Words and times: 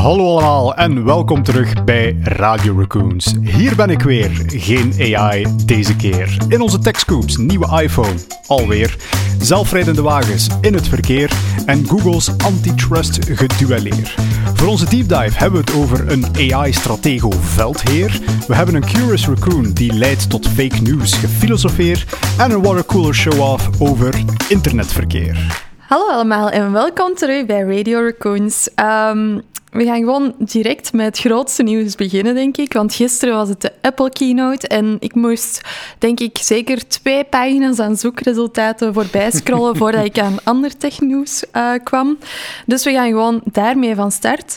Hallo 0.00 0.24
allemaal 0.24 0.74
en 0.74 1.04
welkom 1.04 1.42
terug 1.42 1.84
bij 1.84 2.16
Radio 2.22 2.78
Raccoons. 2.78 3.34
Hier 3.42 3.76
ben 3.76 3.90
ik 3.90 4.02
weer, 4.02 4.30
geen 4.46 5.16
AI 5.16 5.46
deze 5.64 5.96
keer. 5.96 6.36
In 6.48 6.60
onze 6.60 6.78
TechScoops, 6.78 7.36
nieuwe 7.36 7.82
iPhone, 7.82 8.14
alweer. 8.46 8.96
Zelfrijdende 9.38 10.02
wagens 10.02 10.48
in 10.60 10.74
het 10.74 10.88
verkeer 10.88 11.30
en 11.66 11.86
Google's 11.86 12.30
antitrust 12.44 13.18
geduelleer. 13.30 14.14
Voor 14.54 14.68
onze 14.68 14.88
deep 14.88 15.08
dive 15.08 15.38
hebben 15.38 15.64
we 15.64 15.70
het 15.70 15.80
over 15.80 16.12
een 16.12 16.52
AI-stratego 16.52 17.30
veldheer. 17.30 18.20
We 18.46 18.54
hebben 18.54 18.74
een 18.74 18.86
Curious 18.86 19.26
Raccoon 19.26 19.72
die 19.72 19.92
leidt 19.92 20.30
tot 20.30 20.48
fake 20.48 20.82
news 20.82 21.14
gefilosofeer. 21.14 22.04
En 22.38 22.50
een 22.50 22.62
watercooler 22.62 23.14
show-off 23.14 23.80
over 23.80 24.14
internetverkeer. 24.48 25.68
Hallo 25.90 26.10
allemaal 26.10 26.50
en 26.50 26.72
welkom 26.72 27.14
terug 27.14 27.46
bij 27.46 27.60
Radio 27.60 28.00
Raccoons. 28.02 28.68
Um, 28.76 29.42
we 29.70 29.84
gaan 29.84 29.98
gewoon 29.98 30.34
direct 30.38 30.92
met 30.92 31.06
het 31.06 31.18
grootste 31.18 31.62
nieuws 31.62 31.94
beginnen, 31.94 32.34
denk 32.34 32.56
ik. 32.56 32.72
Want 32.72 32.94
gisteren 32.94 33.34
was 33.34 33.48
het 33.48 33.60
de 33.60 33.72
Apple 33.80 34.10
Keynote 34.10 34.68
en 34.68 34.96
ik 35.00 35.14
moest, 35.14 35.60
denk 35.98 36.20
ik, 36.20 36.38
zeker 36.38 36.88
twee 36.88 37.24
pagina's 37.24 37.78
aan 37.78 37.96
zoekresultaten 37.96 38.94
voorbij 38.94 39.30
scrollen 39.30 39.76
voordat 39.80 40.04
ik 40.04 40.18
aan 40.18 40.36
ander 40.44 40.76
technieuws 40.76 41.44
uh, 41.56 41.72
kwam. 41.84 42.18
Dus 42.66 42.84
we 42.84 42.92
gaan 42.92 43.08
gewoon 43.08 43.40
daarmee 43.44 43.94
van 43.94 44.12
start. 44.12 44.56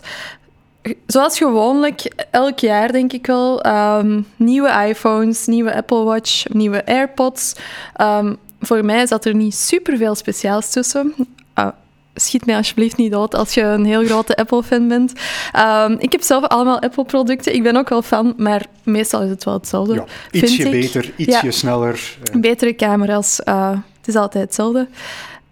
Zoals 1.07 1.37
gewoonlijk, 1.37 2.25
elk 2.31 2.59
jaar 2.59 2.91
denk 2.91 3.13
ik 3.13 3.25
wel, 3.25 3.65
um, 3.65 4.27
nieuwe 4.35 4.85
iPhones, 4.87 5.45
nieuwe 5.45 5.75
Apple 5.75 6.03
Watch, 6.03 6.45
nieuwe 6.49 6.85
AirPods. 6.85 7.55
Um, 8.01 8.37
voor 8.59 8.85
mij 8.85 9.07
zat 9.07 9.25
er 9.25 9.35
niet 9.35 9.55
superveel 9.55 10.15
speciaals 10.15 10.69
tussen. 10.69 11.13
Uh, 11.59 11.67
schiet 12.15 12.45
mij 12.45 12.55
alsjeblieft 12.55 12.97
niet 12.97 13.11
dood 13.11 13.35
als 13.35 13.53
je 13.53 13.61
een 13.61 13.85
heel 13.85 14.05
grote 14.05 14.35
Apple-fan 14.35 14.87
bent. 14.87 15.13
Um, 15.57 15.95
ik 15.99 16.11
heb 16.11 16.21
zelf 16.21 16.43
allemaal 16.47 16.79
Apple-producten. 16.79 17.53
Ik 17.53 17.63
ben 17.63 17.75
ook 17.75 17.89
wel 17.89 18.01
fan, 18.01 18.33
maar 18.37 18.65
meestal 18.83 19.21
is 19.21 19.29
het 19.29 19.43
wel 19.43 19.53
hetzelfde. 19.53 19.93
Ja, 19.93 20.05
ietsje 20.31 20.69
beter, 20.69 21.11
ietsje 21.15 21.51
sneller. 21.51 22.17
Uh. 22.33 22.41
Betere 22.41 22.75
camera's. 22.75 23.41
Uh, 23.45 23.69
het 23.69 24.07
is 24.07 24.15
altijd 24.15 24.43
hetzelfde. 24.43 24.87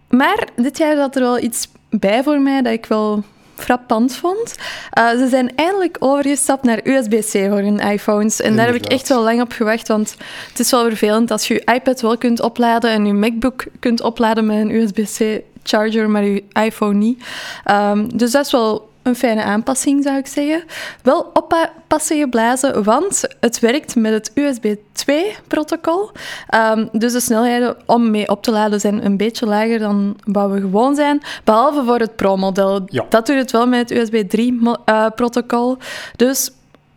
Maar 0.09 0.47
dit 0.55 0.77
jaar 0.77 0.95
zat 0.95 1.16
er 1.16 1.21
wel 1.21 1.39
iets 1.39 1.67
bij 1.89 2.23
voor 2.23 2.41
mij 2.41 2.61
dat 2.61 2.73
ik 2.73 2.86
wel 2.86 3.23
frappant 3.55 4.16
vond. 4.16 4.55
Uh, 4.97 5.09
ze 5.09 5.27
zijn 5.30 5.55
eindelijk 5.55 5.97
overgestapt 5.99 6.64
naar 6.64 6.80
USB-C 6.83 7.49
voor 7.49 7.59
hun 7.59 7.80
iPhones. 7.80 8.41
En 8.41 8.55
daar 8.55 8.66
heb 8.66 8.75
ik 8.75 8.86
echt 8.86 9.08
wel 9.08 9.23
lang 9.23 9.41
op 9.41 9.52
gewacht, 9.52 9.88
want 9.88 10.16
het 10.49 10.59
is 10.59 10.71
wel 10.71 10.83
vervelend 10.83 11.31
als 11.31 11.47
je 11.47 11.53
je 11.53 11.73
iPad 11.73 12.02
wel 12.02 12.17
kunt 12.17 12.41
opladen 12.41 12.91
en 12.91 13.05
je 13.05 13.14
MacBook 13.14 13.66
kunt 13.80 14.02
opladen 14.02 14.45
met 14.45 14.58
een 14.58 14.75
USB-C 14.75 15.41
charger, 15.64 16.09
maar 16.09 16.23
je 16.23 16.44
iPhone 16.54 16.94
niet. 16.94 17.23
Um, 17.72 18.17
dus 18.17 18.31
dat 18.31 18.45
is 18.45 18.52
wel 18.52 18.90
een 19.04 19.16
fijne 19.16 19.44
aanpassing, 19.44 20.04
zou 20.04 20.17
ik 20.17 20.28
zeggen. 20.28 20.64
Wel 21.04 21.31
oppassen 21.34 22.20
geblazen, 22.20 22.84
want 22.84 23.23
het 23.40 23.59
werkt 23.59 23.95
met 23.95 24.14
het 24.14 24.32
USB 24.34 24.76
2-protocol. 24.94 26.12
Um, 26.56 26.89
dus 26.92 27.12
de 27.12 27.20
snelheden 27.20 27.78
om 27.86 28.12
mee 28.12 28.30
op 28.30 28.44
te 28.44 28.52
laden 28.52 28.80
zijn 28.80 29.06
een 29.06 29.17
beetje 29.17 29.45
lager 29.45 29.80
dan 29.80 30.16
wat 30.26 30.52
we 30.52 30.59
gewoon 30.59 30.95
zijn, 30.95 31.22
behalve 31.44 31.84
voor 31.84 32.00
het 32.00 32.16
Pro-model. 32.16 32.82
Ja. 32.86 33.06
Dat 33.09 33.26
doet 33.26 33.36
het 33.36 33.52
wel 33.52 33.67
met 33.67 33.89
het 33.89 33.98
USB 33.98 34.38
3-protocol. 34.38 35.78
dus 36.16 36.52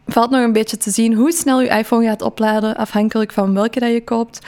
valt 0.06 0.30
nog 0.30 0.40
een 0.40 0.52
beetje 0.52 0.76
te 0.76 0.90
zien 0.90 1.14
hoe 1.14 1.32
snel 1.32 1.60
je 1.60 1.68
iPhone 1.68 2.06
gaat 2.06 2.22
opladen, 2.22 2.76
afhankelijk 2.76 3.32
van 3.32 3.54
welke 3.54 3.80
dat 3.80 3.90
je 3.90 4.04
koopt. 4.04 4.38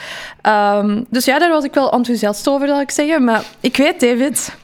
Um, 0.43 1.05
dus 1.09 1.25
ja, 1.25 1.39
daar 1.39 1.49
was 1.49 1.63
ik 1.63 1.73
wel 1.73 1.91
enthousiast 1.91 2.47
over, 2.47 2.67
zal 2.67 2.79
ik 2.79 2.91
zeggen. 2.91 3.23
Maar 3.23 3.43
ik 3.59 3.77
weet, 3.77 3.99
David, 3.99 4.55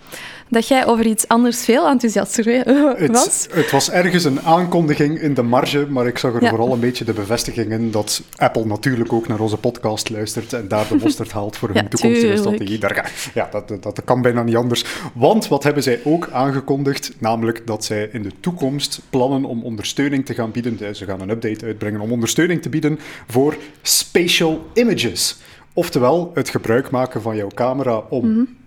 dat 0.54 0.68
jij 0.68 0.86
over 0.86 1.06
iets 1.06 1.28
anders 1.28 1.64
veel 1.64 1.88
enthousiaster 1.88 2.64
was. 3.12 3.26
Het, 3.26 3.48
het, 3.52 3.72
was 3.72 3.92
ergens 3.92 4.24
een 4.24 4.42
aankondiging 4.42 5.20
in 5.20 5.34
de 5.34 5.42
marge, 5.42 5.88
maar 5.90 6.08
ik 6.08 6.18
zag 6.18 6.34
er 6.34 6.42
ja. 6.42 6.50
vooral 6.50 6.74
een 6.74 6.80
beetje 6.80 7.06
de 7.06 7.14
bevestiging 7.14 7.72
in 7.72 7.92
dat 7.92 8.22
Apple 8.36 8.66
natuurlijk 8.66 9.14
ook 9.14 9.28
naar 9.28 9.40
onze 9.40 9.58
podcast 9.58 10.10
luistert 10.10 10.54
en 10.54 10.68
daar 10.68 10.88
de 10.88 10.96
mosterd 10.96 11.32
haalt 11.38 11.58
voor 11.58 11.70
hun 11.70 11.84
ja, 11.84 11.88
toekomstige 11.90 12.38
strategie. 12.38 12.78
Daar, 12.78 13.12
ja, 13.34 13.48
dat, 13.52 13.68
dat, 13.68 13.84
dat 13.84 14.02
kan 14.04 14.22
bijna 14.22 14.44
niet 14.44 14.56
anders. 14.56 14.86
Want 15.14 15.48
wat 15.48 15.64
hebben 15.64 15.84
zij 15.84 16.00
ook 16.04 16.30
aangekondigd? 16.32 17.12
Namelijk 17.18 17.68
dat 17.68 17.86
zij 17.86 18.10
in 18.12 18.24
de 18.24 18.32
toekomst 18.40 19.02
plannen 19.10 19.46
om 19.46 19.64
ondersteuning 19.64 20.26
te 20.26 20.34
gaan 20.34 20.52
bieden. 20.52 20.96
Ze 20.96 21.06
gaan 21.06 21.22
een 21.22 21.30
update 21.30 21.66
uitbrengen 21.66 22.02
om 22.02 22.12
ondersteuning 22.12 22.62
te 22.62 22.70
bieden 22.70 23.00
voor 23.28 23.58
spatial 23.82 24.66
images. 24.74 25.38
Oftewel, 25.74 26.32
het 26.34 26.50
gebruik 26.50 26.90
maken 26.90 27.22
van 27.22 27.36
jouw 27.36 27.52
camera 27.54 28.04
om 28.10 28.26
mm 28.26 28.36
-hmm 28.36 28.62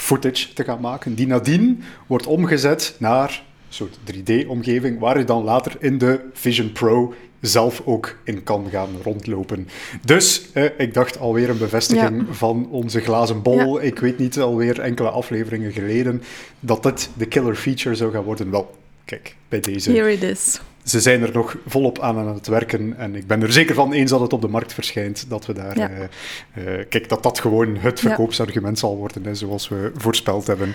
footage 0.00 0.52
te 0.52 0.64
gaan 0.64 0.80
maken, 0.80 1.14
die 1.14 1.26
nadien 1.26 1.82
wordt 2.06 2.26
omgezet 2.26 2.94
naar 2.98 3.44
een 3.68 3.74
soort 3.74 3.98
3D-omgeving, 4.12 4.98
waar 4.98 5.18
je 5.18 5.24
dan 5.24 5.44
later 5.44 5.76
in 5.78 5.98
de 5.98 6.20
Vision 6.32 6.72
Pro 6.72 7.14
zelf 7.40 7.82
ook 7.84 8.16
in 8.24 8.42
kan 8.42 8.66
gaan 8.70 8.88
rondlopen. 9.02 9.68
Dus 10.04 10.52
eh, 10.52 10.64
ik 10.78 10.94
dacht 10.94 11.18
alweer 11.18 11.50
een 11.50 11.58
bevestiging 11.58 12.24
ja. 12.26 12.34
van 12.34 12.68
onze 12.70 13.00
glazen 13.00 13.42
bol. 13.42 13.80
Ja. 13.80 13.86
Ik 13.86 13.98
weet 13.98 14.18
niet, 14.18 14.38
alweer 14.38 14.80
enkele 14.80 15.10
afleveringen 15.10 15.72
geleden, 15.72 16.22
dat 16.60 16.82
dit 16.82 17.10
de 17.16 17.26
killer 17.26 17.54
feature 17.54 17.94
zou 17.94 18.12
gaan 18.12 18.22
worden. 18.22 18.50
Wel, 18.50 18.70
kijk, 19.04 19.36
bij 19.48 19.60
deze... 19.60 19.92
Here 19.92 20.12
it 20.12 20.22
is 20.22 20.60
ze 20.84 21.00
zijn 21.00 21.22
er 21.22 21.30
nog 21.32 21.56
volop 21.66 21.98
aan 21.98 22.18
aan 22.18 22.34
het 22.34 22.46
werken. 22.46 22.98
En 22.98 23.14
ik 23.14 23.26
ben 23.26 23.42
er 23.42 23.52
zeker 23.52 23.74
van, 23.74 23.92
eens 23.92 24.10
dat 24.10 24.20
het 24.20 24.32
op 24.32 24.40
de 24.40 24.48
markt 24.48 24.74
verschijnt, 24.74 25.24
dat 25.28 25.46
we 25.46 25.52
daar... 25.52 25.78
Ja. 25.78 25.90
Uh, 25.90 25.98
uh, 25.98 26.84
kijk, 26.88 27.08
dat 27.08 27.22
dat 27.22 27.40
gewoon 27.40 27.76
het 27.76 28.00
verkoopsargument 28.00 28.80
ja. 28.80 28.86
zal 28.86 28.96
worden, 28.96 29.24
hè, 29.24 29.34
zoals 29.34 29.68
we 29.68 29.90
voorspeld 29.96 30.46
hebben. 30.46 30.74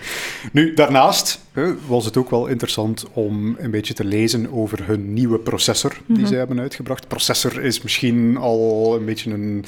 Nu, 0.51 0.73
daarnaast 0.73 1.39
uh, 1.53 1.69
was 1.87 2.05
het 2.05 2.17
ook 2.17 2.29
wel 2.29 2.47
interessant 2.47 3.05
om 3.13 3.55
een 3.59 3.71
beetje 3.71 3.93
te 3.93 4.05
lezen 4.05 4.51
over 4.51 4.87
hun 4.87 5.13
nieuwe 5.13 5.39
processor 5.39 5.91
die 5.91 6.01
mm 6.07 6.15
-hmm. 6.15 6.25
ze 6.25 6.35
hebben 6.35 6.59
uitgebracht. 6.59 7.07
Processor 7.07 7.63
is 7.63 7.81
misschien 7.81 8.37
al 8.37 8.95
een 8.95 9.05
beetje 9.05 9.31
een... 9.31 9.65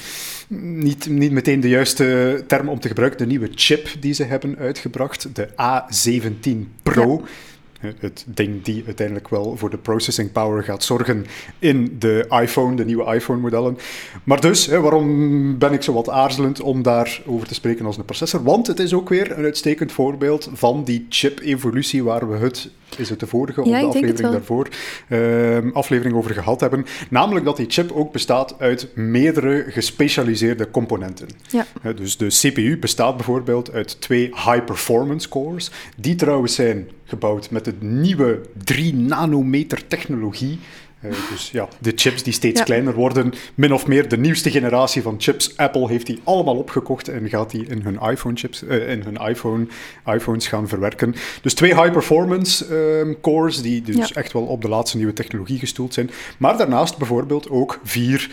Niet, 0.48 1.08
niet 1.08 1.32
meteen 1.32 1.60
de 1.60 1.68
juiste 1.68 2.44
term 2.46 2.68
om 2.68 2.80
te 2.80 2.88
gebruiken. 2.88 3.18
De 3.18 3.26
nieuwe 3.26 3.50
chip 3.54 3.88
die 4.00 4.12
ze 4.12 4.24
hebben 4.24 4.58
uitgebracht, 4.58 5.28
de 5.34 5.48
A17 5.48 6.82
Pro... 6.82 7.22
Ja 7.24 7.30
het 7.78 8.24
ding 8.26 8.62
die 8.62 8.82
uiteindelijk 8.86 9.28
wel 9.28 9.56
voor 9.56 9.70
de 9.70 9.78
processing 9.78 10.32
power 10.32 10.62
gaat 10.62 10.84
zorgen 10.84 11.26
in 11.58 11.96
de 11.98 12.26
iPhone, 12.28 12.76
de 12.76 12.84
nieuwe 12.84 13.14
iPhone-modellen. 13.14 13.78
Maar 14.24 14.40
dus, 14.40 14.66
hè, 14.66 14.80
waarom 14.80 15.58
ben 15.58 15.72
ik 15.72 15.82
zo 15.82 15.92
wat 15.92 16.08
aarzelend 16.08 16.60
om 16.60 16.82
daarover 16.82 17.48
te 17.48 17.54
spreken 17.54 17.86
als 17.86 17.96
een 17.96 18.04
processor? 18.04 18.42
Want 18.42 18.66
het 18.66 18.78
is 18.78 18.94
ook 18.94 19.08
weer 19.08 19.38
een 19.38 19.44
uitstekend 19.44 19.92
voorbeeld 19.92 20.50
van 20.52 20.84
die 20.84 21.06
chip-evolutie 21.08 22.04
waar 22.04 22.30
we 22.30 22.36
het, 22.36 22.70
is 22.96 23.10
het 23.10 23.20
de 23.20 23.26
vorige 23.26 23.64
ja, 23.64 23.86
of 23.86 23.92
de 23.92 23.98
aflevering 23.98 24.32
daarvoor, 24.32 24.68
uh, 25.08 25.58
aflevering 25.72 26.16
over 26.16 26.34
gehad 26.34 26.60
hebben. 26.60 26.86
Namelijk 27.10 27.44
dat 27.44 27.56
die 27.56 27.66
chip 27.68 27.92
ook 27.92 28.12
bestaat 28.12 28.54
uit 28.58 28.88
meerdere 28.94 29.64
gespecialiseerde 29.68 30.70
componenten. 30.70 31.28
Ja. 31.50 31.92
dus 31.92 32.16
de 32.16 32.26
CPU 32.26 32.78
bestaat 32.78 33.16
bijvoorbeeld 33.16 33.72
uit 33.72 34.00
twee 34.00 34.26
high-performance 34.26 35.28
cores, 35.28 35.70
die 35.96 36.14
trouwens 36.14 36.54
zijn 36.54 36.88
gebouwd 37.08 37.50
met 37.50 37.64
de 37.64 37.74
nieuwe 37.80 38.40
3 38.64 38.94
nanometer 38.94 39.86
technologie. 39.86 40.58
Uh, 41.04 41.10
dus 41.30 41.50
ja, 41.50 41.68
de 41.78 41.92
chips 41.94 42.22
die 42.22 42.32
steeds 42.32 42.58
Ja. 42.58 42.64
kleiner 42.64 42.94
worden, 42.94 43.32
min 43.54 43.72
of 43.72 43.86
meer 43.86 44.08
de 44.08 44.18
nieuwste 44.18 44.50
generatie 44.50 45.02
van 45.02 45.14
chips. 45.18 45.56
Apple 45.56 45.88
heeft 45.88 46.06
die 46.06 46.20
allemaal 46.24 46.56
opgekocht 46.56 47.08
en 47.08 47.28
gaat 47.28 47.50
die 47.50 47.66
in 47.66 47.80
hun 47.82 47.98
iPhone 48.10 48.36
chips, 48.36 48.62
eh, 48.64 48.90
in 48.90 49.02
hun 49.02 49.16
iPhone, 49.16 49.66
iPhones 50.06 50.46
gaan 50.46 50.68
verwerken. 50.68 51.14
Dus 51.42 51.54
twee 51.54 51.74
high 51.74 51.90
performance 51.92 52.64
ehm, 52.66 53.14
cores 53.20 53.62
die 53.62 53.82
dus 53.82 53.96
Ja. 53.96 54.08
echt 54.14 54.32
wel 54.32 54.42
op 54.42 54.62
de 54.62 54.68
laatste 54.68 54.96
nieuwe 54.96 55.12
technologie 55.12 55.58
gestoeld 55.58 55.94
zijn. 55.94 56.10
Maar 56.38 56.56
daarnaast 56.56 56.98
bijvoorbeeld 56.98 57.50
ook 57.50 57.80
vier 57.84 58.30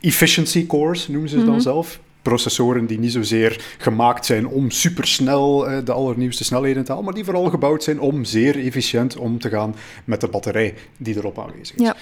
efficiency 0.00 0.66
cores, 0.66 1.08
noemen 1.08 1.28
ze 1.30 1.36
het 1.36 1.46
dan 1.46 1.60
zelf. 1.60 2.00
Processoren 2.22 2.86
die 2.86 2.98
niet 2.98 3.12
zozeer 3.12 3.74
gemaakt 3.78 4.26
zijn 4.26 4.46
om 4.46 4.70
supersnel 4.70 5.68
eh, 5.68 5.84
de 5.84 5.92
allernieuwste 5.92 6.44
snelheden 6.44 6.84
te 6.84 6.90
halen, 6.90 7.04
maar 7.04 7.14
die 7.14 7.24
vooral 7.24 7.50
gebouwd 7.50 7.82
zijn 7.82 8.00
om 8.00 8.24
zeer 8.24 8.66
efficiënt 8.66 9.16
om 9.16 9.38
te 9.38 9.48
gaan 9.48 9.74
met 10.04 10.20
de 10.20 10.28
batterij 10.28 10.74
die 10.96 11.16
erop 11.16 11.38
aanwezig 11.38 11.76
is. 11.76 11.84
Ja. 11.84 11.96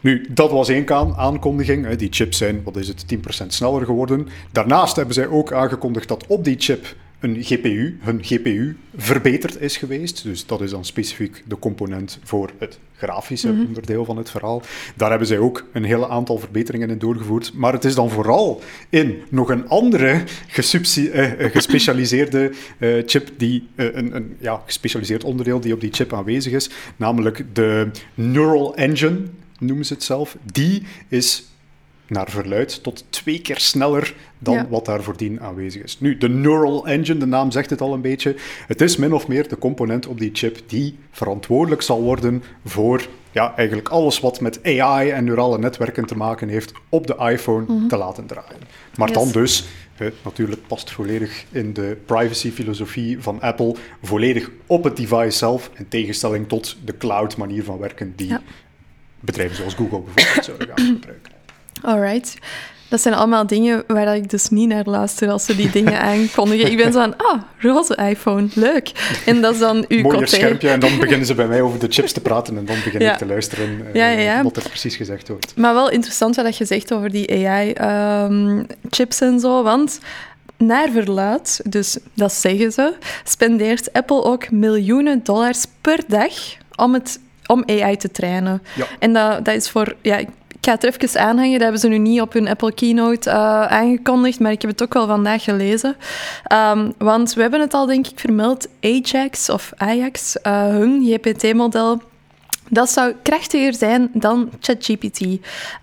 Nu, 0.00 0.26
dat 0.30 0.50
was 0.50 0.68
één 0.68 1.16
aankondiging. 1.16 1.96
Die 1.96 2.08
chips 2.10 2.38
zijn, 2.38 2.62
wat 2.64 2.76
is 2.76 2.88
het, 2.88 3.04
10% 3.44 3.46
sneller 3.46 3.84
geworden. 3.84 4.28
Daarnaast 4.52 4.96
hebben 4.96 5.14
zij 5.14 5.26
ook 5.26 5.52
aangekondigd 5.52 6.08
dat 6.08 6.26
op 6.26 6.44
die 6.44 6.56
chip 6.58 6.96
een 7.22 7.42
GPU, 7.42 7.98
hun 8.00 8.24
GPU, 8.24 8.76
verbeterd 8.96 9.60
is 9.60 9.76
geweest. 9.76 10.22
Dus 10.22 10.46
dat 10.46 10.60
is 10.60 10.70
dan 10.70 10.84
specifiek 10.84 11.42
de 11.46 11.58
component 11.58 12.18
voor 12.22 12.50
het 12.58 12.78
grafische 12.96 13.48
onderdeel 13.48 14.04
van 14.04 14.16
het 14.16 14.30
verhaal. 14.30 14.62
Daar 14.96 15.10
hebben 15.10 15.28
zij 15.28 15.38
ook 15.38 15.66
een 15.72 15.84
hele 15.84 16.08
aantal 16.08 16.38
verbeteringen 16.38 16.90
in 16.90 16.98
doorgevoerd. 16.98 17.52
Maar 17.54 17.72
het 17.72 17.84
is 17.84 17.94
dan 17.94 18.10
vooral 18.10 18.60
in 18.88 19.22
nog 19.28 19.50
een 19.50 19.68
andere 19.68 20.24
eh, 20.52 21.44
eh, 21.44 21.52
gespecialiseerde 21.52 22.52
eh, 22.78 23.02
chip, 23.06 23.30
die, 23.36 23.68
eh, 23.74 23.86
een, 23.92 24.16
een 24.16 24.36
ja, 24.40 24.62
gespecialiseerd 24.64 25.24
onderdeel 25.24 25.60
die 25.60 25.74
op 25.74 25.80
die 25.80 25.92
chip 25.92 26.12
aanwezig 26.12 26.52
is, 26.52 26.70
namelijk 26.96 27.44
de 27.52 27.90
Neural 28.14 28.74
Engine, 28.74 29.20
noemen 29.58 29.86
ze 29.86 29.92
het 29.94 30.02
zelf. 30.02 30.36
Die 30.52 30.82
is 31.08 31.51
naar 32.12 32.30
verluid 32.30 32.82
tot 32.82 33.04
twee 33.10 33.40
keer 33.40 33.58
sneller 33.58 34.14
dan 34.38 34.68
wat 34.68 34.84
daar 34.84 35.02
voordien 35.02 35.40
aanwezig 35.40 35.82
is. 35.82 36.00
Nu, 36.00 36.16
de 36.16 36.28
Neural 36.28 36.86
Engine, 36.86 37.18
de 37.18 37.26
naam 37.26 37.50
zegt 37.50 37.70
het 37.70 37.80
al 37.80 37.92
een 37.92 38.00
beetje. 38.00 38.36
Het 38.66 38.80
is 38.80 38.96
min 38.96 39.12
of 39.12 39.28
meer 39.28 39.48
de 39.48 39.58
component 39.58 40.06
op 40.06 40.18
die 40.18 40.30
chip 40.32 40.58
die 40.66 40.98
verantwoordelijk 41.10 41.82
zal 41.82 42.02
worden 42.02 42.42
voor 42.64 43.06
ja, 43.30 43.56
eigenlijk 43.56 43.88
alles 43.88 44.20
wat 44.20 44.40
met 44.40 44.60
AI 44.64 45.10
en 45.10 45.24
neurale 45.24 45.58
netwerken 45.58 46.06
te 46.06 46.16
maken 46.16 46.48
heeft 46.48 46.72
op 46.88 47.06
de 47.06 47.16
iPhone 47.16 47.64
mhm. 47.68 47.88
te 47.88 47.96
laten 47.96 48.26
draaien. 48.26 48.60
Maar 48.96 49.12
dan 49.12 49.30
dus, 49.30 49.64
het 49.94 50.14
natuurlijk 50.24 50.66
past 50.66 50.90
volledig 50.90 51.44
in 51.50 51.72
de 51.72 51.96
privacy-filosofie 52.06 53.20
van 53.20 53.40
Apple, 53.40 53.74
volledig 54.02 54.50
op 54.66 54.84
het 54.84 54.96
device 54.96 55.38
zelf, 55.38 55.70
in 55.74 55.88
tegenstelling 55.88 56.48
tot 56.48 56.76
de 56.84 56.96
cloud 56.96 57.36
manier 57.36 57.64
van 57.64 57.78
werken 57.78 58.12
die 58.16 58.36
bedrijven 59.20 59.56
zoals 59.56 59.74
Google 59.74 60.00
bijvoorbeeld 60.00 60.44
zouden 60.44 60.68
gaan 60.68 60.86
gebruiken. 60.94 61.31
Alright. 61.82 62.36
Dat 62.88 63.00
zijn 63.00 63.14
allemaal 63.14 63.46
dingen 63.46 63.84
waar 63.86 64.16
ik 64.16 64.30
dus 64.30 64.48
niet 64.48 64.68
naar 64.68 64.84
luister 64.84 65.30
als 65.30 65.44
ze 65.44 65.56
die 65.56 65.70
dingen 65.70 66.00
aankondigen. 66.12 66.70
Ik 66.70 66.76
ben 66.76 66.92
zo 66.92 67.00
van, 67.00 67.16
ah, 67.16 67.42
roze 67.58 67.96
iPhone, 67.96 68.48
leuk. 68.54 68.92
En 69.26 69.40
dat 69.40 69.52
is 69.54 69.58
dan 69.58 69.84
uw 69.88 70.02
Mooier 70.02 70.28
schermpje 70.28 70.68
en 70.68 70.80
dan 70.80 70.98
beginnen 70.98 71.26
ze 71.26 71.34
bij 71.34 71.46
mij 71.46 71.60
over 71.60 71.78
de 71.78 71.86
chips 71.94 72.12
te 72.12 72.20
praten 72.20 72.56
en 72.56 72.64
dan 72.64 72.76
begin 72.84 73.00
ik 73.00 73.16
te 73.16 73.26
luisteren 73.26 73.68
uh, 73.70 73.94
ja, 73.94 74.08
ja, 74.08 74.42
wat 74.42 74.56
er 74.56 74.62
precies 74.62 74.96
gezegd 74.96 75.28
wordt. 75.28 75.56
Maar 75.56 75.74
wel 75.74 75.90
interessant 75.90 76.36
wat 76.36 76.56
je 76.56 76.64
zegt 76.64 76.92
over 76.92 77.10
die 77.10 77.48
AI-chips 77.48 79.20
ehm, 79.20 79.32
en 79.32 79.40
zo, 79.40 79.62
want 79.62 79.98
naar 80.56 80.90
verluid, 80.90 81.60
dus 81.64 81.98
dat 82.14 82.32
zeggen 82.32 82.72
ze, 82.72 82.94
spendeert 83.24 83.92
Apple 83.92 84.22
ook 84.22 84.50
miljoenen 84.50 85.20
dollars 85.24 85.64
per 85.80 86.00
dag 86.08 86.32
om, 86.76 86.94
het, 86.94 87.20
om 87.46 87.62
AI 87.66 87.96
te 87.96 88.10
trainen. 88.10 88.62
Ja. 88.74 88.86
En 88.98 89.12
dat, 89.12 89.44
dat 89.44 89.54
is 89.54 89.68
voor, 89.70 89.94
ja, 90.02 90.20
ik 90.62 90.68
ga 90.68 90.74
het 90.74 90.84
er 90.84 91.02
even 91.02 91.20
aanhangen. 91.20 91.52
Dat 91.52 91.62
hebben 91.62 91.80
ze 91.80 91.88
nu 91.88 91.98
niet 91.98 92.20
op 92.20 92.32
hun 92.32 92.48
Apple 92.48 92.72
Keynote 92.72 93.30
uh, 93.30 93.62
aangekondigd, 93.62 94.40
maar 94.40 94.52
ik 94.52 94.62
heb 94.62 94.70
het 94.70 94.82
ook 94.82 94.94
wel 94.94 95.06
vandaag 95.06 95.42
gelezen. 95.42 95.96
Um, 96.52 96.92
want 96.98 97.34
we 97.34 97.40
hebben 97.40 97.60
het 97.60 97.74
al, 97.74 97.86
denk 97.86 98.06
ik, 98.06 98.20
vermeld. 98.20 98.68
Ajax 98.80 99.48
of 99.48 99.72
Ajax, 99.76 100.36
uh, 100.46 100.66
hun 100.66 101.04
GPT-model, 101.04 102.02
dat 102.68 102.90
zou 102.90 103.14
krachtiger 103.22 103.74
zijn 103.74 104.10
dan 104.12 104.50
ChatGPT. 104.60 105.20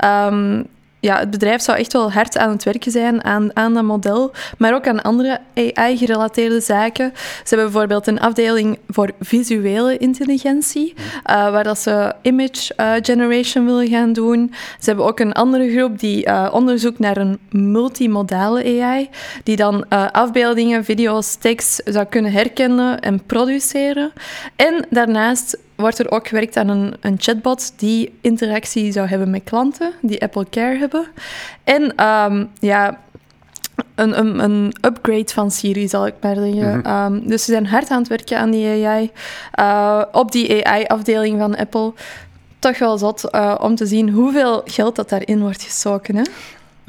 Um, 0.05 0.67
ja, 0.99 1.19
het 1.19 1.29
bedrijf 1.29 1.61
zou 1.61 1.77
echt 1.77 1.93
wel 1.93 2.11
hard 2.11 2.37
aan 2.37 2.49
het 2.49 2.63
werken 2.63 2.91
zijn 2.91 3.23
aan, 3.23 3.55
aan 3.55 3.73
dat 3.73 3.83
model, 3.83 4.31
maar 4.57 4.73
ook 4.73 4.87
aan 4.87 5.01
andere 5.01 5.39
AI-gerelateerde 5.55 6.59
zaken. 6.59 7.11
Ze 7.15 7.55
hebben 7.55 7.71
bijvoorbeeld 7.71 8.07
een 8.07 8.19
afdeling 8.19 8.79
voor 8.87 9.11
visuele 9.19 9.97
intelligentie, 9.97 10.93
uh, 10.97 11.03
waar 11.25 11.63
dat 11.63 11.79
ze 11.79 12.13
image 12.21 12.73
uh, 12.77 12.93
generation 13.01 13.65
willen 13.65 13.87
gaan 13.87 14.13
doen. 14.13 14.53
Ze 14.79 14.85
hebben 14.85 15.05
ook 15.05 15.19
een 15.19 15.33
andere 15.33 15.71
groep 15.71 15.99
die 15.99 16.27
uh, 16.27 16.49
onderzoekt 16.51 16.99
naar 16.99 17.17
een 17.17 17.39
multimodale 17.49 18.81
AI, 18.81 19.09
die 19.43 19.55
dan 19.55 19.89
afbeeldingen, 20.11 20.83
video's, 20.83 21.35
tekst 21.35 21.81
zou 21.85 22.05
kunnen 22.05 22.31
herkennen 22.31 22.99
en 22.99 23.25
produceren. 23.25 24.11
En 24.55 24.85
daarnaast 24.89 25.57
wordt 25.79 25.99
er 25.99 26.11
ook 26.11 26.27
gewerkt 26.27 26.57
aan 26.57 26.67
een, 26.67 26.93
een, 27.01 27.15
chatbot 27.19 27.73
die 27.79 28.17
interactie 28.21 28.91
zou 28.91 29.07
hebben 29.07 29.29
met 29.29 29.43
klanten, 29.43 29.91
die 30.01 30.21
Apple 30.21 30.45
Care 30.49 30.77
hebben. 30.77 31.07
En 31.63 31.95
ehm, 31.95 32.45
ja, 32.59 32.99
een, 33.95 34.19
een, 34.19 34.43
een, 34.43 34.73
upgrade 34.81 35.33
van 35.33 35.51
Siri, 35.51 35.87
zal 35.87 36.07
ik 36.07 36.13
maar 36.21 36.35
zeggen. 36.35 36.77
Mhm. 36.77 36.85
Ehm, 36.85 37.27
dus 37.27 37.45
ze 37.45 37.51
zijn 37.51 37.67
hard 37.67 37.89
aan 37.89 37.99
het 37.99 38.07
werken 38.07 38.37
aan 38.37 38.51
die 38.51 38.87
AI. 38.87 39.11
Uh, 39.59 40.01
op 40.11 40.31
die 40.31 40.67
AI-afdeling 40.67 41.39
van 41.39 41.55
Apple. 41.55 41.93
Toch 42.59 42.77
wel 42.77 42.97
zot 42.97 43.27
uh, 43.31 43.55
om 43.61 43.75
te 43.75 43.85
zien 43.85 44.09
hoeveel 44.09 44.61
geld 44.65 44.95
dat 44.95 45.09
daarin 45.09 45.39
wordt 45.39 45.63
gestoken. 45.63 46.15
Hè? 46.15 46.23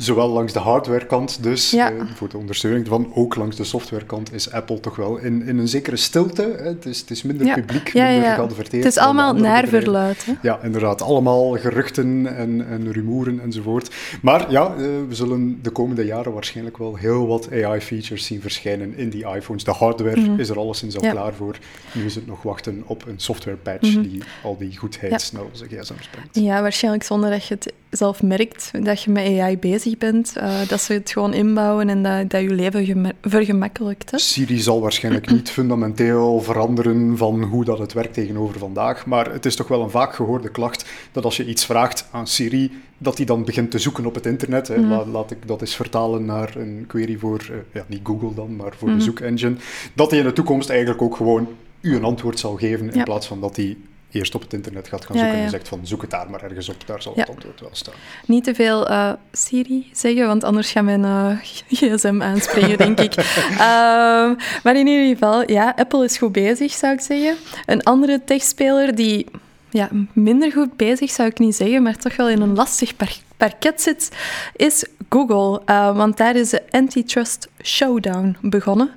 Zowel 0.01 0.29
langs 0.29 0.53
de 0.53 0.59
hardwarekant 0.59 1.43
dus, 1.43 1.73
eh, 1.73 1.87
voor 2.15 2.29
de 2.29 2.37
ondersteuning 2.37 2.87
van, 2.89 3.13
ook 3.15 3.37
langs 3.37 3.57
de 3.57 3.65
softwarekant 3.65 4.33
is 4.33 4.53
Apple 4.53 4.81
toch 4.81 4.97
wel 4.97 5.17
in, 5.17 5.43
in 5.47 5.59
een 5.59 5.69
zekere 5.69 5.97
stilte. 5.97 6.43
Hè. 6.43 6.69
Het, 6.69 6.87
is, 6.87 7.01
het 7.01 7.11
is 7.11 7.23
minder 7.23 7.55
publiek, 7.55 7.93
ja, 7.93 8.11
minder 8.11 8.35
geadverteerd. 8.35 8.85
Het 8.85 8.93
is 8.97 8.99
allemaal 8.99 9.35
naar 9.35 9.69
verluid. 9.69 10.27
Ja, 10.43 10.59
inderdaad. 10.63 11.03
Allemaal 11.03 11.51
geruchten 11.51 12.37
en, 12.37 12.67
en 12.69 12.93
rumoeren 12.93 13.41
enzovoort. 13.41 13.95
Maar 14.23 14.51
ja, 14.51 14.67
eh, 14.67 14.77
we 15.09 15.15
zullen 15.15 15.59
de 15.63 15.71
komende 15.71 16.05
jaren 16.05 16.33
waarschijnlijk 16.33 16.79
wel 16.79 16.97
heel 16.97 17.27
wat 17.27 17.49
AI-features 17.53 18.25
zien 18.25 18.41
verschijnen 18.41 18.97
in 18.97 19.11
die 19.11 19.27
iPhones. 19.27 19.65
De 19.65 19.73
hardware 19.73 20.21
mhm. 20.21 20.41
is 20.41 20.49
er 20.49 20.59
alleszins 20.59 20.99
al 20.99 21.11
klaar 21.11 21.33
voor. 21.33 21.59
Nu 21.93 22.05
is 22.05 22.15
het 22.15 22.27
nog 22.27 22.43
wachten 22.43 22.83
op 22.87 23.07
een 23.07 23.19
software-patch 23.19 23.95
mhm. 23.95 24.03
die 24.03 24.23
al 24.43 24.57
die 24.59 24.77
goedheid 24.77 25.31
naar 25.33 25.45
onze 25.53 25.65
gsm's 25.65 26.09
brengt. 26.11 26.29
Ja, 26.33 26.63
waarschijnlijk 26.63 27.05
zonder 27.05 27.31
dat 27.31 27.47
je 27.47 27.55
het 27.55 27.73
zelf 27.91 28.23
merkt 28.23 28.71
dat 28.85 29.03
je 29.03 29.11
met 29.11 29.39
AI 29.39 29.59
bezig 29.59 29.99
bent, 29.99 30.33
uh, 30.37 30.69
dat 30.69 30.81
ze 30.81 30.93
het 30.93 31.11
gewoon 31.11 31.35
inbouwen 31.35 31.89
en 31.89 32.03
dat, 32.03 32.31
dat 32.31 32.41
je 32.41 32.51
leven 32.51 33.15
vergemakkelijkt. 33.23 34.11
Hè? 34.11 34.19
Siri 34.19 34.59
zal 34.59 34.81
waarschijnlijk 34.81 35.31
niet 35.31 35.51
fundamenteel 35.61 36.41
veranderen 36.41 37.17
van 37.17 37.43
hoe 37.43 37.65
dat 37.65 37.79
het 37.79 37.93
werkt 37.93 38.15
tegenover 38.15 38.59
vandaag, 38.59 39.07
maar 39.07 39.33
het 39.33 39.47
is 39.47 39.57
toch 39.57 39.69
wel 39.69 39.83
een 39.83 39.91
vaak 39.91 40.15
gehoorde 40.15 40.49
klacht 40.49 40.85
dat 41.13 41.25
als 41.25 41.37
je 41.37 41.47
iets 41.47 41.67
vraagt 41.67 42.09
aan 42.11 42.27
Siri, 42.27 42.73
dat 42.99 43.17
hij 43.17 43.27
dan 43.27 43.45
begint 43.45 43.71
te 43.71 43.79
zoeken 43.79 44.07
op 44.07 44.15
het 44.15 44.27
internet. 44.27 44.69
Hè. 44.69 44.79
Mhm. 44.79 45.11
Laat, 45.11 45.31
ik 45.31 45.47
dat 45.47 45.61
eens 45.61 45.77
vertalen 45.77 46.25
naar 46.25 46.57
een 46.57 46.85
query 46.87 47.17
voor, 47.19 47.47
uh, 47.51 47.57
ja, 47.73 47.85
niet 47.87 48.01
Google 48.03 48.35
dan, 48.35 48.57
maar 48.57 48.73
voor 48.77 48.89
de 48.89 48.95
mhm. 48.95 49.05
zoekengine. 49.05 49.57
Dat 49.95 50.11
hij 50.11 50.19
in 50.19 50.27
de 50.27 50.33
toekomst 50.33 50.71
eigenlijk 50.71 51.03
ook 51.03 51.17
gewoon 51.17 51.49
u 51.81 51.97
een 51.97 52.05
antwoord 52.05 52.39
zal 52.39 52.57
geven, 52.57 52.93
in 52.93 53.05
plaats 53.05 53.27
van 53.27 53.41
dat 53.41 53.57
hij 53.57 53.77
eerst 54.11 54.35
op 54.35 54.41
het 54.41 54.53
internet 54.53 54.89
gaat 54.89 55.05
gaan 55.05 55.17
zoeken 55.17 55.37
en 55.37 55.51
zegt 55.51 55.69
van 55.69 55.81
zoek 55.83 56.01
het 56.01 56.11
daar 56.11 56.31
maar 56.31 56.43
ergens 56.43 56.69
op, 56.69 56.87
daar 56.87 57.03
zal 57.03 57.13
het 57.17 57.29
antwoord 57.29 57.61
wel 57.61 57.71
staan. 57.73 57.95
Niet 58.27 58.45
te 58.45 58.55
veel 58.55 58.91
uh, 58.91 59.13
Siri 59.33 59.91
zeggen, 59.93 60.27
want 60.27 60.45
anders 60.45 60.71
gaan 60.71 60.85
mijn 60.85 61.03
uh, 61.03 61.37
gsm 61.79 62.23
aanspringen, 62.23 62.79
denk 62.79 63.01
ik. 63.01 63.15
Ehm, 63.51 64.35
maar 64.63 64.77
in 64.77 64.87
ieder 64.87 65.07
geval, 65.07 65.51
ja, 65.51 65.73
Apple 65.77 66.05
is 66.05 66.19
goed 66.19 66.33
bezig, 66.33 66.73
zou 66.73 66.93
ik 66.93 67.01
zeggen. 67.01 67.37
Een 67.67 67.83
andere 67.83 68.25
techspeler 68.25 68.95
die 68.95 69.27
ja, 69.71 69.89
minder 70.13 70.53
goed 70.53 70.77
bezig, 70.77 71.11
zou 71.11 71.29
ik 71.29 71.39
niet 71.39 71.57
zeggen, 71.57 71.83
maar 71.83 71.97
toch 71.97 72.17
wel 72.17 72.29
in 72.29 72.41
een 72.41 72.55
lastig 72.55 72.93
parket 73.37 73.83
zit, 73.83 74.11
is 74.57 74.85
Google. 75.11 75.63
Uh, 75.67 75.97
want 75.97 76.17
daar 76.17 76.37
is 76.37 76.51
de 76.51 76.63
Antitrust 76.71 77.49
Showdown 77.63 78.37
begonnen. 78.41 78.91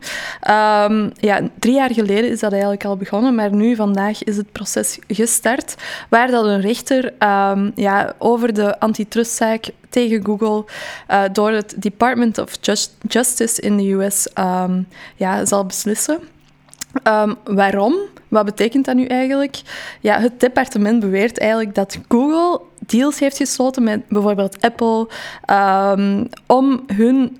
Um, 0.49 1.11
ja, 1.15 1.39
drie 1.59 1.73
jaar 1.73 1.93
geleden 1.93 2.29
is 2.29 2.39
dat 2.39 2.51
eigenlijk 2.51 2.85
al 2.85 2.97
begonnen, 2.97 3.35
maar 3.35 3.53
nu 3.53 3.75
vandaag 3.75 4.23
is 4.23 4.37
het 4.37 4.51
proces 4.51 4.99
gestart, 5.07 5.75
waar 6.09 6.31
dat 6.31 6.45
een 6.45 6.61
rechter 6.61 7.13
um, 7.19 7.71
ja, 7.75 8.13
over 8.17 8.53
de 8.53 8.79
antitrustzaak 8.79 9.69
tegen 9.89 10.25
Google 10.25 10.65
uh, 11.11 11.23
door 11.31 11.51
het 11.51 11.75
Department 11.77 12.37
of 12.37 12.51
Just 12.61 12.95
Justice 13.07 13.61
in 13.61 13.77
de 13.77 13.91
US 13.91 14.27
um, 14.39 14.87
ja, 15.15 15.45
zal 15.45 15.65
beslissen. 15.65 16.19
waarom? 17.43 17.95
Wat 18.27 18.45
betekent 18.45 18.85
dat 18.85 18.95
nu 18.95 19.05
eigenlijk? 19.05 19.61
Ja, 20.01 20.19
het 20.19 20.39
departement 20.39 20.99
beweert 20.99 21.39
eigenlijk 21.39 21.75
dat 21.75 21.99
Google 22.07 22.61
deals 22.85 23.19
heeft 23.19 23.37
gesloten 23.37 23.83
met 23.83 24.07
bijvoorbeeld 24.07 24.61
Apple 24.61 25.07
um, 25.49 26.27
om 26.45 26.83
hun 26.87 27.37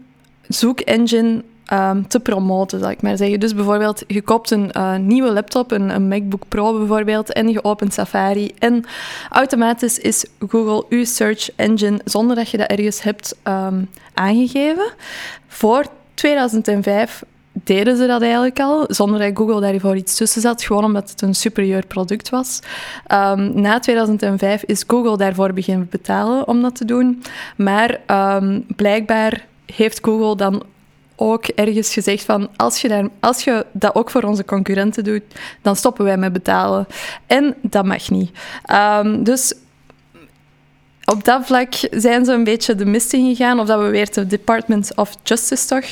zoekengine 0.48 1.44
um, 1.74 2.08
te 2.08 2.20
promoten, 2.20 2.80
zal 2.80 2.90
ik 2.90 3.02
maar 3.02 3.18
zeggen. 3.18 3.40
Dus 3.40 3.56
bijvoorbeeld, 3.56 4.04
je 4.08 4.22
koopt 4.22 4.52
een 4.52 4.72
uh, 4.78 4.96
nieuwe 4.96 5.32
laptop, 5.32 5.72
een, 5.72 5.90
een, 5.90 6.08
MacBook 6.08 6.44
Pro 6.48 6.78
bijvoorbeeld, 6.78 7.34
en 7.34 7.50
je 7.50 7.64
opent 7.64 7.94
Safari. 7.94 8.52
En 8.60 8.86
automatisch 9.30 10.00
is 10.00 10.26
Google 10.48 10.86
uw 10.90 11.06
search 11.06 11.50
engine, 11.56 12.00
zonder 12.06 12.36
dat 12.36 12.50
je 12.50 12.58
dat 12.58 12.70
ergens 12.70 13.02
hebt 13.02 13.36
um, 13.44 13.90
aangegeven. 14.14 14.94
Voor 15.48 15.86
2005 16.14 17.24
deden 17.54 17.98
ze 17.98 18.08
dat 18.08 18.22
eigenlijk 18.22 18.60
al, 18.60 18.86
zonder 18.88 19.20
dat 19.20 19.38
Google 19.38 19.62
daarvoor 19.62 19.96
iets 19.96 20.16
tussen 20.16 20.42
zat, 20.42 20.64
gewoon 20.64 20.84
omdat 20.84 21.10
het 21.10 21.22
een 21.22 21.36
superieur 21.36 21.86
product 21.86 22.30
was. 22.30 22.60
Um, 23.12 23.62
na 23.62 23.80
2005 23.80 24.64
is 24.64 24.84
Google 24.88 25.18
daarvoor 25.18 25.54
beginnen 25.54 25.88
betalen 25.90 26.48
om 26.48 26.62
dat 26.62 26.76
te 26.76 26.86
doen, 26.86 27.24
maar 27.58 28.00
um, 28.42 28.66
blijkbaar 28.76 29.46
heeft 29.66 30.00
Google 30.02 30.36
dan 30.36 30.64
ook 31.16 31.46
ergens 31.46 31.94
gezegd 31.94 32.24
van 32.24 32.50
als 32.56 32.82
je, 32.82 32.88
daar, 32.88 33.08
als 33.20 33.44
je 33.44 33.66
dat 33.72 33.96
ook 33.96 34.10
voor 34.10 34.24
onze 34.24 34.46
concurrenten 34.46 35.04
doet, 35.04 35.22
dan 35.62 35.76
stoppen 35.76 36.06
wij 36.06 36.18
met 36.18 36.34
betalen. 36.34 36.88
En 37.28 37.56
dat 37.62 37.86
mag 37.86 38.10
niet. 38.10 38.32
Um, 39.02 39.24
dus 39.24 39.54
op 41.06 41.24
dat 41.24 41.46
vlak 41.46 41.74
zijn 41.92 42.26
ze 42.26 42.32
een 42.32 42.44
beetje 42.44 42.76
de 42.76 42.86
mist 42.86 43.14
ingegaan, 43.14 43.60
of 43.60 43.68
dat 43.68 43.82
we 43.82 43.88
weer 43.88 44.14
de 44.14 44.28
Department 44.28 44.96
of 44.96 45.16
Justice 45.24 45.68
toch. 45.68 45.86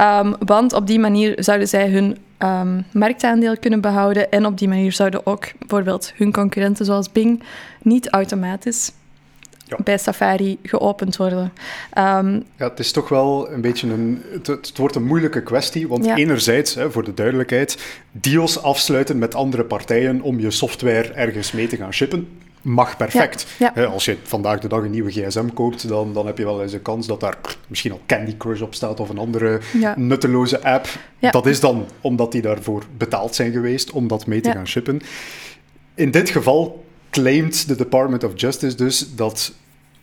Um, 0.00 0.34
want 0.38 0.72
op 0.72 0.86
die 0.86 0.98
manier 0.98 1.34
zouden 1.36 1.68
zij 1.68 1.88
hun 1.88 2.18
um, 2.38 2.84
marktaandeel 2.92 3.58
kunnen 3.58 3.80
behouden 3.80 4.30
en 4.30 4.46
op 4.46 4.58
die 4.58 4.68
manier 4.68 4.92
zouden 4.92 5.26
ook 5.26 5.46
bijvoorbeeld 5.58 6.12
hun 6.16 6.32
concurrenten 6.32 6.84
zoals 6.84 7.12
Bing 7.12 7.42
niet 7.82 8.08
automatisch 8.08 8.92
ja. 9.66 9.76
bij 9.84 9.98
Safari 9.98 10.58
geopend 10.62 11.16
worden. 11.16 11.52
Um, 11.98 12.44
ja, 12.56 12.68
het 12.68 12.78
is 12.78 12.92
toch 12.92 13.08
wel 13.08 13.50
een 13.50 13.60
beetje 13.60 13.88
een... 13.88 14.22
Het, 14.32 14.46
het 14.46 14.76
wordt 14.76 14.94
een 14.94 15.06
moeilijke 15.06 15.42
kwestie, 15.42 15.88
want 15.88 16.06
enerzijds, 16.06 16.74
hè, 16.74 16.90
voor 16.90 17.04
de 17.04 17.14
duidelijkheid, 17.14 17.78
deals 18.10 18.62
afsluiten 18.62 19.18
met 19.18 19.34
andere 19.34 19.64
partijen 19.64 20.20
om 20.20 20.40
je 20.40 20.50
software 20.50 21.12
ergens 21.12 21.52
mee 21.52 21.66
te 21.66 21.76
gaan 21.76 21.92
shippen 21.92 22.28
mag 22.62 22.96
perfect. 22.96 23.46
Als 23.88 24.04
je 24.04 24.16
vandaag 24.22 24.60
de 24.60 24.68
dag 24.68 24.82
een 24.82 24.90
nieuwe 24.90 25.10
gsm 25.10 25.48
koopt, 25.48 25.88
dan, 25.88 26.12
dan 26.12 26.26
heb 26.26 26.38
je 26.38 26.44
wel 26.44 26.62
eens 26.62 26.72
een 26.72 26.82
kans 26.82 27.06
dat 27.06 27.20
daar 27.20 27.36
misschien 27.66 27.92
al 27.92 28.00
Candy 28.06 28.36
Crush 28.36 28.60
op 28.60 28.74
staat 28.74 29.00
of 29.00 29.08
een 29.08 29.18
andere 29.18 29.60
nutteloze 29.96 30.62
app. 30.62 30.88
Dat 31.30 31.46
is 31.46 31.60
dan 31.60 31.86
omdat 32.00 32.32
die 32.32 32.42
daarvoor 32.42 32.84
betaald 32.96 33.34
zijn 33.34 33.52
geweest 33.52 33.90
om 33.90 34.08
dat 34.08 34.26
mee 34.26 34.40
te 34.40 34.50
gaan 34.50 34.66
shippen. 34.66 35.00
In 35.94 36.10
dit 36.10 36.30
geval 36.30 36.84
claimt 37.10 37.68
de 37.68 37.76
Department 37.76 38.24
of 38.24 38.32
Justice 38.34 38.76
dus 38.76 39.14
dat 39.14 39.52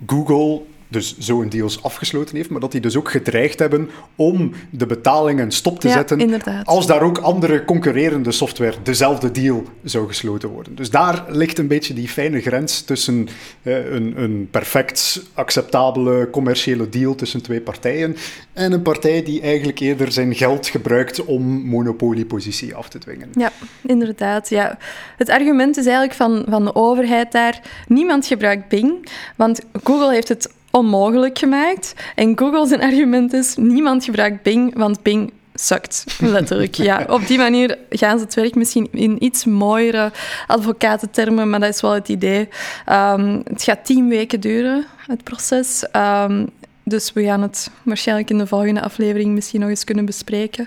Google 0.05 0.61
dus 0.87 1.17
zo'n 1.17 1.49
deals 1.49 1.83
afgesloten 1.83 2.35
heeft, 2.35 2.49
maar 2.49 2.59
dat 2.59 2.71
die 2.71 2.81
dus 2.81 2.97
ook 2.97 3.11
gedreigd 3.11 3.59
hebben 3.59 3.89
om 4.15 4.51
de 4.69 4.85
betalingen 4.85 5.51
stop 5.51 5.79
te 5.79 5.89
zetten 5.89 6.41
als 6.63 6.87
daar 6.87 7.01
ook 7.01 7.17
andere 7.17 7.65
concurrerende 7.65 8.31
software 8.31 8.75
dezelfde 8.83 9.31
deal 9.31 9.63
zou 9.83 10.07
gesloten 10.07 10.49
worden. 10.49 10.75
Dus 10.75 10.89
daar 10.89 11.25
ligt 11.27 11.57
een 11.57 11.67
beetje 11.67 11.93
die 11.93 12.07
fijne 12.07 12.41
grens 12.41 12.81
tussen 12.81 13.27
eh, 13.61 13.91
een, 13.91 14.13
een 14.21 14.47
perfect 14.51 15.21
acceptabele 15.33 16.29
commerciële 16.29 16.89
deal 16.89 17.15
tussen 17.15 17.41
twee 17.41 17.61
partijen 17.61 18.15
en 18.53 18.71
een 18.71 18.81
partij 18.81 19.23
die 19.23 19.41
eigenlijk 19.41 19.79
eerder 19.79 20.11
zijn 20.11 20.35
geld 20.35 20.67
gebruikt 20.67 21.25
om 21.25 21.43
monopoliepositie 21.43 22.75
af 22.75 22.89
te 22.89 22.97
dwingen. 22.97 23.29
Ja, 23.31 23.51
inderdaad. 23.81 24.49
Ja. 24.49 24.77
Het 25.17 25.29
argument 25.29 25.77
is 25.77 25.85
eigenlijk 25.85 26.15
van, 26.15 26.45
van 26.49 26.65
de 26.65 26.75
overheid 26.75 27.31
daar, 27.31 27.61
niemand 27.87 28.25
gebruikt 28.25 28.67
Bing, 28.67 29.09
want 29.35 29.61
Google 29.83 30.13
heeft 30.13 30.27
het 30.27 30.55
onmogelijk 30.71 31.37
gemaakt. 31.37 31.93
En 32.15 32.37
Google 32.37 32.67
zijn 32.67 32.81
argument 32.81 33.33
is, 33.33 33.55
niemand 33.55 34.03
gebruikt 34.03 34.43
Bing, 34.43 34.77
want 34.77 35.01
Bing 35.01 35.31
sukt. 35.53 36.05
Letterlijk, 36.19 36.75
ja. 36.75 37.05
Op 37.09 37.27
die 37.27 37.37
manier 37.37 37.77
gaan 37.89 38.17
ze 38.17 38.25
het 38.25 38.33
werk 38.33 38.55
misschien 38.55 38.87
in 38.91 39.23
iets 39.23 39.45
mooiere 39.45 40.11
advocatentermen, 40.47 41.49
maar 41.49 41.59
dat 41.59 41.73
is 41.73 41.81
wel 41.81 41.91
het 41.91 42.09
idee. 42.09 42.49
Um, 42.91 43.41
het 43.43 43.63
gaat 43.63 43.85
tien 43.85 44.07
weken 44.09 44.39
duren, 44.39 44.85
het 45.07 45.23
proces. 45.23 45.85
Um, 45.95 46.49
dus 46.83 47.13
we 47.13 47.23
gaan 47.23 47.41
het 47.41 47.69
waarschijnlijk 47.83 48.29
in 48.29 48.37
de 48.37 48.47
volgende 48.47 48.81
aflevering 48.81 49.33
misschien 49.33 49.59
nog 49.59 49.69
eens 49.69 49.83
kunnen 49.83 50.05
bespreken. 50.05 50.63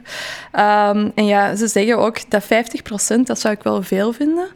Um, 0.52 1.12
en 1.14 1.26
ja, 1.26 1.56
ze 1.56 1.66
zeggen 1.66 1.98
ook 1.98 2.30
dat 2.30 2.44
50%, 2.44 2.46
dat 3.24 3.40
zou 3.40 3.54
ik 3.54 3.62
wel 3.62 3.82
veel 3.82 4.12
vinden, 4.12 4.48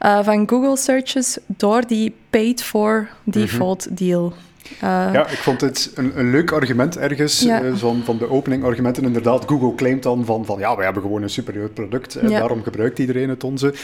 uh, 0.00 0.24
van 0.24 0.48
Google 0.48 0.76
searches 0.76 1.38
door 1.46 1.86
die 1.86 2.14
paid-for 2.30 3.08
default 3.24 3.86
mm 3.90 3.96
deal 3.96 4.32
uh, 4.74 4.80
ja, 5.12 5.28
ik 5.28 5.38
vond 5.38 5.60
het 5.60 5.90
een, 5.94 6.18
een 6.18 6.30
leuk 6.30 6.52
argument 6.52 6.96
ergens 6.96 7.40
ja. 7.40 7.62
uh, 7.62 7.74
van, 7.74 8.02
van 8.04 8.18
de 8.18 8.30
opening 8.30 8.64
argumenten. 8.64 9.04
Inderdaad, 9.04 9.44
Google 9.46 9.74
claimt 9.74 10.02
dan 10.02 10.24
van, 10.24 10.44
van 10.44 10.58
ja, 10.58 10.76
wij 10.76 10.84
hebben 10.84 11.02
gewoon 11.02 11.22
een 11.22 11.30
superieur 11.30 11.68
product 11.68 12.14
en 12.14 12.28
daarom 12.28 12.62
gebruikt 12.62 12.98
iedereen 12.98 13.28
het 13.28 13.44
onze. 13.44 13.74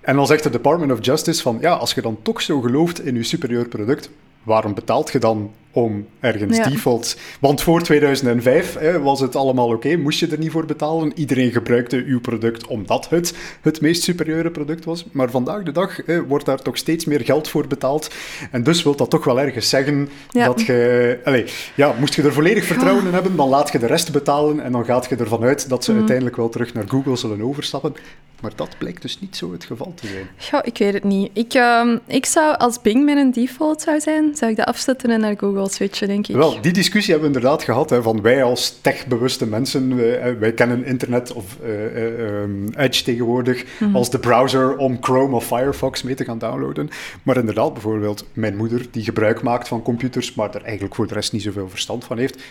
En 0.00 0.16
dan 0.16 0.26
zegt 0.26 0.42
de 0.42 0.50
Department 0.50 0.92
of 0.92 1.04
Justice 1.04 1.42
van 1.42 1.58
ja, 1.60 1.72
als 1.72 1.94
je 1.94 2.02
dan 2.02 2.18
toch 2.22 2.42
zo 2.42 2.60
gelooft 2.60 3.04
in 3.04 3.14
je 3.14 3.22
superieur 3.22 3.68
product, 3.68 4.10
waarom 4.42 4.74
betaalt 4.74 5.12
je 5.12 5.18
dan 5.18 5.50
om 5.76 6.06
ergens 6.20 6.58
default. 6.58 7.16
Want 7.40 7.62
voor 7.62 7.82
2005 7.82 8.78
hè, 8.78 9.00
was 9.00 9.20
het 9.20 9.36
allemaal 9.36 9.68
oké, 9.68 9.96
moest 9.96 10.20
je 10.20 10.26
er 10.26 10.38
niet 10.38 10.50
voor 10.50 10.66
betalen. 10.66 11.12
Iedereen 11.14 11.52
gebruikte 11.52 12.04
uw 12.06 12.20
product 12.20 12.66
omdat 12.66 13.08
het 13.08 13.34
het 13.60 13.80
meest 13.80 14.02
superieure 14.02 14.50
product 14.50 14.84
was. 14.84 15.06
Maar 15.12 15.30
vandaag 15.30 15.62
de 15.62 15.72
dag 15.72 15.96
hè, 16.06 16.26
wordt 16.26 16.44
daar 16.44 16.62
toch 16.62 16.76
steeds 16.76 17.04
meer 17.04 17.20
geld 17.20 17.48
voor 17.48 17.66
betaald. 17.66 18.14
En 18.50 18.62
dus 18.62 18.82
wil 18.82 18.96
dat 18.96 19.10
toch 19.10 19.24
wel 19.24 19.40
ergens 19.40 19.68
zeggen 19.68 20.08
dat 20.30 20.60
je. 20.60 21.20
Allez, 21.24 21.70
ja, 21.74 21.94
moest 21.98 22.14
je 22.14 22.22
er 22.22 22.32
volledig 22.32 22.64
vertrouwen 22.64 23.06
in 23.06 23.12
hebben, 23.12 23.36
dan 23.36 23.48
laat 23.48 23.72
je 23.72 23.78
de 23.78 23.86
rest 23.86 24.12
betalen 24.12 24.60
en 24.60 24.72
dan 24.72 24.84
gaat 24.84 25.08
je 25.08 25.16
ervan 25.16 25.42
uit 25.42 25.68
dat 25.68 25.84
ze 25.84 25.90
mhm. 25.90 25.98
uiteindelijk 25.98 26.36
wel 26.36 26.48
terug 26.48 26.74
naar 26.74 26.88
Google 26.88 27.16
zullen 27.16 27.42
overstappen. 27.42 27.94
Maar 28.40 28.52
dat 28.56 28.78
blijkt 28.78 29.02
dus 29.02 29.20
niet 29.20 29.36
zo 29.36 29.52
het 29.52 29.64
geval 29.64 29.92
te 29.94 30.06
zijn. 30.06 30.28
Ja, 30.50 30.64
ik 30.64 30.78
weet 30.78 30.92
het 30.92 31.04
niet. 31.04 31.30
Ik, 31.32 31.54
uh, 31.54 31.96
ik 32.06 32.26
zou, 32.26 32.56
als 32.56 32.80
Bing 32.80 33.08
een 33.08 33.32
default 33.32 33.82
zou 33.82 34.00
zijn, 34.00 34.36
zou 34.36 34.50
ik 34.50 34.56
dat 34.56 34.66
afzetten 34.66 35.10
en 35.10 35.20
naar 35.20 35.38
Google 35.38 35.65
switchen, 35.72 36.08
denk 36.08 36.26
ik. 36.26 36.36
Wel, 36.36 36.60
die 36.60 36.72
discussie 36.72 37.12
hebben 37.12 37.30
we 37.30 37.36
inderdaad 37.36 37.62
gehad. 37.62 37.90
Hè, 37.90 38.02
van 38.02 38.22
wij 38.22 38.42
als 38.42 38.78
techbewuste 38.80 39.46
mensen, 39.46 39.96
wij, 39.96 40.38
wij 40.38 40.52
kennen 40.52 40.84
internet 40.84 41.32
of 41.32 41.56
uh, 41.64 42.84
Edge 42.84 43.04
tegenwoordig 43.04 43.64
mhm. 43.78 43.96
als 43.96 44.10
de 44.10 44.18
browser 44.18 44.76
om 44.76 44.98
Chrome 45.00 45.34
of 45.34 45.46
Firefox 45.46 46.02
mee 46.02 46.14
te 46.14 46.24
gaan 46.24 46.38
downloaden. 46.38 46.88
Maar 47.22 47.36
inderdaad, 47.36 47.72
bijvoorbeeld 47.72 48.24
mijn 48.32 48.56
moeder, 48.56 48.86
die 48.90 49.04
gebruik 49.04 49.42
maakt 49.42 49.68
van 49.68 49.82
computers, 49.82 50.34
maar 50.34 50.54
er 50.54 50.62
eigenlijk 50.62 50.94
voor 50.94 51.06
de 51.06 51.14
rest 51.14 51.32
niet 51.32 51.42
zoveel 51.42 51.68
verstand 51.68 52.04
van 52.04 52.18
heeft, 52.18 52.42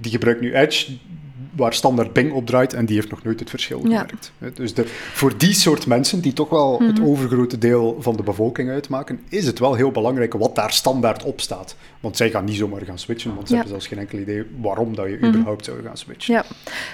die 0.00 0.10
gebruikt 0.10 0.40
nu 0.40 0.54
Edge 0.54 0.92
waar 1.56 1.74
standaard 1.74 2.12
Bing 2.12 2.32
op 2.32 2.46
draait 2.46 2.72
en 2.72 2.86
die 2.86 2.96
heeft 2.96 3.10
nog 3.10 3.22
nooit 3.22 3.40
het 3.40 3.50
verschil 3.50 3.80
gemerkt. 3.80 4.32
Dus 4.54 4.74
de, 4.74 4.84
voor 5.12 5.38
die 5.38 5.54
soort 5.54 5.86
mensen, 5.86 6.20
die 6.20 6.32
toch 6.32 6.48
wel 6.48 6.82
het 6.82 6.98
mhm. 6.98 7.08
overgrote 7.08 7.58
deel 7.58 7.96
van 8.00 8.16
de 8.16 8.22
bevolking 8.22 8.70
uitmaken, 8.70 9.20
is 9.28 9.46
het 9.46 9.58
wel 9.58 9.74
heel 9.74 9.90
belangrijk 9.90 10.32
wat 10.32 10.54
daar 10.54 10.72
standaard 10.72 11.22
op 11.22 11.40
staat. 11.40 11.76
Want 12.00 12.16
zij 12.16 12.30
gaan 12.30 12.44
niet 12.44 12.56
zomaar 12.56 12.84
gaan 12.84 12.98
switchen, 12.98 13.34
want 13.34 13.48
ze 13.48 13.52
hebben 13.54 13.70
zelfs 13.70 13.86
geen 13.86 13.98
enkel 13.98 14.18
idee 14.18 14.44
waarom 14.60 14.96
dat 14.96 15.06
je 15.06 15.16
mhm. 15.20 15.28
überhaupt 15.28 15.64
zou 15.64 15.82
gaan 15.82 15.96
switchen. 15.96 16.34
Ja, 16.34 16.44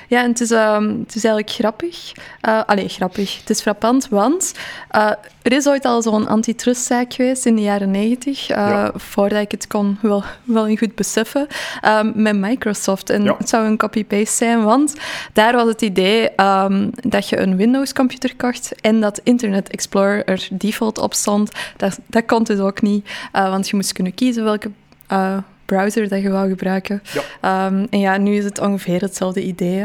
ja 0.09 0.23
en 0.23 0.31
het 0.31 0.41
is, 0.41 0.51
ehm, 0.51 0.89
het 0.89 1.15
is 1.15 1.25
eigenlijk 1.25 1.51
grappig. 1.51 2.13
Uh, 2.49 2.63
allee, 2.67 2.89
grappig. 2.89 3.39
Het 3.39 3.51
is 3.51 3.61
frappant, 3.61 4.09
want 4.09 4.55
uh, 4.97 5.11
er 5.43 5.53
is 5.53 5.69
ooit 5.69 5.85
al 5.85 6.03
zo'n 6.03 6.27
antitrustzaak 6.27 7.15
geweest 7.15 7.47
in 7.47 7.55
de 7.55 7.63
jaren 7.63 7.91
negentig, 7.91 8.51
uh, 8.51 8.89
voordat 8.95 9.41
ik 9.41 9.51
het 9.51 9.67
kon 9.67 9.99
wel, 10.03 10.25
wel 10.45 10.77
goed 10.77 10.95
beseffen, 10.95 11.47
ehm, 11.81 12.11
met 12.15 12.37
Microsoft. 12.37 13.11
En 13.11 13.27
het 13.27 13.49
zou 13.49 13.67
een 13.67 13.77
copy-paste 13.77 14.37
zijn, 14.37 14.48
want 14.57 14.95
daar 15.33 15.55
was 15.55 15.69
het 15.69 15.83
idee 15.83 16.29
um, 16.37 16.91
dat 16.95 17.29
je 17.29 17.39
een 17.39 17.57
Windows-computer 17.57 18.37
kocht 18.37 18.81
en 18.81 19.01
dat 19.01 19.21
Internet 19.25 19.69
Explorer 19.69 20.25
er 20.25 20.49
default 20.51 20.99
op 20.99 21.15
stond. 21.15 21.51
Dat, 21.77 21.99
dat 22.07 22.27
kon 22.27 22.43
dus 22.43 22.59
ook 22.59 22.83
niet, 22.83 23.11
want 23.33 23.69
je 23.69 23.77
moest 23.77 23.93
kunnen 23.93 24.15
kiezen 24.15 24.45
welke 24.45 24.71
uh, 25.13 25.37
browser 25.65 26.09
dat 26.09 26.23
je 26.23 26.31
wou 26.31 26.49
gebruiken. 26.49 27.03
Ja. 27.41 27.67
Um, 27.67 27.87
en 27.91 27.99
ja, 27.99 28.17
nu 28.17 28.37
is 28.37 28.45
het 28.45 28.61
ongeveer 28.61 29.01
hetzelfde 29.01 29.43
idee. 29.43 29.85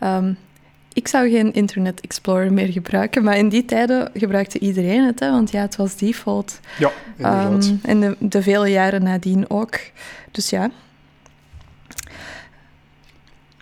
Um, 0.00 0.36
ik 0.92 1.08
zou 1.08 1.30
geen 1.30 1.52
Internet 1.52 2.00
Explorer 2.00 2.52
meer 2.52 2.72
gebruiken, 2.72 3.24
maar 3.24 3.36
in 3.36 3.48
die 3.48 3.64
tijden 3.64 4.10
gebruikte 4.14 4.58
iedereen 4.58 5.04
het, 5.04 5.20
hè, 5.20 5.30
want 5.30 5.50
ja, 5.50 5.60
het 5.60 5.76
was 5.76 5.96
default. 5.96 6.60
Ja, 6.78 6.90
inderdaad. 7.16 7.66
Um, 7.66 7.80
en 7.82 8.00
de, 8.00 8.16
de 8.18 8.42
vele 8.42 8.68
jaren 8.68 9.02
nadien 9.02 9.50
ook. 9.50 9.78
Dus 10.30 10.50
ja. 10.50 10.70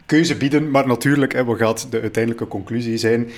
Keuze 0.09 0.37
bieden, 0.37 0.71
maar 0.71 0.87
natuurlijk, 0.87 1.33
hè, 1.33 1.45
wat 1.45 1.59
gaat 1.59 1.87
de 1.91 2.01
uiteindelijke 2.01 2.49
conclusie 2.49 2.97
zijn? 2.97 3.31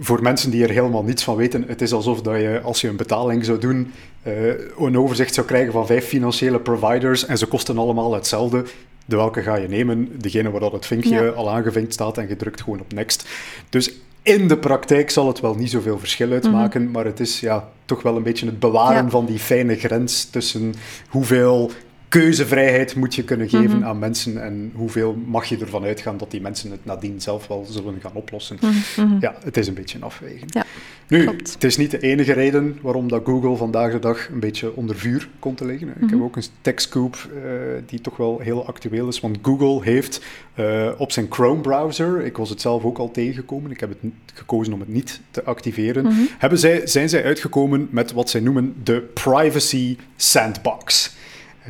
voor 0.00 0.22
mensen 0.22 0.50
die 0.50 0.62
er 0.62 0.70
helemaal 0.70 1.02
niets 1.02 1.24
van 1.24 1.36
weten, 1.36 1.64
het 1.66 1.82
is 1.82 1.92
alsof 1.92 2.22
dat 2.22 2.36
je, 2.36 2.60
als 2.62 2.80
je 2.80 2.88
een 2.88 2.96
betaling 2.96 3.44
zou 3.44 3.58
doen, 3.58 3.92
uh, 4.26 4.34
een 4.78 4.98
overzicht 4.98 5.34
zou 5.34 5.46
krijgen 5.46 5.72
van 5.72 5.86
vijf 5.86 6.06
financiële 6.06 6.60
providers 6.60 7.26
en 7.26 7.38
ze 7.38 7.46
kosten 7.46 7.78
allemaal 7.78 8.14
hetzelfde. 8.14 8.64
De 9.04 9.16
welke 9.16 9.42
ga 9.42 9.56
je 9.56 9.68
nemen? 9.68 10.08
Degene 10.20 10.50
waar 10.50 10.60
dat 10.60 10.72
het 10.72 10.86
vinkje 10.86 11.32
al 11.32 11.50
aangevinkt 11.50 11.92
staat 11.92 12.18
en 12.18 12.28
je 12.28 12.36
drukt 12.36 12.62
gewoon 12.62 12.80
op 12.80 12.92
next. 12.92 13.28
Dus 13.68 13.92
in 14.22 14.48
de 14.48 14.58
praktijk 14.58 15.10
zal 15.10 15.26
het 15.26 15.40
wel 15.40 15.54
niet 15.54 15.70
zoveel 15.70 15.98
verschil 15.98 16.32
uitmaken, 16.32 16.82
mhm. 16.82 16.90
maar 16.90 17.04
het 17.04 17.20
is 17.20 17.40
ja, 17.40 17.68
toch 17.84 18.02
wel 18.02 18.16
een 18.16 18.22
beetje 18.22 18.46
het 18.46 18.58
bewaren 18.58 19.10
van 19.10 19.26
die 19.26 19.38
fijne 19.38 19.76
grens 19.76 20.24
tussen 20.24 20.74
hoeveel 21.08 21.70
keuzevrijheid 22.12 22.94
moet 22.94 23.14
je 23.14 23.24
kunnen 23.24 23.48
geven 23.48 23.78
mhm. 23.78 23.84
aan 23.84 23.98
mensen 23.98 24.42
en 24.42 24.72
hoeveel 24.74 25.16
mag 25.26 25.44
je 25.44 25.58
ervan 25.58 25.84
uitgaan 25.84 26.16
dat 26.16 26.30
die 26.30 26.40
mensen 26.40 26.70
het 26.70 26.84
nadien 26.84 27.20
zelf 27.20 27.46
wel 27.46 27.66
zullen 27.70 28.00
gaan 28.00 28.14
oplossen. 28.14 28.58
Mhm, 28.60 29.06
mhm. 29.06 29.16
Ja, 29.20 29.34
het 29.44 29.56
is 29.56 29.66
een 29.66 29.74
beetje 29.74 29.96
een 29.96 30.04
afweging. 30.04 30.44
Ja, 30.46 30.64
nu, 31.08 31.26
het 31.26 31.64
is 31.64 31.76
niet 31.76 31.90
de 31.90 32.00
enige 32.00 32.32
reden 32.32 32.78
waarom 32.80 33.08
dat 33.08 33.22
Google 33.24 33.56
vandaag 33.56 33.92
de 33.92 33.98
dag 33.98 34.28
een 34.28 34.40
beetje 34.40 34.76
onder 34.76 34.96
vuur 34.96 35.28
komt 35.38 35.56
te 35.56 35.64
liggen. 35.64 35.88
Ik 35.88 36.10
heb 36.10 36.22
ook 36.22 36.36
een 36.36 36.44
techscoop 36.60 37.28
uh, 37.34 37.42
die 37.86 38.00
toch 38.00 38.16
wel 38.16 38.38
heel 38.38 38.66
actueel 38.66 39.08
is, 39.08 39.20
want 39.20 39.38
Google 39.42 39.82
heeft 39.82 40.22
uh, 40.58 40.88
op 40.96 41.12
zijn 41.12 41.26
Chrome-browser, 41.30 42.24
ik 42.24 42.36
was 42.36 42.50
het 42.50 42.60
zelf 42.60 42.84
ook 42.84 42.98
al 42.98 43.10
tegengekomen, 43.10 43.70
ik 43.70 43.80
heb 43.80 43.88
het 43.88 44.12
gekozen 44.34 44.72
om 44.72 44.80
het 44.80 44.88
niet 44.88 45.20
te 45.30 45.44
activeren, 45.44 46.06
hebben 46.38 46.58
zij, 46.58 46.86
zijn 46.86 47.08
zij 47.08 47.24
uitgekomen 47.24 47.88
met 47.90 48.12
wat 48.12 48.30
zij 48.30 48.40
noemen 48.40 48.74
de 48.82 49.00
Privacy 49.00 49.96
Sandbox. 50.16 51.20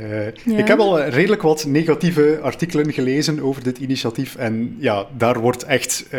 Uh, 0.01 0.27
Ik 0.59 0.67
heb 0.67 0.79
al 0.79 1.03
redelijk 1.03 1.43
wat 1.43 1.65
negatieve 1.65 2.39
artikelen 2.43 2.93
gelezen 2.93 3.41
over 3.41 3.63
dit 3.63 3.79
initiatief. 3.79 4.37
En 4.37 4.77
ja, 4.79 5.07
daar 5.17 5.41
wordt 5.41 5.63
echt 5.63 6.05
uh, 6.05 6.11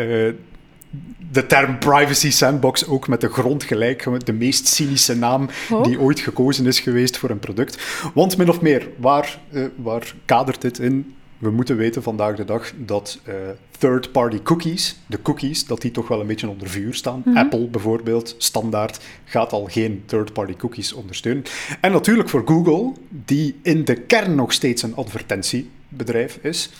de 1.30 1.46
term 1.46 1.78
privacy 1.78 2.30
sandbox 2.30 2.86
ook 2.86 3.08
met 3.08 3.20
de 3.20 3.28
grond 3.28 3.64
gelijk. 3.64 4.26
De 4.26 4.32
meest 4.32 4.66
cynische 4.66 5.16
naam 5.16 5.48
oh. 5.70 5.84
die 5.84 6.00
ooit 6.00 6.20
gekozen 6.20 6.66
is 6.66 6.80
geweest 6.80 7.16
voor 7.16 7.30
een 7.30 7.38
product. 7.38 7.82
Want 8.14 8.36
min 8.36 8.48
of 8.48 8.60
meer, 8.60 8.88
waar, 8.96 9.38
uh, 9.50 9.64
waar 9.76 10.14
kadert 10.24 10.60
dit 10.60 10.78
in? 10.78 11.14
We 11.44 11.50
moeten 11.50 11.76
weten 11.76 12.02
vandaag 12.02 12.36
de 12.36 12.44
dag 12.44 12.72
dat 12.76 13.18
uh, 13.28 13.34
third-party 13.78 14.42
cookies, 14.42 14.96
de 15.06 15.22
cookies, 15.22 15.66
dat 15.66 15.80
die 15.80 15.90
toch 15.90 16.08
wel 16.08 16.20
een 16.20 16.26
beetje 16.26 16.48
onder 16.48 16.68
vuur 16.68 16.94
staan. 16.94 17.22
Mhm. 17.24 17.36
Apple 17.36 17.66
bijvoorbeeld, 17.66 18.34
standaard, 18.38 19.00
gaat 19.24 19.52
al 19.52 19.64
geen 19.64 20.02
third-party 20.06 20.56
cookies 20.56 20.92
ondersteunen. 20.92 21.44
En 21.80 21.92
natuurlijk 21.92 22.28
voor 22.28 22.42
Google, 22.44 22.92
die 23.08 23.56
in 23.62 23.84
de 23.84 23.94
kern 23.94 24.34
nog 24.34 24.52
steeds 24.52 24.82
een 24.82 24.96
advertentiebedrijf 24.96 26.38
is, 26.42 26.70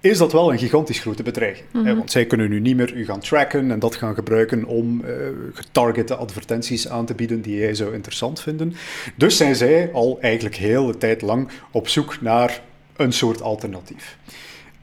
is 0.00 0.18
dat 0.18 0.32
wel 0.32 0.52
een 0.52 0.58
gigantisch 0.58 1.00
grote 1.00 1.22
bedreiging. 1.22 1.66
Mhm. 1.72 1.96
want 1.96 2.10
zij 2.10 2.26
kunnen 2.26 2.50
nu 2.50 2.60
niet 2.60 2.76
meer 2.76 2.94
u 2.94 3.04
gaan 3.04 3.20
tracken 3.20 3.70
en 3.70 3.78
dat 3.78 3.94
gaan 3.94 4.14
gebruiken 4.14 4.64
om 4.64 5.04
eh, 5.04 5.14
getargete 5.52 6.14
advertenties 6.14 6.88
aan 6.88 7.06
te 7.06 7.14
bieden 7.14 7.40
die 7.42 7.58
jij 7.58 7.74
zou 7.74 7.94
interessant 7.94 8.40
vinden. 8.40 8.74
Dus 9.14 9.36
zijn 9.36 9.56
zij 9.56 9.90
al 9.92 10.18
eigenlijk 10.20 10.56
heel 10.56 10.86
de 10.86 10.98
tijd 10.98 11.22
lang 11.22 11.48
op 11.70 11.88
zoek 11.88 12.20
naar 12.20 12.62
een 12.96 13.12
soort 13.12 13.42
alternatief. 13.42 14.18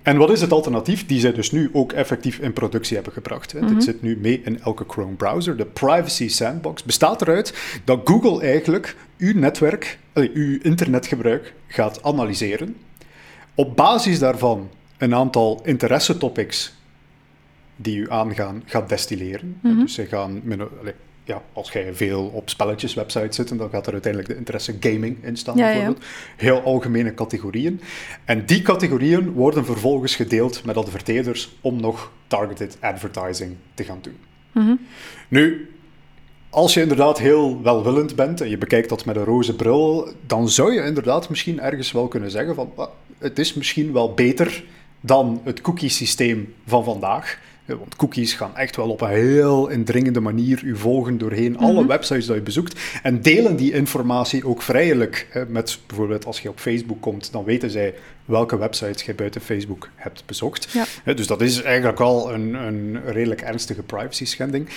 En 0.01 0.17
wat 0.17 0.32
is 0.32 0.41
het 0.41 0.51
alternatief 0.51 1.05
die 1.05 1.20
zij 1.20 1.34
dus 1.34 1.51
nu 1.51 1.70
ook 1.74 1.91
effectief 1.93 2.39
in 2.39 2.53
productie 2.53 2.96
hebben 2.96 3.13
gebracht? 3.13 3.51
Hè? 3.51 3.65
Dit 3.65 3.84
zit 3.84 4.01
nu 4.01 4.17
mee 4.17 4.41
in 4.43 4.62
elke 4.62 4.84
Chrome 4.88 5.13
browser. 5.13 5.58
De 5.58 5.65
Privacy 5.65 6.27
Sandbox 6.27 6.84
bestaat 6.84 7.22
eruit 7.22 7.82
dat 7.84 8.01
Google 8.03 8.41
eigenlijk 8.41 8.96
uw 9.17 9.39
netwerk, 9.39 10.00
uw 10.13 10.60
internetgebruik 10.62 11.53
gaat 11.67 12.03
analyseren. 12.03 12.75
Op 13.55 13.75
basis 13.75 14.20
daarvan 14.20 14.70
een 14.98 15.15
aantal 15.15 15.62
interessetopics 15.63 16.74
die 17.75 17.98
u 17.98 18.12
aangaan, 18.12 18.63
gaat 18.65 18.89
destilleren. 18.89 19.60
Dus 19.62 19.93
zij 19.93 20.05
gaan, 20.05 20.41
ja, 21.24 21.42
als 21.53 21.72
jij 21.72 21.94
veel 21.94 22.32
op 22.34 22.50
spelletjeswebsites 22.50 23.36
zit, 23.36 23.58
dan 23.58 23.70
gaat 23.70 23.88
er 23.88 23.94
uiteindelijk 23.94 24.32
de 24.32 24.38
interesse 24.38 24.75
gaming 24.80 25.18
in 25.24 25.38
staan, 25.38 25.58
Ja, 25.58 25.68
ja. 25.68 25.74
bijvoorbeeld. 25.74 26.06
Heel 26.38 26.62
algemene 26.62 27.13
categorieën. 27.13 27.82
En 28.25 28.46
die 28.46 28.62
categorieën 28.62 29.32
worden 29.32 29.65
vervolgens 29.65 30.15
gedeeld 30.15 30.65
met 30.65 30.77
adverteerders 30.77 31.56
om 31.62 31.82
nog 31.82 32.12
targeted 32.27 32.77
advertising 32.80 33.56
te 33.74 33.84
gaan 33.84 34.00
doen. 34.01 34.18
Mhm. 34.51 34.75
Nu, 35.27 35.72
als 36.50 36.74
je 36.74 36.82
inderdaad 36.82 37.20
heel 37.20 37.62
welwillend 37.62 38.15
bent 38.15 38.42
en 38.42 38.50
je 38.50 38.58
bekijkt 38.58 38.89
dat 38.89 39.06
met 39.06 39.15
een 39.15 39.24
roze 39.24 39.56
bril, 39.56 40.10
dan 40.27 40.50
zou 40.50 40.74
je 40.74 40.84
inderdaad 40.84 41.30
misschien 41.30 41.60
ergens 41.60 41.92
wel 41.92 42.08
kunnen 42.08 42.32
zeggen 42.32 42.56
van 42.56 42.72
"Ah, 42.75 42.89
het 43.18 43.39
is 43.39 43.53
misschien 43.53 43.94
wel 43.94 44.13
beter 44.13 44.63
dan 45.01 45.42
het 45.44 45.62
cookie-systeem 45.62 46.53
van 46.68 46.84
vandaag. 46.84 47.39
Want 47.65 47.96
cookies 47.96 48.34
gaan 48.34 48.55
echt 48.55 48.75
wel 48.75 48.89
op 48.89 49.01
een 49.01 49.10
heel 49.10 49.67
indringende 49.67 50.20
manier 50.20 50.63
u 50.63 50.77
volgen 50.77 51.17
doorheen 51.17 51.58
alle 51.58 51.88
websites 51.88 52.25
die 52.25 52.36
je 52.36 52.41
bezoekt 52.41 52.79
en 53.03 53.22
delen 53.22 53.55
die 53.55 53.74
informatie 53.74 54.48
ook 54.48 54.62
vrijelijk. 54.62 55.27
hè, 55.29 55.46
Met 55.46 55.79
bijvoorbeeld 55.88 56.25
als 56.25 56.39
je 56.39 56.50
op 56.50 56.60
Facebook 56.60 57.01
komt, 57.01 57.32
dan 57.32 57.43
weten 57.43 57.70
zij 57.70 57.93
welke 58.25 58.58
websites 58.58 59.03
je 59.03 59.13
buiten 59.13 59.41
Facebook 59.41 59.89
hebt 59.96 60.24
bezocht. 60.25 60.77
Ja. 61.05 61.13
Dus 61.13 61.27
dat 61.27 61.41
is 61.41 61.62
eigenlijk 61.62 62.00
al 62.00 62.34
een, 62.34 62.53
een 62.53 63.01
redelijk 63.05 63.41
ernstige 63.41 63.84
privacy 63.84 64.25
schending. 64.25 64.70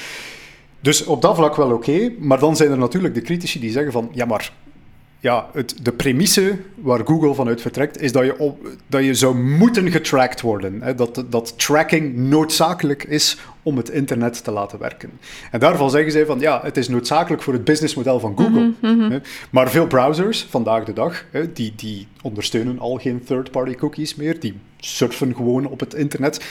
Dus 0.80 1.04
op 1.04 1.22
dat 1.22 1.36
vlak 1.36 1.56
wel 1.56 1.72
oké, 1.72 2.12
maar 2.18 2.38
dan 2.38 2.56
zijn 2.56 2.70
er 2.70 2.78
natuurlijk 2.78 3.14
de 3.14 3.22
critici 3.22 3.60
die 3.60 3.70
zeggen 3.70 3.92
van, 3.92 4.08
ja 4.12 4.24
maar, 4.24 4.52
ja, 5.26 5.46
het, 5.52 5.74
de 5.82 5.92
premisse 5.92 6.56
waar 6.74 7.00
Google 7.04 7.34
vanuit 7.34 7.60
vertrekt, 7.60 8.00
is 8.00 8.12
dat 8.12 8.24
je, 8.24 8.38
op, 8.38 8.68
dat 8.86 9.04
je 9.04 9.14
zou 9.14 9.36
moeten 9.36 9.90
getracked 9.90 10.40
worden. 10.40 10.82
Hè? 10.82 10.94
Dat, 10.94 11.24
dat 11.28 11.58
tracking 11.58 12.16
noodzakelijk 12.16 13.04
is 13.04 13.38
om 13.62 13.76
het 13.76 13.88
internet 13.88 14.44
te 14.44 14.50
laten 14.50 14.78
werken. 14.78 15.10
En 15.50 15.60
daarvan 15.60 15.90
zeggen 15.90 16.12
zij 16.12 16.26
van, 16.26 16.40
ja, 16.40 16.60
het 16.62 16.76
is 16.76 16.88
noodzakelijk 16.88 17.42
voor 17.42 17.52
het 17.52 17.64
businessmodel 17.64 18.20
van 18.20 18.36
Google. 18.36 18.72
Hè? 19.08 19.18
Maar 19.50 19.70
veel 19.70 19.86
browsers, 19.86 20.46
vandaag 20.50 20.84
de 20.84 20.92
dag, 20.92 21.24
hè, 21.30 21.52
die, 21.52 21.72
die 21.76 22.06
ondersteunen 22.22 22.78
al 22.78 22.96
geen 22.96 23.24
third-party 23.24 23.74
cookies 23.74 24.14
meer, 24.14 24.40
die 24.40 24.58
surfen 24.76 25.34
gewoon 25.34 25.66
op 25.66 25.80
het 25.80 25.94
internet. 25.94 26.44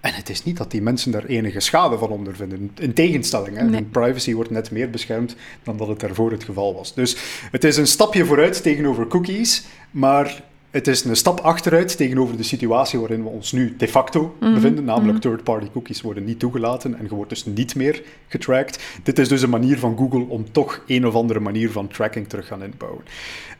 En 0.00 0.14
het 0.14 0.28
is 0.28 0.44
niet 0.44 0.56
dat 0.56 0.70
die 0.70 0.82
mensen 0.82 1.10
daar 1.10 1.24
enige 1.24 1.60
schade 1.60 1.98
van 1.98 2.10
ondervinden. 2.10 2.70
In 2.78 2.92
tegenstelling, 2.92 3.56
hè, 3.56 3.62
Nee. 3.64 3.74
hun 3.74 3.90
privacy 3.90 4.34
wordt 4.34 4.50
net 4.50 4.70
meer 4.70 4.90
beschermd 4.90 5.36
dan 5.62 5.76
dat 5.76 5.88
het 5.88 6.00
daarvoor 6.00 6.30
het 6.30 6.44
geval 6.44 6.74
was. 6.74 6.94
Dus 6.94 7.16
het 7.50 7.64
is 7.64 7.76
een 7.76 7.86
stapje 7.86 8.24
vooruit 8.24 8.62
tegenover 8.62 9.06
cookies, 9.06 9.64
maar 9.90 10.42
het 10.76 10.86
is 10.86 11.04
een 11.04 11.16
stap 11.16 11.40
achteruit 11.40 11.96
tegenover 11.96 12.36
de 12.36 12.42
situatie 12.42 12.98
waarin 12.98 13.22
we 13.22 13.28
ons 13.28 13.52
nu 13.52 13.74
de 13.76 13.88
facto 13.88 14.36
bevinden. 14.40 14.84
Namelijk 14.84 15.20
third-party 15.20 15.66
cookies 15.72 16.00
worden 16.00 16.24
niet 16.24 16.38
toegelaten 16.38 16.98
en 16.98 17.04
je 17.08 17.14
wordt 17.14 17.30
dus 17.30 17.44
niet 17.44 17.74
meer 17.74 18.02
getracked. 18.28 18.78
Dit 19.02 19.18
is 19.18 19.28
dus 19.28 19.42
een 19.42 19.50
manier 19.50 19.78
van 19.78 19.96
Google 19.96 20.24
om 20.28 20.52
toch 20.52 20.82
een 20.86 21.06
of 21.06 21.14
andere 21.14 21.40
manier 21.40 21.70
van 21.70 21.88
tracking 21.88 22.28
terug 22.28 22.46
gaan 22.46 22.62
inbouwen. 22.62 23.02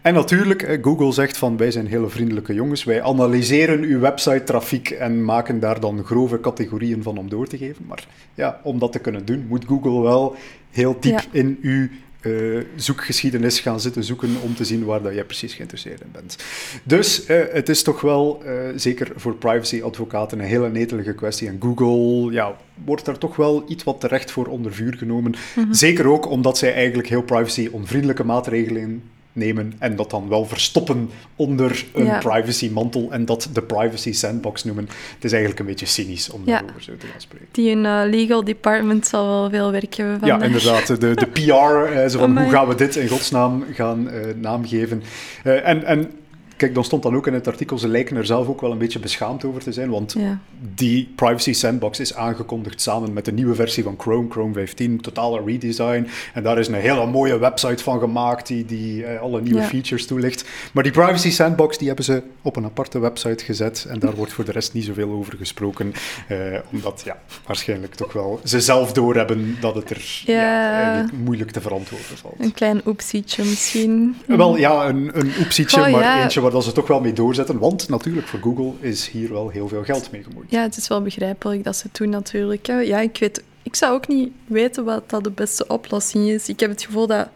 En 0.01 0.15
natuurlijk, 0.15 0.63
eh, 0.63 0.83
Google 0.83 1.13
zegt 1.13 1.37
van 1.37 1.57
wij 1.57 1.71
zijn 1.71 1.87
hele 1.87 2.09
vriendelijke 2.09 2.55
jongens, 2.55 2.85
wij 2.85 3.03
analyseren 3.03 3.83
uw 3.83 3.99
website-trafiek 4.01 4.91
en 4.91 5.25
maken 5.25 5.61
daar 5.61 5.81
dan 5.81 6.05
grove 6.05 6.41
categorieën 6.41 7.03
van 7.03 7.19
om 7.19 7.29
door 7.29 7.47
te 7.47 7.59
geven. 7.59 7.85
Maar 7.87 8.07
ja, 8.35 8.61
om 8.63 8.79
dat 8.79 8.93
te 8.93 8.99
kunnen 8.99 9.25
doen, 9.25 9.47
moet 9.49 9.65
Google 9.65 10.01
wel 10.01 10.37
heel 10.71 10.97
diep 11.01 11.13
Ja. 11.21 11.25
in 11.31 11.59
uw 11.63 11.89
eh, 12.27 12.65
zoekgeschiedenis 12.77 13.61
gaan 13.61 13.81
zitten 13.81 14.05
zoeken 14.05 14.37
om 14.43 14.55
te 14.55 14.65
zien 14.65 14.85
waar 14.85 15.03
dat 15.03 15.15
jij 15.15 15.25
precies 15.25 15.55
geïnteresseerd 15.55 16.01
in 16.01 16.11
bent. 16.13 16.37
Dus 16.83 17.27
eh, 17.27 17.41
het 17.53 17.69
is 17.69 17.83
toch 17.83 18.01
wel, 18.01 18.43
eh, 18.45 18.53
zeker 18.77 19.13
voor 19.17 19.35
privacy-advocaten, 19.35 20.39
een 20.39 20.45
hele 20.45 20.71
netelige 20.71 21.15
kwestie. 21.15 21.49
En 21.49 21.59
Google 21.61 22.33
ja, 22.33 22.57
wordt 22.85 23.05
daar 23.05 23.19
toch 23.19 23.37
wel 23.37 23.65
iets 23.69 23.85
wat 23.85 24.01
terecht 24.01 24.31
voor 24.31 24.47
onder 24.47 24.73
vuur 24.73 24.95
genomen. 24.95 25.35
Zeker 25.71 26.07
ook 26.09 26.31
omdat 26.31 26.59
zij 26.59 26.75
eigenlijk 26.75 27.09
heel 27.09 27.23
privacy-onvriendelijke 27.23 28.25
maatregelen 28.25 29.03
nemen 29.37 29.73
en 29.79 29.97
dat 29.97 30.11
dan 30.11 30.29
wel 30.29 30.47
verstoppen 30.47 31.11
onder 31.37 31.85
een 31.95 32.05
Ja. 32.05 32.19
privacy-mantel 32.19 33.09
en 33.11 33.25
dat 33.25 33.49
de 33.53 33.63
privacy 33.63 34.13
sandbox 34.13 34.65
noemen. 34.65 34.89
Het 35.15 35.25
is 35.25 35.31
eigenlijk 35.31 35.61
een 35.61 35.67
beetje 35.67 35.87
cynisch 35.87 36.31
om 36.31 36.43
Ja. 36.45 36.53
daarover 36.59 36.83
zo 36.83 36.97
te 36.97 37.07
gaan 37.07 37.21
spreken. 37.21 37.47
Die 37.51 37.71
in 37.71 37.87
eh, 37.87 38.01
legal 38.11 38.45
department 38.45 39.07
zal 39.07 39.27
wel 39.27 39.51
veel 39.51 39.71
werk 39.73 39.95
hebben 39.95 40.19
vandaag. 40.19 40.39
Ja, 40.41 40.45
inderdaad. 40.47 40.87
De, 40.87 41.15
de 41.15 41.27
PR, 41.37 41.93
eh, 41.93 42.09
zo 42.09 42.19
van 42.19 42.39
hoe 42.39 42.51
gaan 42.51 42.69
we 42.69 42.75
dit 42.75 42.97
in 42.97 43.09
godsnaam 43.09 43.65
gaan 43.73 44.11
eh, 44.11 44.35
naamgeven. 44.41 45.03
En, 45.43 45.85
en 45.85 46.11
kijk, 46.57 46.75
dan 46.75 46.85
stond 46.85 47.03
dan 47.03 47.17
ook 47.17 47.27
in 47.27 47.35
het 47.35 47.47
artikel, 47.49 47.79
ze 47.79 47.89
lijken 47.89 48.17
er 48.17 48.27
zelf 48.27 48.49
ook 48.49 48.61
wel 48.61 48.71
een 48.73 48.79
beetje 48.79 48.99
beschaamd 48.99 49.45
over 49.45 49.63
te 49.63 49.73
zijn, 49.73 49.91
want 49.91 50.15
Ja. 50.19 50.39
die 50.75 51.13
Privacy 51.17 51.53
Sandbox 51.53 52.01
is 52.01 52.15
aangekondigd 52.15 52.81
samen 52.81 53.13
met 53.13 53.25
de 53.25 53.33
nieuwe 53.33 53.55
versie 53.55 53.83
van 53.83 53.95
Chrome, 53.99 54.31
Chrome 54.31 54.53
15, 54.53 55.01
totale 55.01 55.43
redesign. 55.47 56.07
En 56.35 56.43
daar 56.43 56.59
is 56.59 56.69
een 56.69 56.75
hele 56.75 57.07
mooie 57.07 57.39
website 57.39 57.83
van 57.83 57.99
gemaakt 57.99 58.47
die, 58.47 58.65
die 58.65 59.05
eh, 59.05 59.21
alle 59.21 59.41
nieuwe 59.43 59.61
Ja. 59.61 59.67
features 59.67 60.07
toelicht. 60.07 60.49
Maar 60.73 60.83
die 60.83 60.93
Privacy 60.93 61.31
Sandbox 61.31 61.79
die 61.79 61.87
hebben 61.87 62.05
ze 62.05 62.23
op 62.43 62.57
een 62.57 62.65
aparte 62.65 62.99
website 62.99 63.45
gezet 63.45 63.87
en 63.89 63.99
daar 63.99 64.15
wordt 64.15 64.33
voor 64.33 64.45
de 64.45 64.53
rest 64.53 64.73
niet 64.73 64.85
zoveel 64.85 65.11
over 65.11 65.37
gesproken. 65.37 65.93
eh, 66.29 66.37
omdat 66.73 67.03
ja, 67.05 67.19
waarschijnlijk 67.47 67.95
toch 67.95 68.13
wel 68.13 68.41
ze 68.45 68.61
zelf 68.61 68.93
doorhebben 68.93 69.57
dat 69.61 69.75
het 69.75 69.91
er 69.91 70.23
ja. 70.27 71.07
Moeilijk 71.25 71.51
te 71.51 71.61
verantwoorden 71.61 72.07
valt. 72.17 72.35
Een 72.39 72.53
klein 72.53 72.81
oepsietje 72.87 73.45
misschien. 73.45 74.17
Wel 74.27 74.57
ja, 74.57 74.89
een, 74.89 75.11
een 75.13 75.33
oepsietje, 75.41 75.89
maar 75.91 76.23
eentje 76.23 76.41
waar 76.47 76.55
dat 76.55 76.65
ze 76.65 76.73
toch 76.73 76.87
wel 76.87 77.01
mee 77.01 77.13
doorzetten. 77.13 77.59
Want 77.59 77.89
natuurlijk, 77.89 78.27
voor 78.27 78.41
Google 78.41 78.73
is 78.81 79.09
hier 79.09 79.33
wel 79.33 79.49
heel 79.49 79.69
veel 79.69 79.85
geld 79.85 80.11
mee 80.11 80.23
gemoeid. 80.23 80.51
Ja, 80.51 80.63
het 80.63 80.77
is 80.77 80.89
wel 80.89 81.03
begrijpelijk 81.03 81.65
dat 81.65 81.77
ze 81.77 81.83
het 81.87 81.97
doen 81.97 82.09
natuurlijk. 82.09 82.67
Ja, 82.67 83.01
ik 83.01 83.19
weet... 83.19 83.43
Ik 83.63 83.75
zou 83.75 83.95
ook 83.95 84.09
niet 84.09 84.33
weten 84.45 84.85
wat 84.85 85.11
dat 85.11 85.25
de 85.25 85.31
beste 85.31 85.67
oplossing 85.67 86.29
is. 86.29 86.49
Ik 86.49 86.61
heb 86.61 86.71
het 86.71 86.83
gevoel 86.83 87.07
dat 87.07 87.29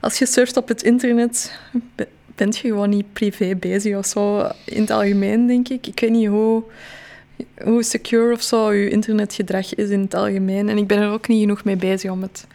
als 0.00 0.18
je 0.18 0.26
surft 0.26 0.56
op 0.56 0.68
het 0.68 0.82
internet, 0.82 1.58
be- 1.94 2.08
bent 2.34 2.56
je 2.56 2.68
gewoon 2.68 2.90
niet 2.90 3.12
privé 3.12 3.56
bezig 3.56 3.96
of 3.96 4.06
zo. 4.06 4.48
In 4.64 4.80
het 4.80 4.90
algemeen, 4.90 5.46
denk 5.46 5.68
ik. 5.68 5.86
Ik 5.86 6.00
weet 6.00 6.10
niet 6.10 6.28
hoe, 6.28 6.62
hoe 7.62 7.82
secure 7.82 8.32
of 8.32 8.42
zo 8.42 8.72
je 8.72 8.90
internetgedrag 8.90 9.74
is 9.74 9.88
in 9.88 10.00
het 10.00 10.14
algemeen. 10.14 10.68
En 10.68 10.78
ik 10.78 10.86
ben 10.86 10.98
er 10.98 11.10
ook 11.10 11.28
niet 11.28 11.40
genoeg 11.40 11.64
mee 11.64 11.76
bezig 11.76 12.10
om 12.10 12.22
het 12.22 12.46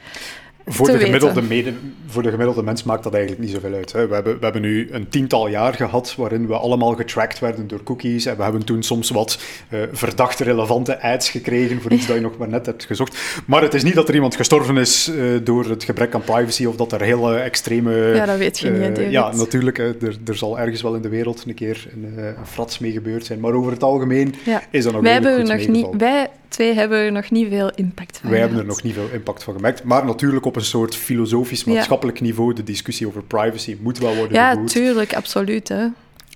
Voor 0.69 0.87
de, 0.87 0.99
gemiddelde 0.99 1.41
mede, 1.41 1.73
voor 2.07 2.23
de 2.23 2.29
gemiddelde 2.29 2.63
mens 2.63 2.83
maakt 2.83 3.03
dat 3.03 3.13
eigenlijk 3.13 3.43
niet 3.43 3.53
zoveel 3.53 3.73
uit. 3.73 3.93
Hè. 3.93 4.07
We, 4.07 4.13
hebben, 4.13 4.33
we 4.33 4.43
hebben 4.43 4.61
nu 4.61 4.87
een 4.91 5.09
tiental 5.09 5.47
jaar 5.47 5.73
gehad 5.73 6.15
waarin 6.17 6.47
we 6.47 6.53
allemaal 6.57 6.95
getracked 6.95 7.39
werden 7.39 7.67
door 7.67 7.83
cookies. 7.83 8.25
En 8.25 8.37
we 8.37 8.43
hebben 8.43 8.65
toen 8.65 8.83
soms 8.83 9.09
wat 9.09 9.39
eh, 9.69 9.79
verdachte 9.91 10.43
relevante 10.43 11.01
ads 11.01 11.29
gekregen 11.29 11.81
voor 11.81 11.91
iets 11.91 12.07
dat 12.07 12.15
je 12.15 12.21
nog 12.21 12.37
maar 12.37 12.47
net 12.47 12.65
hebt 12.65 12.85
gezocht. 12.85 13.17
Maar 13.45 13.61
het 13.61 13.73
is 13.73 13.83
niet 13.83 13.93
dat 13.93 14.07
er 14.07 14.15
iemand 14.15 14.35
gestorven 14.35 14.77
is 14.77 15.07
eh, 15.07 15.23
door 15.43 15.65
het 15.65 15.83
gebrek 15.83 16.13
aan 16.13 16.21
privacy 16.21 16.65
of 16.65 16.75
dat 16.75 16.91
er 16.91 17.01
hele 17.01 17.35
extreme... 17.35 17.95
Ja, 17.95 18.25
dat 18.25 18.37
weet 18.37 18.59
je 18.59 18.69
niet, 18.69 18.97
eh. 18.97 19.11
Ja, 19.11 19.35
natuurlijk. 19.35 19.77
Er, 19.77 20.17
er 20.25 20.35
zal 20.35 20.59
ergens 20.59 20.81
wel 20.81 20.95
in 20.95 21.01
de 21.01 21.09
wereld 21.09 21.43
een 21.47 21.53
keer 21.53 21.87
een, 21.93 22.13
een 22.17 22.45
frats 22.45 22.79
mee 22.79 22.91
gebeurd 22.91 23.25
zijn. 23.25 23.39
Maar 23.39 23.53
over 23.53 23.71
het 23.71 23.83
algemeen 23.83 24.35
Ja. 24.45 24.61
is 24.71 24.83
dat 24.83 24.93
nog 24.93 25.01
Wij, 25.01 25.13
hebben 25.13 25.47
nog 25.47 25.67
niet, 25.67 25.87
wij 25.97 26.29
twee 26.47 26.73
hebben 26.73 26.97
er 26.97 27.11
nog 27.11 27.31
niet 27.31 27.47
veel 27.49 27.71
impact 27.75 28.17
van 28.17 28.29
Wij 28.29 28.39
hebben 28.39 28.57
er 28.59 28.65
nog 28.65 28.83
niet 28.83 28.93
veel 28.93 29.09
impact 29.13 29.43
van 29.43 29.53
gemerkt. 29.55 29.83
Maar 29.83 30.05
natuurlijk 30.05 30.45
op 30.45 30.55
een 30.55 30.65
soort 30.65 30.95
filosofisch, 30.95 31.63
Ja. 31.63 31.73
maatschappelijk 31.73 32.21
niveau, 32.21 32.53
de 32.53 32.63
discussie 32.63 33.07
over 33.07 33.23
privacy 33.23 33.77
moet 33.81 33.97
wel 33.97 34.15
worden 34.15 34.33
Ja, 34.37 34.49
gevoerd. 34.51 34.71
tuurlijk, 34.71 35.13
absoluut. 35.13 35.67
Hè. 35.67 35.87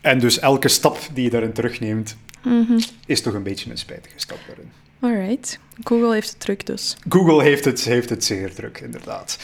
En 0.02 0.20
dus 0.20 0.40
elke 0.40 0.68
stap 0.68 0.98
die 1.14 1.24
je 1.24 1.30
daarin 1.30 1.52
terugneemt, 1.54 2.16
Mhm. 2.44 2.80
is 3.06 3.22
toch 3.22 3.34
een 3.34 3.44
beetje 3.44 3.72
een 3.72 3.78
spijtige 3.78 4.20
stap 4.20 4.40
daarin. 4.48 4.70
Alright. 5.00 5.60
Google 5.84 6.14
heeft 6.14 6.30
het 6.30 6.40
druk 6.40 6.66
dus. 6.66 6.98
Google 7.10 7.44
heeft 7.44 7.66
het, 7.66 7.84
heeft 7.84 8.10
het 8.10 8.24
zeer 8.26 8.54
druk, 8.54 8.80
inderdaad. 8.84 9.40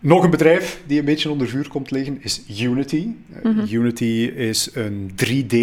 Nog 0.00 0.24
een 0.24 0.30
bedrijf 0.30 0.80
die 0.86 0.98
een 0.98 1.04
beetje 1.04 1.30
onder 1.30 1.48
vuur 1.48 1.68
komt 1.68 1.90
liggen 1.90 2.18
is 2.20 2.42
Unity. 2.60 3.06
Mhm. 3.42 3.66
Unity 3.70 4.32
is 4.36 4.68
een 4.74 5.10
3D 5.14 5.56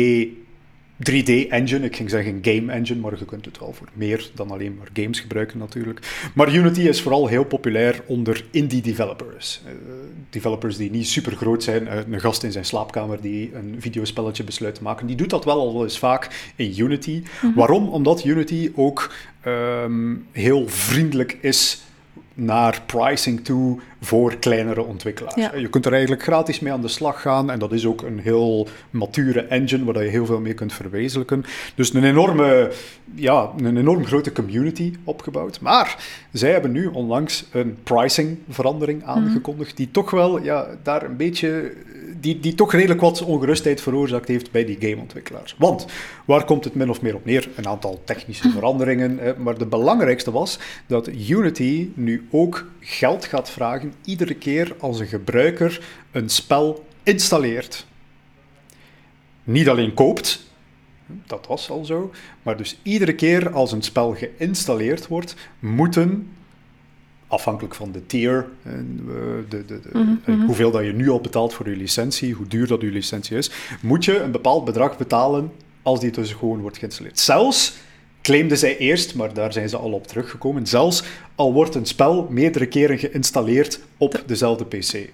3D-engine. 1.09 1.83
Ik 1.83 1.95
ging 1.95 2.09
zeggen 2.09 2.39
game 2.41 2.71
engine, 2.71 2.99
maar 2.99 3.19
je 3.19 3.25
kunt 3.25 3.45
het 3.45 3.59
wel 3.59 3.73
voor 3.73 3.87
meer 3.93 4.29
dan 4.35 4.51
alleen 4.51 4.75
maar 4.77 4.87
games 4.93 5.19
gebruiken 5.19 5.57
natuurlijk. 5.57 6.29
Maar 6.33 6.55
Unity 6.55 6.81
is 6.81 7.01
vooral 7.01 7.27
heel 7.27 7.43
populair 7.43 8.01
onder 8.05 8.45
indie 8.51 8.81
developers. 8.81 9.61
Uh, 9.65 9.71
developers 10.29 10.77
die 10.77 10.91
niet 10.91 11.07
super 11.07 11.35
groot 11.35 11.63
zijn. 11.63 11.83
Uh, 11.83 11.93
een 12.11 12.19
gast 12.19 12.43
in 12.43 12.51
zijn 12.51 12.65
slaapkamer 12.65 13.21
die 13.21 13.55
een 13.55 13.75
videospelletje 13.79 14.43
besluit 14.43 14.75
te 14.75 14.83
maken, 14.83 15.07
die 15.07 15.15
doet 15.15 15.29
dat 15.29 15.45
wel 15.45 15.59
al 15.59 15.83
eens 15.83 15.99
vaak 15.99 16.51
in 16.55 16.79
Unity. 16.79 17.23
Mhm. 17.41 17.53
Waarom? 17.55 17.89
Omdat 17.89 18.23
Unity 18.23 18.71
ook 18.75 19.13
um, 19.45 20.25
heel 20.31 20.69
vriendelijk 20.69 21.37
is 21.41 21.81
naar 22.33 22.81
pricing 22.85 23.43
toe 23.43 23.79
voor 24.01 24.35
kleinere 24.35 24.83
ontwikkelaars. 24.83 25.51
Je 25.55 25.69
kunt 25.69 25.85
er 25.85 25.91
eigenlijk 25.91 26.23
gratis 26.23 26.59
mee 26.59 26.73
aan 26.73 26.81
de 26.81 26.87
slag 26.87 27.21
gaan 27.21 27.51
en 27.51 27.59
dat 27.59 27.71
is 27.71 27.85
ook 27.85 28.01
een 28.01 28.19
heel 28.19 28.67
mature 28.89 29.41
engine 29.41 29.83
waar 29.83 30.03
je 30.03 30.09
heel 30.09 30.25
veel 30.25 30.39
mee 30.39 30.53
kunt 30.53 30.73
verwezenlijken. 30.73 31.45
Dus 31.75 31.93
een 31.93 32.03
enorme, 32.03 32.71
ja, 33.15 33.49
een 33.57 33.77
enorm 33.77 34.05
grote 34.05 34.31
community 34.31 34.93
opgebouwd. 35.03 35.59
Maar 35.61 35.97
zij 36.31 36.51
hebben 36.51 36.71
nu 36.71 36.85
onlangs 36.85 37.45
een 37.51 37.77
pricingverandering 37.83 39.01
mhm. 39.01 39.09
aangekondigd 39.09 39.77
die 39.77 39.91
toch 39.91 40.11
wel 40.11 40.43
ja, 40.43 40.67
daar 40.83 41.03
een 41.03 41.17
beetje 41.17 41.73
die, 42.21 42.39
die 42.39 42.55
toch 42.55 42.71
redelijk 42.71 43.01
wat 43.01 43.21
ongerustheid 43.21 43.81
veroorzaakt 43.81 44.27
heeft 44.27 44.51
bij 44.51 44.65
die 44.65 44.77
gameontwikkelaars. 44.79 45.55
Want 45.57 45.85
waar 46.25 46.45
komt 46.45 46.63
het 46.63 46.75
min 46.75 46.89
of 46.89 47.01
meer 47.01 47.15
op 47.15 47.25
neer? 47.25 47.49
Een 47.55 47.67
aantal 47.67 48.01
technische 48.03 48.49
veranderingen. 48.49 49.19
Maar 49.37 49.57
de 49.57 49.65
belangrijkste 49.65 50.31
was 50.31 50.59
dat 50.87 51.07
Unity 51.07 51.89
nu 51.93 52.27
ook 52.31 52.65
geld 52.79 53.25
gaat 53.25 53.49
vragen 53.49 53.93
iedere 54.05 54.33
keer 54.33 54.75
als 54.79 54.99
een 54.99 55.07
gebruiker 55.07 55.81
een 56.11 56.29
spel 56.29 56.85
installeert. 57.03 57.85
Niet 59.43 59.69
alleen 59.69 59.93
koopt, 59.93 60.45
dat 61.27 61.47
was 61.47 61.69
al 61.69 61.85
zo, 61.85 62.11
maar 62.43 62.57
dus 62.57 62.79
iedere 62.83 63.15
keer 63.15 63.51
als 63.51 63.71
een 63.71 63.81
spel 63.81 64.15
geïnstalleerd 64.15 65.07
wordt, 65.07 65.35
moeten 65.59 66.29
afhankelijk 67.31 67.75
van 67.75 67.91
de 67.91 68.05
tier, 68.05 68.47
de, 68.63 69.43
de, 69.49 69.65
de, 69.65 69.79
mhm, 69.93 70.15
mhm. 70.25 70.45
hoeveel 70.45 70.71
dat 70.71 70.83
je 70.83 70.93
nu 70.93 71.09
al 71.09 71.21
betaalt 71.21 71.53
voor 71.53 71.69
je 71.69 71.75
licentie, 71.75 72.33
hoe 72.33 72.47
duur 72.47 72.67
dat 72.67 72.81
je 72.81 72.91
licentie 72.91 73.37
is, 73.37 73.51
moet 73.81 74.05
je 74.05 74.19
een 74.19 74.31
bepaald 74.31 74.65
bedrag 74.65 74.97
betalen 74.97 75.51
als 75.81 75.99
die 75.99 76.11
dus 76.11 76.33
gewoon 76.33 76.61
wordt 76.61 76.77
geïnstalleerd. 76.77 77.19
Zelfs 77.19 77.73
claimden 78.21 78.57
zij 78.57 78.77
eerst, 78.77 79.15
maar 79.15 79.33
daar 79.33 79.53
zijn 79.53 79.69
ze 79.69 79.77
al 79.77 79.91
op 79.91 80.07
teruggekomen, 80.07 80.67
zelfs 80.67 81.03
al 81.35 81.53
wordt 81.53 81.75
een 81.75 81.85
spel 81.85 82.27
meerdere 82.29 82.65
keren 82.65 82.97
geïnstalleerd 82.97 83.79
op 83.97 84.23
dezelfde 84.25 84.65
PC. 84.65 85.09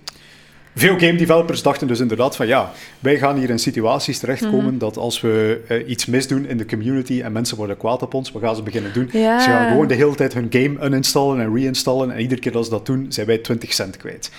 Veel 0.78 1.00
game 1.00 1.16
developers 1.16 1.62
dachten 1.62 1.88
dus 1.88 2.00
inderdaad 2.00 2.36
van 2.36 2.48
ja, 2.48 2.72
wij 3.00 3.18
gaan 3.18 3.38
hier 3.38 3.50
in 3.50 3.60
situaties 3.60 4.20
terechtkomen 4.20 4.74
mm. 4.74 4.78
dat 4.78 4.98
als 4.98 5.22
we 5.22 5.62
uh, 5.70 5.90
iets 5.90 6.06
misdoen 6.06 6.46
in 6.46 6.58
de 6.58 6.66
community 6.66 7.22
en 7.22 7.32
mensen 7.32 7.58
worden 7.58 7.78
kwaad 7.78 8.02
op 8.02 8.14
ons, 8.14 8.32
wat 8.32 8.42
gaan 8.42 8.56
ze 8.56 8.64
beginnen 8.64 8.94
doen? 8.94 9.10
Ze 9.12 9.46
gaan 9.48 9.70
gewoon 9.72 9.88
de 9.88 9.94
hele 9.94 10.16
tijd 10.16 10.34
hun 10.34 10.48
game 10.50 10.86
uninstallen 10.86 11.40
en 11.40 11.56
reinstallen 11.56 12.12
en 12.12 12.20
iedere 12.20 12.42
keer 12.42 12.56
als 12.56 12.66
ze 12.66 12.72
dat 12.72 12.86
doen, 12.86 13.06
zijn 13.10 13.28
wij 13.28 13.38
20 13.38 13.74
cent 13.74 13.98
kwijt 13.98 14.32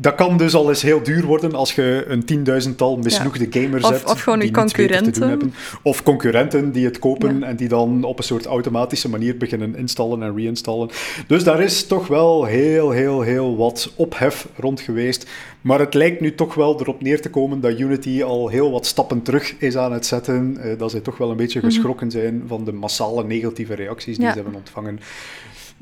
dat 0.00 0.14
kan 0.14 0.36
dus 0.36 0.54
al 0.54 0.68
eens 0.68 0.82
heel 0.82 1.02
duur 1.02 1.24
worden 1.24 1.54
als 1.54 1.74
je 1.74 2.04
een 2.08 2.24
tienduizendtal 2.24 2.96
misnoegde 2.96 3.46
gamers 3.50 3.84
of, 3.84 3.90
hebt. 3.90 4.10
Of 4.10 4.20
gewoon 4.20 4.38
die 4.38 4.50
concurrenten. 4.50 5.12
Te 5.12 5.20
doen 5.20 5.28
hebben. 5.28 5.54
Of 5.82 6.02
concurrenten 6.02 6.72
die 6.72 6.84
het 6.84 6.98
kopen 6.98 7.42
en 7.42 7.56
die 7.56 7.68
dan 7.68 8.04
op 8.04 8.18
een 8.18 8.24
soort 8.24 8.46
automatische 8.46 9.08
manier 9.08 9.36
beginnen 9.36 9.76
installen 9.76 10.22
en 10.22 10.36
reinstallen. 10.36 10.90
Dus 11.26 11.44
daar 11.44 11.60
is 11.60 11.86
toch 11.86 12.06
wel 12.06 12.44
heel, 12.44 12.90
heel, 12.90 13.20
heel 13.20 13.56
wat 13.56 13.92
ophef 13.96 14.46
rond 14.56 14.80
geweest. 14.80 15.26
Maar 15.60 15.78
het 15.78 15.94
lijkt 15.94 16.20
nu 16.20 16.34
toch 16.34 16.54
wel 16.54 16.80
erop 16.80 17.02
neer 17.02 17.20
te 17.20 17.30
komen 17.30 17.60
dat 17.60 17.78
Unity 17.78 18.22
al 18.22 18.48
heel 18.48 18.70
wat 18.70 18.86
stappen 18.86 19.22
terug 19.22 19.54
is 19.58 19.76
aan 19.76 19.92
het 19.92 20.06
zetten. 20.06 20.56
Uh, 20.64 20.78
dat 20.78 20.90
ze 20.90 21.02
toch 21.02 21.16
wel 21.16 21.30
een 21.30 21.36
beetje 21.36 21.58
mhm. 21.58 21.68
geschrokken 21.68 22.10
zijn 22.10 22.42
van 22.46 22.64
de 22.64 22.72
massale 22.72 23.24
negatieve 23.24 23.74
reacties 23.74 24.16
die 24.18 24.28
ze 24.28 24.34
hebben 24.34 24.54
ontvangen. 24.54 25.00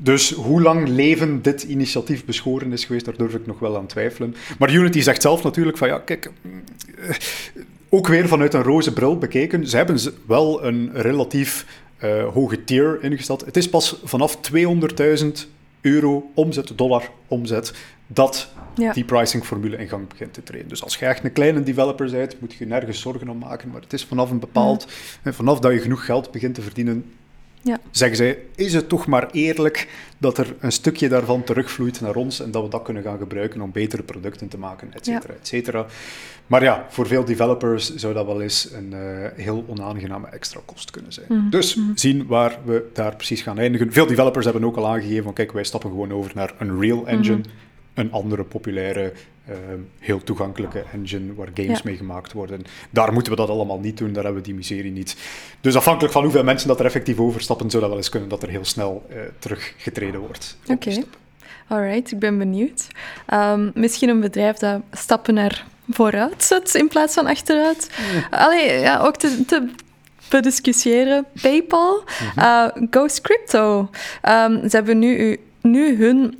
Dus 0.01 0.31
hoe 0.31 0.61
lang 0.61 0.87
leven 0.87 1.41
dit 1.41 1.63
initiatief 1.63 2.25
beschoren 2.25 2.71
is 2.71 2.85
geweest, 2.85 3.05
daar 3.05 3.17
durf 3.17 3.33
ik 3.33 3.45
nog 3.45 3.59
wel 3.59 3.77
aan 3.77 3.85
twijfelen. 3.85 4.35
Maar 4.59 4.73
Unity 4.73 5.01
zegt 5.01 5.21
zelf 5.21 5.43
natuurlijk 5.43 5.77
van 5.77 5.87
ja, 5.87 5.99
kijk, 5.99 6.31
eh, 6.97 7.15
ook 7.89 8.07
weer 8.07 8.27
vanuit 8.27 8.53
een 8.53 8.63
roze 8.63 8.93
bril 8.93 9.17
bekeken. 9.17 9.67
Ze 9.67 9.75
hebben 9.75 9.99
wel 10.25 10.63
een 10.65 10.89
relatief 10.93 11.65
uh, 12.03 12.27
hoge 12.27 12.63
tier 12.63 13.03
ingesteld. 13.03 13.45
Het 13.45 13.57
is 13.57 13.69
pas 13.69 13.99
vanaf 14.03 14.37
200.000 14.51 15.27
euro 15.81 16.31
omzet, 16.33 16.71
dollar 16.75 17.09
omzet, 17.27 17.73
dat 18.07 18.49
die 18.93 19.03
pricingformule 19.03 19.77
in 19.77 19.87
gang 19.87 20.07
begint 20.07 20.33
te 20.33 20.43
treden. 20.43 20.67
Dus 20.67 20.83
als 20.83 20.95
je 20.95 21.05
echt 21.05 21.23
een 21.23 21.33
kleine 21.33 21.63
developer 21.63 22.11
bent, 22.11 22.39
moet 22.39 22.53
je 22.53 22.65
nergens 22.65 22.99
zorgen 22.99 23.29
om 23.29 23.37
maken. 23.37 23.69
Maar 23.69 23.81
het 23.81 23.93
is 23.93 24.05
vanaf 24.05 24.31
een 24.31 24.39
bepaald, 24.39 24.87
vanaf 25.23 25.59
dat 25.59 25.71
je 25.71 25.79
genoeg 25.79 26.05
geld 26.05 26.31
begint 26.31 26.55
te 26.55 26.61
verdienen, 26.61 27.05
ja. 27.61 27.79
Zeggen 27.91 28.17
zij, 28.17 28.37
is 28.55 28.73
het 28.73 28.89
toch 28.89 29.07
maar 29.07 29.29
eerlijk 29.31 29.87
dat 30.17 30.37
er 30.37 30.55
een 30.59 30.71
stukje 30.71 31.09
daarvan 31.09 31.43
terugvloeit 31.43 32.01
naar 32.01 32.15
ons 32.15 32.41
en 32.41 32.51
dat 32.51 32.63
we 32.63 32.69
dat 32.69 32.81
kunnen 32.81 33.03
gaan 33.03 33.17
gebruiken 33.17 33.61
om 33.61 33.71
betere 33.71 34.03
producten 34.03 34.47
te 34.47 34.57
maken, 34.57 34.93
et 34.93 35.05
cetera, 35.05 35.33
et 35.33 35.47
cetera. 35.47 35.85
Maar 36.47 36.63
ja, 36.63 36.85
voor 36.89 37.07
veel 37.07 37.25
developers 37.25 37.95
zou 37.95 38.13
dat 38.13 38.25
wel 38.25 38.41
eens 38.41 38.69
een 38.73 38.93
uh, 38.93 39.27
heel 39.35 39.65
onaangename 39.67 40.27
extra 40.27 40.59
kost 40.65 40.91
kunnen 40.91 41.13
zijn. 41.13 41.25
Mhm. 41.29 41.49
Dus 41.49 41.75
mhm. 41.75 41.91
zien 41.95 42.25
waar 42.27 42.57
we 42.65 42.89
daar 42.93 43.15
precies 43.15 43.41
gaan 43.41 43.59
eindigen. 43.59 43.93
Veel 43.93 44.07
developers 44.07 44.45
hebben 44.45 44.65
ook 44.65 44.75
al 44.75 44.87
aangegeven 44.87 45.23
van 45.23 45.33
kijk, 45.33 45.51
wij 45.51 45.63
stappen 45.63 45.89
gewoon 45.89 46.13
over 46.13 46.31
naar 46.35 46.53
een 46.57 46.79
real 46.79 47.07
engine, 47.07 47.37
mhm. 47.37 47.49
Een 47.93 48.11
andere 48.11 48.43
populaire 48.43 49.13
Ehm, 49.49 49.79
heel 49.99 50.23
toegankelijke 50.23 50.83
engine 50.93 51.33
waar 51.33 51.47
games 51.53 51.81
mee 51.81 51.95
gemaakt 51.95 52.33
worden. 52.33 52.61
Daar 52.89 53.13
moeten 53.13 53.31
we 53.31 53.37
dat 53.37 53.49
allemaal 53.49 53.79
niet 53.79 53.97
doen, 53.97 54.13
daar 54.13 54.23
hebben 54.23 54.41
we 54.41 54.47
die 54.47 54.57
miserie 54.57 54.91
niet. 54.91 55.15
Dus 55.61 55.75
afhankelijk 55.75 56.13
van 56.13 56.23
hoeveel 56.23 56.43
mensen 56.43 56.67
dat 56.67 56.79
er 56.79 56.85
effectief 56.85 57.19
overstappen, 57.19 57.69
zou 57.69 57.81
dat 57.81 57.91
wel 57.91 57.99
eens 57.99 58.09
kunnen 58.09 58.29
dat 58.29 58.43
er 58.43 58.49
heel 58.49 58.65
snel 58.65 59.05
uh, 59.09 59.17
teruggetreden 59.39 60.19
wordt. 60.19 60.57
Oké. 60.67 60.89
Okay. 60.89 61.05
Alright, 61.67 62.11
ik 62.11 62.19
ben 62.19 62.37
benieuwd. 62.37 62.87
Um, 63.33 63.71
misschien 63.73 64.09
een 64.09 64.19
bedrijf 64.19 64.57
dat 64.57 64.81
stappen 64.91 65.33
naar 65.33 65.65
vooruit 65.89 66.43
zet 66.43 66.75
in 66.75 66.87
plaats 66.87 67.13
van 67.13 67.25
achteruit. 67.25 67.89
Allee, 68.29 68.79
ja, 68.79 68.99
ook 68.99 69.15
te, 69.15 69.45
te 69.45 69.69
bediscussiëren. 70.29 71.25
PayPal, 71.41 72.03
mm 72.03 72.43
uh, 72.43 72.67
Ghost 72.89 73.21
Crypto. 73.21 73.79
Um, 73.79 74.69
ze 74.69 74.75
hebben 74.75 74.99
nu, 74.99 75.39
nu 75.61 75.97
hun 75.97 76.37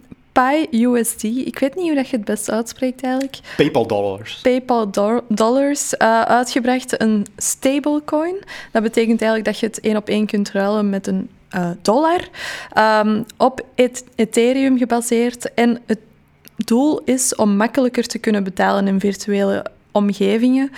USD. 0.72 1.24
Ik 1.24 1.60
weet 1.60 1.76
niet 1.76 1.86
hoe 1.86 1.96
dat 1.96 2.10
je 2.10 2.16
het 2.16 2.26
best 2.26 2.52
uitspreekt 2.52 3.02
eigenlijk. 3.02 3.40
PayPal 3.58 3.88
dollars. 3.88 4.40
PayPal 4.42 4.92
dollars 5.28 5.94
uh, 5.94 6.22
uitgebracht, 6.22 7.02
een 7.02 7.26
stablecoin. 7.38 8.44
Dat 8.72 8.84
betekent 8.84 9.22
eigenlijk 9.22 9.46
dat 9.46 9.60
je 9.60 9.66
het 9.66 9.80
één 9.80 9.96
op 9.96 10.08
één 10.08 10.26
kunt 10.26 10.52
ruilen 10.52 10.90
met 10.90 11.08
een 11.08 11.30
uh, 11.56 11.70
dollar. 11.82 12.28
Um, 12.78 13.26
op 13.38 13.66
Ethereum 14.16 14.78
gebaseerd. 14.78 15.54
En 15.54 15.82
het 15.86 16.00
doel 16.56 17.02
is 17.06 17.36
om 17.36 17.56
makkelijker 17.56 18.08
te 18.08 18.18
kunnen 18.18 18.44
betalen 18.44 18.88
in 18.88 19.00
virtuele 19.00 19.66
omgevingen. 19.92 20.72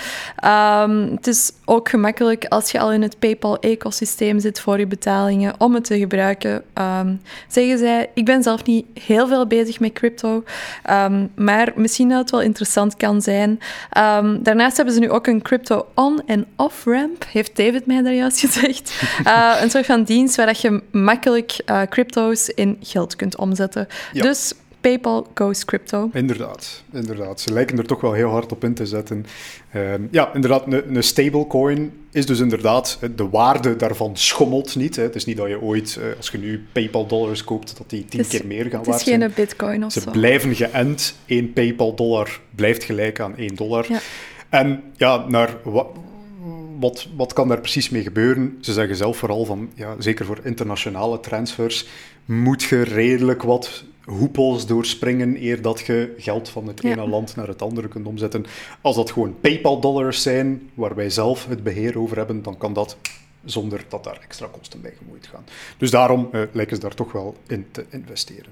Um, 0.46 1.12
het 1.16 1.28
is 1.28 1.52
ook 1.66 1.90
gemakkelijk 1.90 2.46
als 2.46 2.72
je 2.72 2.80
al 2.80 2.92
in 2.92 3.02
het 3.02 3.20
PayPal-ecosysteem 3.20 4.40
zit 4.40 4.60
voor 4.60 4.80
je 4.80 4.88
betalingen 4.88 5.54
om 5.58 5.74
het 5.74 5.84
te 5.84 5.98
gebruiken. 5.98 6.64
Um, 6.74 7.22
zeggen 7.48 7.78
zij, 7.78 8.10
ik 8.14 8.26
ben 8.26 8.44
zelf 8.44 8.64
niet 8.64 8.86
heel 9.04 9.28
veel 9.28 9.48
bezig 9.48 9.80
met 9.80 9.94
crypto, 9.94 10.44
um, 10.90 11.32
maar 11.36 11.72
misschien 11.76 12.10
dat 12.10 12.20
het 12.20 12.32
wel 12.32 12.42
interessant 12.42 12.98
kan 12.98 13.22
zijn. 13.22 13.60
daarnaast 14.40 14.76
hebben 14.76 14.94
ze 14.94 15.00
nu 15.00 15.10
ook 15.10 15.28
een 15.28 15.42
crypto 15.42 15.86
on- 15.96 16.22
en 16.26 16.46
off-ramp, 16.56 17.26
heeft 17.32 17.58
David 17.58 17.86
mij 17.86 18.02
daar 18.02 18.14
juist 18.14 18.40
gezegd. 18.40 19.02
Uh, 19.24 19.56
een 19.62 19.70
soort 19.70 19.86
van 19.86 20.04
dienst 20.04 20.36
waar 20.36 20.58
je 20.62 20.82
makkelijk 20.92 21.60
uh, 21.66 21.82
crypto's 21.90 22.48
in 22.48 22.78
geld 22.82 23.16
kunt 23.16 23.38
omzetten. 23.38 23.88
Dus 24.12 24.54
PayPal 24.82 25.28
goes 25.36 25.66
crypto. 25.66 26.10
Inderdaad, 26.14 26.84
inderdaad. 26.92 27.42
Ze 27.42 27.54
lijken 27.54 27.78
er 27.78 27.86
toch 27.86 28.02
wel 28.02 28.14
heel 28.14 28.30
hard 28.30 28.52
op 28.52 28.64
in 28.64 28.74
te 28.74 28.86
zetten. 28.86 29.26
Ehm, 29.72 30.02
ja, 30.12 30.34
inderdaad, 30.34 30.66
een, 30.66 30.96
een 30.96 31.04
stablecoin 31.04 31.92
is 32.12 32.26
dus 32.26 32.40
inderdaad, 32.40 33.00
de 33.16 33.30
waarde 33.30 33.76
daarvan 33.76 34.18
schommelt 34.18 34.76
niet. 34.76 34.96
Hè. 34.96 35.04
Het 35.04 35.16
is 35.16 35.26
niet 35.26 35.38
dat 35.38 35.48
je 35.48 35.62
ooit, 35.62 35.98
eh, 36.02 36.18
als 36.18 36.30
je 36.30 36.38
nu 36.38 36.66
PayPal 36.72 37.08
dollars 37.08 37.44
koopt, 37.44 37.78
dat 37.78 37.90
die 37.90 38.06
tien 38.06 38.28
keer 38.28 38.46
meer 38.46 38.66
gaan 38.70 38.84
waard 38.84 39.02
zijn. 39.02 39.22
Het 39.22 39.30
is 39.30 39.36
geen 39.36 39.46
bitcoin 39.46 39.86
of 39.86 39.92
Ze 39.92 40.02
blijven 40.12 40.56
geënt. 40.56 41.16
Eén 41.26 41.54
PayPal 41.54 41.96
dollar 41.96 42.40
blijft 42.56 42.84
gelijk 42.84 43.20
aan 43.20 43.38
één 43.38 43.56
dollar. 43.56 43.86
Ja. 43.90 44.00
En 44.50 44.84
ja, 44.96 45.26
naar 45.28 45.58
wat, 46.82 47.08
wat 47.16 47.34
kan 47.34 47.48
daar 47.48 47.60
precies 47.60 47.90
mee 47.90 48.04
gebeuren? 48.04 48.58
Ze 48.62 48.74
zeggen 48.74 48.96
zelf 48.96 49.18
vooral 49.18 49.46
van, 49.46 49.70
ja, 49.74 49.96
zeker 50.00 50.26
voor 50.26 50.40
internationale 50.44 51.20
transfers, 51.20 51.88
moet 52.26 52.64
je 52.64 52.82
redelijk 52.82 53.44
wat 53.44 53.84
hoepels 54.06 54.66
doorspringen 54.66 55.44
eer 55.44 55.62
dat 55.62 55.80
je 55.80 56.14
geld 56.18 56.50
van 56.50 56.68
het 56.68 56.84
ene 56.84 57.08
land 57.08 57.36
naar 57.36 57.48
het 57.48 57.62
andere 57.62 57.88
kunt 57.88 58.08
omzetten. 58.08 58.46
Als 58.82 58.96
dat 58.96 59.12
gewoon 59.12 59.40
PayPal-dollars 59.42 60.22
zijn, 60.22 60.70
waar 60.74 60.96
wij 60.96 61.10
zelf 61.10 61.48
het 61.48 61.64
beheer 61.64 62.00
over 62.00 62.18
hebben, 62.18 62.44
dan 62.44 62.58
kan 62.58 62.74
dat 62.74 62.98
zonder 63.46 63.86
dat 63.88 64.04
daar 64.04 64.20
extra 64.24 64.48
kosten 64.52 64.82
bij 64.82 64.94
gemoeid 64.98 65.28
gaan. 65.28 65.44
Dus 65.78 65.92
daarom 65.92 66.30
uh, 66.32 66.42
lijken 66.52 66.76
ze 66.76 66.82
daar 66.82 66.94
toch 66.94 67.12
wel 67.12 67.36
in 67.48 67.66
te 67.72 67.86
investeren. 67.90 68.52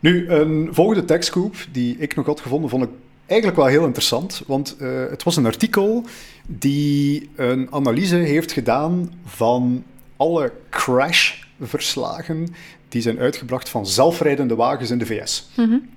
Nu, 0.00 0.28
een 0.28 0.68
volgende 0.70 1.04
tekstgroep 1.04 1.56
die 1.72 1.96
ik 1.98 2.14
nog 2.14 2.26
had 2.26 2.40
gevonden, 2.40 2.70
vond 2.70 2.84
ik 2.84 2.90
eigenlijk 3.26 3.58
wel 3.60 3.68
heel 3.68 3.84
interessant, 3.84 4.42
want 4.46 4.76
uh, 4.80 5.04
het 5.10 5.22
was 5.22 5.36
een 5.36 5.46
artikel 5.46 6.04
die 6.46 7.30
een 7.36 7.72
analyse 7.72 8.16
heeft 8.16 8.52
gedaan 8.52 9.12
van 9.24 9.84
alle 10.16 10.52
crash-verslagen 10.70 12.48
die 12.94 13.02
zijn 13.02 13.18
uitgebracht 13.18 13.68
van 13.68 13.86
zelfrijdende 13.86 14.54
wagens 14.54 14.90
in 14.90 14.98
de 14.98 15.06
VS. 15.06 15.48
Mm 15.56 15.92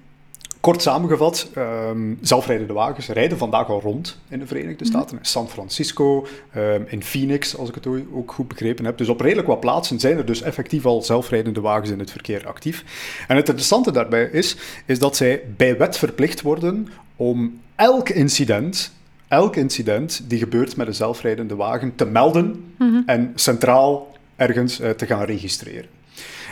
Kort 0.60 0.82
samengevat, 0.82 1.50
um, 1.58 2.18
zelfrijdende 2.22 2.74
wagens 2.74 3.08
rijden 3.08 3.38
vandaag 3.38 3.70
al 3.70 3.82
rond 3.82 4.20
in 4.30 4.40
de 4.40 4.48
Verenigde 4.48 4.84
mhm. 4.84 4.94
Staten. 4.94 5.18
In 5.18 5.26
San 5.26 5.50
Francisco, 5.50 6.28
um, 6.56 6.86
in 6.88 7.04
Phoenix, 7.04 7.58
als 7.58 7.70
ik 7.70 7.76
het 7.76 7.88
ook 8.14 8.32
goed 8.32 8.48
begrepen 8.48 8.86
heb. 8.86 8.98
Dus 8.98 9.10
op 9.10 9.22
redelijk 9.22 9.48
wat 9.48 9.60
plaatsen 9.60 10.00
zijn 10.00 10.18
er 10.18 10.26
dus 10.26 10.42
effectief 10.42 10.86
al 10.86 11.02
zelfrijdende 11.02 11.62
wagens 11.62 11.90
in 11.90 12.00
het 12.00 12.12
verkeer 12.12 12.48
actief. 12.48 12.84
En 13.28 13.36
het 13.36 13.48
interessante 13.48 13.92
daarbij 13.92 14.30
is, 14.32 14.58
is 14.86 15.00
dat 15.00 15.16
zij 15.16 15.42
bij 15.58 15.78
wet 15.78 15.98
verplicht 15.98 16.42
worden 16.42 16.88
om 17.16 17.60
elk 17.76 18.10
incident 18.10 18.92
elk 19.28 19.56
incident 19.56 20.22
die 20.28 20.40
gebeurt 20.40 20.76
met 20.76 20.88
een 20.88 20.94
zelfrijdende 20.94 21.56
wagen 21.56 21.96
te 21.96 22.06
melden 22.06 22.74
mhm. 22.78 23.02
en 23.06 23.32
centraal 23.36 24.18
ergens 24.36 24.80
uh, 24.80 24.90
te 24.90 25.06
gaan 25.06 25.24
registreren. 25.24 25.97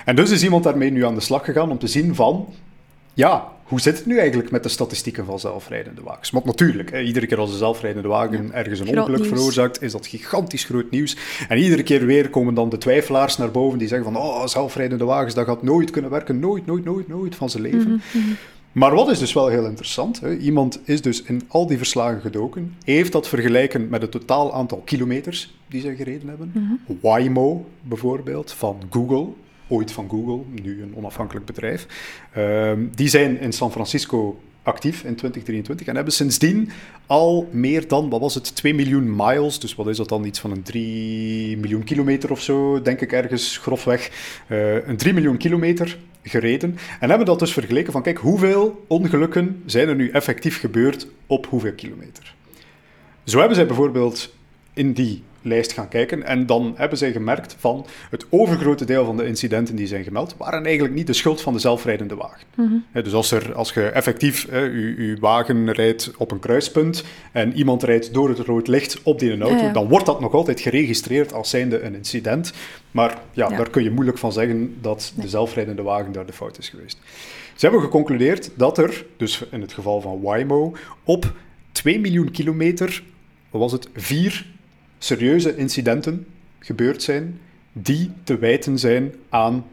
En 0.06 0.16
dus 0.16 0.32
is 0.32 0.44
iemand 0.44 0.64
daarmee 0.64 0.92
nu 0.92 1.06
aan 1.06 1.16
de 1.16 1.22
slag 1.22 1.46
gegaan 1.46 1.72
om 1.72 1.78
te 1.78 1.88
zien 1.88 2.16
van, 2.16 2.48
ja, 3.14 3.48
hoe 3.64 3.82
zit 3.82 3.98
het 3.98 4.06
nu 4.06 4.18
eigenlijk 4.18 4.52
met 4.52 4.64
de 4.64 4.70
statistieken 4.70 5.26
van 5.26 5.40
zelfrijdende 5.40 6.02
wagens? 6.02 6.30
Want 6.30 6.46
natuurlijk, 6.46 6.92
hè, 6.92 7.02
iedere 7.02 7.28
keer 7.28 7.38
als 7.38 7.52
een 7.52 7.58
zelfrijdende 7.58 8.08
wagen 8.08 8.54
ergens 8.54 8.80
een 8.80 8.98
ongeluk 8.98 9.26
veroorzaakt, 9.26 9.82
is 9.82 9.92
dat 9.92 10.08
gigantisch 10.08 10.64
groot 10.64 10.92
nieuws. 10.92 11.18
En 11.48 11.58
iedere 11.58 11.84
keer 11.84 12.06
weer 12.06 12.30
komen 12.30 12.54
dan 12.54 12.70
de 12.70 12.78
twijfelaars 12.78 13.38
naar 13.38 13.52
boven 13.52 13.80
die 13.80 13.88
zeggen 13.88 14.14
van 14.14 14.22
oh, 14.22 14.46
zelfrijdende 14.46 15.06
wagens, 15.06 15.34
dat 15.34 15.46
gaat 15.46 15.64
nooit 15.64 15.90
kunnen 15.90 16.12
werken, 16.12 16.40
nooit, 16.40 16.66
nooit, 16.66 16.86
nooit, 16.86 17.08
nooit 17.08 17.36
van 17.36 17.50
zijn 17.50 17.64
leven. 17.64 17.82
Mhm, 17.82 18.18
mhm. 18.18 18.34
Maar 18.72 18.96
wat 18.96 19.10
is 19.10 19.20
dus 19.20 19.34
wel 19.34 19.48
heel 19.48 19.66
interessant, 19.66 20.20
hè? 20.20 20.38
iemand 20.38 20.80
is 20.84 21.02
dus 21.02 21.22
in 21.22 21.42
al 21.48 21.68
die 21.68 21.78
verslagen 21.78 22.22
gedoken, 22.22 22.76
heeft 22.84 23.12
dat 23.12 23.28
vergelijken 23.28 23.90
met 23.90 24.02
het 24.02 24.12
totaal 24.12 24.54
aantal 24.54 24.82
kilometers 24.86 25.56
die 25.68 25.82
zij 25.82 25.96
gereden 25.96 26.28
hebben. 26.28 26.52
Mm 26.54 26.80
Waymo 27.02 27.66
bijvoorbeeld, 27.82 28.52
van 28.52 28.82
Google, 28.90 29.28
ooit 29.68 29.92
van 29.92 30.10
Google, 30.10 30.62
nu 30.62 30.82
een 30.82 30.96
onafhankelijk 30.96 31.46
bedrijf. 31.46 31.88
Ehm, 32.34 32.86
die 32.96 33.08
zijn 33.08 33.40
in 33.40 33.54
San 33.54 33.72
Francisco 33.72 34.40
actief 34.66 34.96
in 34.96 35.16
2023 35.16 35.88
en 35.88 35.96
hebben 35.96 36.14
sindsdien 36.14 36.70
al 37.06 37.50
meer 37.52 37.88
dan, 37.88 38.10
wat 38.10 38.20
was 38.20 38.36
het, 38.36 38.56
2 38.56 38.74
miljoen 38.74 39.16
miles, 39.16 39.60
dus 39.60 39.76
wat 39.76 39.88
is 39.88 39.98
dat 39.98 40.10
dan, 40.10 40.26
iets 40.26 40.40
van 40.40 40.52
een 40.52 40.64
3 40.64 41.58
miljoen 41.58 41.84
kilometer 41.84 42.32
of 42.32 42.42
zo, 42.42 42.82
denk 42.82 43.02
ik 43.02 43.12
ergens 43.12 43.58
grofweg, 43.58 44.12
uh, 44.48 44.88
een 44.88 44.98
3 44.98 45.14
miljoen 45.14 45.38
kilometer 45.38 45.98
gereden. 46.24 46.78
En 47.00 47.10
hebben 47.10 47.28
dat 47.28 47.40
dus 47.40 47.54
vergeleken 47.54 47.92
van, 47.92 48.02
kijk, 48.02 48.18
hoeveel 48.18 48.86
ongelukken 48.88 49.62
zijn 49.66 49.88
er 49.88 49.96
nu 49.96 50.10
effectief 50.10 50.60
gebeurd 50.60 51.08
op 51.28 51.46
hoeveel 51.46 51.74
kilometer. 51.74 52.36
Zo 53.24 53.38
hebben 53.38 53.56
zij 53.56 53.66
bijvoorbeeld 53.66 54.34
in 54.74 54.94
die 54.94 55.24
lijst 55.46 55.74
gaan 55.74 55.88
kijken. 55.88 56.24
En 56.24 56.46
dan 56.46 56.74
hebben 56.76 56.98
zij 56.98 57.12
gemerkt 57.12 57.56
van 57.60 57.86
het 58.10 58.26
overgrote 58.30 58.86
deel 58.86 59.06
van 59.06 59.18
de 59.18 59.26
incidenten 59.26 59.76
die 59.76 59.88
zijn 59.88 60.04
gemeld, 60.04 60.36
waren 60.38 60.66
eigenlijk 60.66 60.96
niet 60.96 61.08
de 61.08 61.14
schuld 61.14 61.42
van 61.42 61.54
de 61.54 61.60
zelfrijdende 61.60 62.16
wagen. 62.16 62.48
Mm 62.56 62.84
dus 63.04 63.14
als, 63.14 63.32
er, 63.32 63.54
als 63.54 63.74
je 63.74 63.82
effectief 63.82 64.48
je, 64.52 65.18
wagen 65.20 65.72
rijdt 65.72 66.12
op 66.18 66.32
een 66.32 66.40
kruispunt 66.40 67.04
en 67.32 67.54
iemand 67.54 67.84
rijdt 67.84 68.14
door 68.14 68.30
het 68.30 68.40
rood 68.40 68.68
licht 68.68 69.04
op 69.04 69.20
die 69.20 69.42
auto, 69.42 69.72
dan 69.72 69.88
wordt 69.88 70.06
dat 70.06 70.20
nog 70.20 70.34
altijd 70.34 70.60
geregistreerd 70.60 71.34
als 71.34 71.50
zijnde 71.50 71.82
een 71.82 71.96
incident. 71.96 72.54
Maar 72.92 73.18
ja, 73.32 73.50
daar 73.50 73.70
kun 73.70 73.84
je 73.84 73.92
moeilijk 73.92 74.18
van 74.18 74.34
zeggen 74.34 74.78
dat 74.82 75.14
de 75.16 75.30
zelfrijdende 75.30 75.82
wagen 75.82 76.12
daar 76.12 76.26
de 76.26 76.34
fout 76.34 76.58
is 76.58 76.70
geweest. 76.70 77.00
Ze 77.56 77.66
hebben 77.66 77.82
geconcludeerd 77.82 78.52
dat 78.56 78.78
er, 78.78 79.06
dus 79.18 79.44
in 79.52 79.62
het 79.62 79.74
geval 79.74 80.02
van 80.02 80.22
Waymo, 80.22 80.76
op 81.04 81.34
2 81.72 82.00
miljoen 82.00 82.32
kilometer, 82.32 83.04
was 83.50 83.72
het, 83.72 83.90
vier 83.94 84.46
serieuze 85.06 85.56
incidenten 85.56 86.28
gebeurd 86.60 87.04
zijn 87.04 87.40
die 87.72 88.12
te 88.24 88.38
wijten 88.38 88.80
zijn 88.80 89.14
aan 89.30 89.66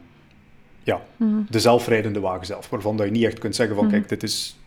ja, 0.83 1.01
mhm. 1.17 1.41
de 1.49 1.59
zelfrijdende 1.59 2.19
wagen 2.19 2.45
zelf. 2.45 2.69
Waarvan 2.69 2.97
dat 2.97 3.05
je 3.05 3.11
niet 3.11 3.23
echt 3.23 3.39
kunt 3.39 3.55
zeggen 3.55 3.75
van, 3.75 3.85
mhm. 3.85 3.93
kijk, 3.93 4.09
dit 4.09 4.23
is 4.23 4.57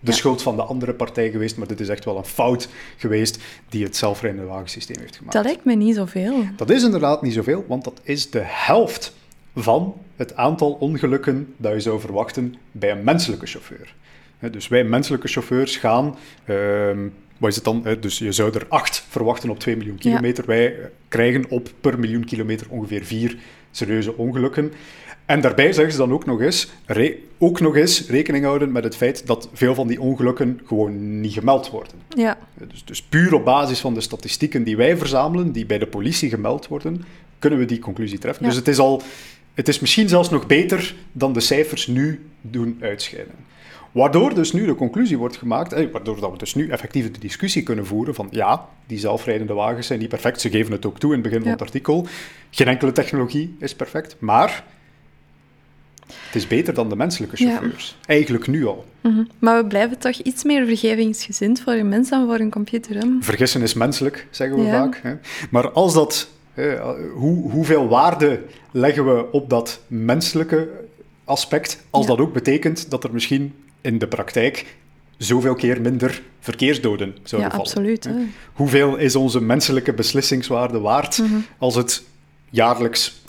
de 0.00 0.12
schuld 0.12 0.42
van 0.42 0.56
de 0.56 0.62
andere 0.62 0.94
partij 0.94 1.30
geweest, 1.30 1.56
maar 1.56 1.66
dit 1.66 1.80
is 1.80 1.88
echt 1.88 2.04
wel 2.04 2.16
een 2.16 2.24
fout 2.24 2.68
geweest 2.96 3.38
die 3.68 3.84
het 3.84 3.96
zelfrijdende 3.96 4.46
wagensysteem 4.46 4.98
heeft 5.00 5.16
gemaakt. 5.16 5.34
Dat 5.34 5.44
lijkt 5.44 5.64
me 5.64 5.74
niet 5.74 5.94
zoveel. 5.94 6.44
Dat 6.56 6.70
is 6.70 6.84
inderdaad 6.84 7.22
niet 7.22 7.34
zoveel, 7.34 7.64
want 7.68 7.84
dat 7.84 8.00
is 8.02 8.30
de 8.30 8.42
helft 8.42 9.14
van 9.54 9.94
het 10.16 10.36
aantal 10.36 10.72
ongelukken 10.72 11.54
dat 11.56 11.72
je 11.72 11.80
zou 11.80 12.00
verwachten 12.00 12.54
bij 12.72 12.90
een 12.90 13.04
menselijke 13.04 13.46
chauffeur. 13.46 13.94
Dus 14.50 14.68
wij 14.68 14.84
menselijke 14.84 15.28
chauffeurs 15.28 15.76
gaan 15.76 16.16
ehm, 16.44 17.08
wat 17.38 17.50
is 17.50 17.56
het 17.56 17.64
dan? 17.64 17.86
Dus 18.00 18.18
je 18.18 18.32
zou 18.32 18.54
er 18.54 18.66
acht 18.68 19.04
verwachten 19.08 19.50
op 19.50 19.58
2 19.58 19.76
miljoen 19.76 19.98
kilometer. 19.98 20.46
Wij 20.46 20.90
krijgen 21.08 21.44
op 21.48 21.68
per 21.80 21.98
miljoen 21.98 22.24
kilometer 22.24 22.66
ongeveer 22.70 23.04
vier 23.04 23.36
serieuze 23.70 24.16
ongelukken. 24.16 24.72
En 25.26 25.40
daarbij 25.40 25.72
zeggen 25.72 25.92
ze 25.92 25.98
dan 25.98 26.12
ook 26.12 26.26
nog 26.26 26.40
eens, 26.40 26.68
ook 27.38 27.60
nog 27.60 27.76
eens 27.76 28.08
rekening 28.08 28.44
houden 28.44 28.72
met 28.72 28.84
het 28.84 28.96
feit 28.96 29.26
dat 29.26 29.48
veel 29.52 29.74
van 29.74 29.86
die 29.86 30.00
ongelukken 30.00 30.60
gewoon 30.66 31.20
niet 31.20 31.32
gemeld 31.32 31.70
worden. 31.70 31.92
Ja. 32.08 32.38
Dus, 32.68 32.84
dus 32.84 33.02
puur 33.02 33.34
op 33.34 33.44
basis 33.44 33.80
van 33.80 33.94
de 33.94 34.00
statistieken 34.00 34.64
die 34.64 34.76
wij 34.76 34.96
verzamelen, 34.96 35.52
die 35.52 35.66
bij 35.66 35.78
de 35.78 35.86
politie 35.86 36.28
gemeld 36.28 36.68
worden, 36.68 37.04
kunnen 37.38 37.58
we 37.58 37.64
die 37.64 37.78
conclusie 37.78 38.18
treffen. 38.18 38.44
Dus 38.44 38.56
het 38.56 38.68
is, 38.68 38.78
al, 38.78 39.02
het 39.54 39.68
is 39.68 39.80
misschien 39.80 40.08
zelfs 40.08 40.30
nog 40.30 40.46
beter 40.46 40.94
dan 41.12 41.32
de 41.32 41.40
cijfers 41.40 41.86
nu 41.86 42.26
doen 42.40 42.78
uitschijnen. 42.80 43.34
Waardoor 43.96 44.34
dus 44.34 44.52
nu 44.52 44.66
de 44.66 44.74
conclusie 44.74 45.18
wordt 45.18 45.36
gemaakt, 45.36 45.72
eh, 45.72 45.90
waardoor 45.92 46.20
dat 46.20 46.30
we 46.30 46.38
dus 46.38 46.54
nu 46.54 46.68
effectief 46.68 47.10
de 47.10 47.18
discussie 47.18 47.62
kunnen 47.62 47.86
voeren 47.86 48.14
van 48.14 48.28
ja, 48.30 48.68
die 48.86 48.98
zelfrijdende 48.98 49.52
wagens 49.52 49.86
zijn 49.86 49.98
niet 49.98 50.08
perfect, 50.08 50.40
ze 50.40 50.50
geven 50.50 50.72
het 50.72 50.86
ook 50.86 50.98
toe 50.98 51.14
in 51.14 51.18
het 51.18 51.28
begin 51.28 51.42
van 51.42 51.50
het 51.50 51.60
artikel. 51.60 52.06
Geen 52.50 52.66
enkele 52.66 52.92
technologie 52.92 53.56
is 53.58 53.74
perfect, 53.74 54.16
maar 54.18 54.64
het 56.06 56.34
is 56.34 56.46
beter 56.46 56.74
dan 56.74 56.88
de 56.88 56.96
menselijke 56.96 57.36
chauffeurs. 57.36 57.96
Eigenlijk 58.06 58.46
nu 58.46 58.66
al. 58.66 58.84
Mhm. 59.00 59.24
Maar 59.38 59.62
we 59.62 59.68
blijven 59.68 59.98
toch 59.98 60.16
iets 60.16 60.44
meer 60.44 60.66
vergevingsgezind 60.66 61.60
voor 61.60 61.72
een 61.72 61.88
mens 61.88 62.08
dan 62.08 62.26
voor 62.26 62.38
een 62.38 62.50
computer. 62.50 62.96
Hè? 62.96 63.06
Vergissen 63.20 63.62
is 63.62 63.74
menselijk, 63.74 64.26
zeggen 64.30 64.64
we 64.64 64.70
vaak. 64.70 65.00
Hè? 65.02 65.14
Maar 65.50 65.70
als 65.70 65.94
dat, 65.94 66.28
hoe, 67.14 67.50
hoeveel 67.50 67.88
waarde 67.88 68.42
leggen 68.70 69.16
we 69.16 69.32
op 69.32 69.50
dat 69.50 69.80
menselijke 69.86 70.68
aspect, 71.24 71.84
als 71.90 72.06
dat 72.06 72.18
ook 72.18 72.32
betekent 72.32 72.90
dat 72.90 73.04
er 73.04 73.12
misschien 73.12 73.54
in 73.86 73.98
de 73.98 74.06
praktijk 74.06 74.76
zoveel 75.16 75.54
keer 75.54 75.80
minder 75.80 76.22
verkeersdoden 76.40 77.16
zouden 77.22 77.50
ja, 77.50 77.56
vallen. 77.56 77.66
Absoluut, 77.66 78.08
Hoeveel 78.52 78.96
is 78.96 79.16
onze 79.16 79.40
menselijke 79.40 79.92
beslissingswaarde 79.92 80.80
waard 80.80 81.18
mhm. 81.18 81.34
als 81.58 81.74
het 81.74 82.02
jaarlijks 82.50 83.22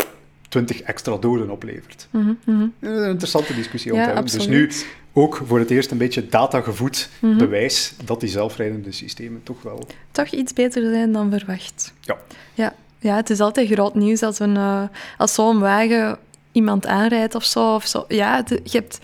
20 0.50 0.82
extra 0.82 1.17
doden 1.17 1.50
oplevert? 1.50 2.08
Mhm, 2.12 2.34
mhm. 2.43 2.67
Een 2.80 3.10
interessante 3.10 3.56
discussie 3.56 3.93
om 3.93 3.98
te 3.98 4.06
hebben. 4.06 4.32
Dus 4.32 4.48
nu 4.48 4.72
ook 5.13 5.41
voor 5.46 5.60
het 5.60 5.70
eerst 5.70 5.91
een 5.91 5.98
beetje 5.98 6.28
datagevoed 6.28 7.10
bewijs 7.20 7.93
dat 8.06 8.20
die 8.20 8.30
zelfrijdende 8.30 8.91
systemen 8.91 9.43
toch 9.43 9.62
wel... 9.62 9.88
Toch 10.12 10.28
iets 10.28 10.54
beter 10.54 10.91
zijn 10.91 11.12
dan 11.12 11.32
verwacht. 11.32 11.93
Ja. 12.02 12.17
Ja, 12.54 12.74
ja 13.00 13.15
het 13.15 13.30
is 13.30 13.39
altijd 13.39 13.70
groot 13.70 13.96
nieuws 13.96 14.22
als, 14.22 14.39
een, 14.39 14.56
uh, 14.56 14.84
als 15.17 15.34
zo'n 15.34 15.60
wagen 15.60 16.17
iemand 16.52 16.86
aanrijdt 16.86 17.36
of 17.36 17.43
zo. 17.43 17.74
Of 17.74 17.88
zo. 17.88 18.06
Ja, 18.08 18.43
je 18.48 18.78
hebt 18.78 19.00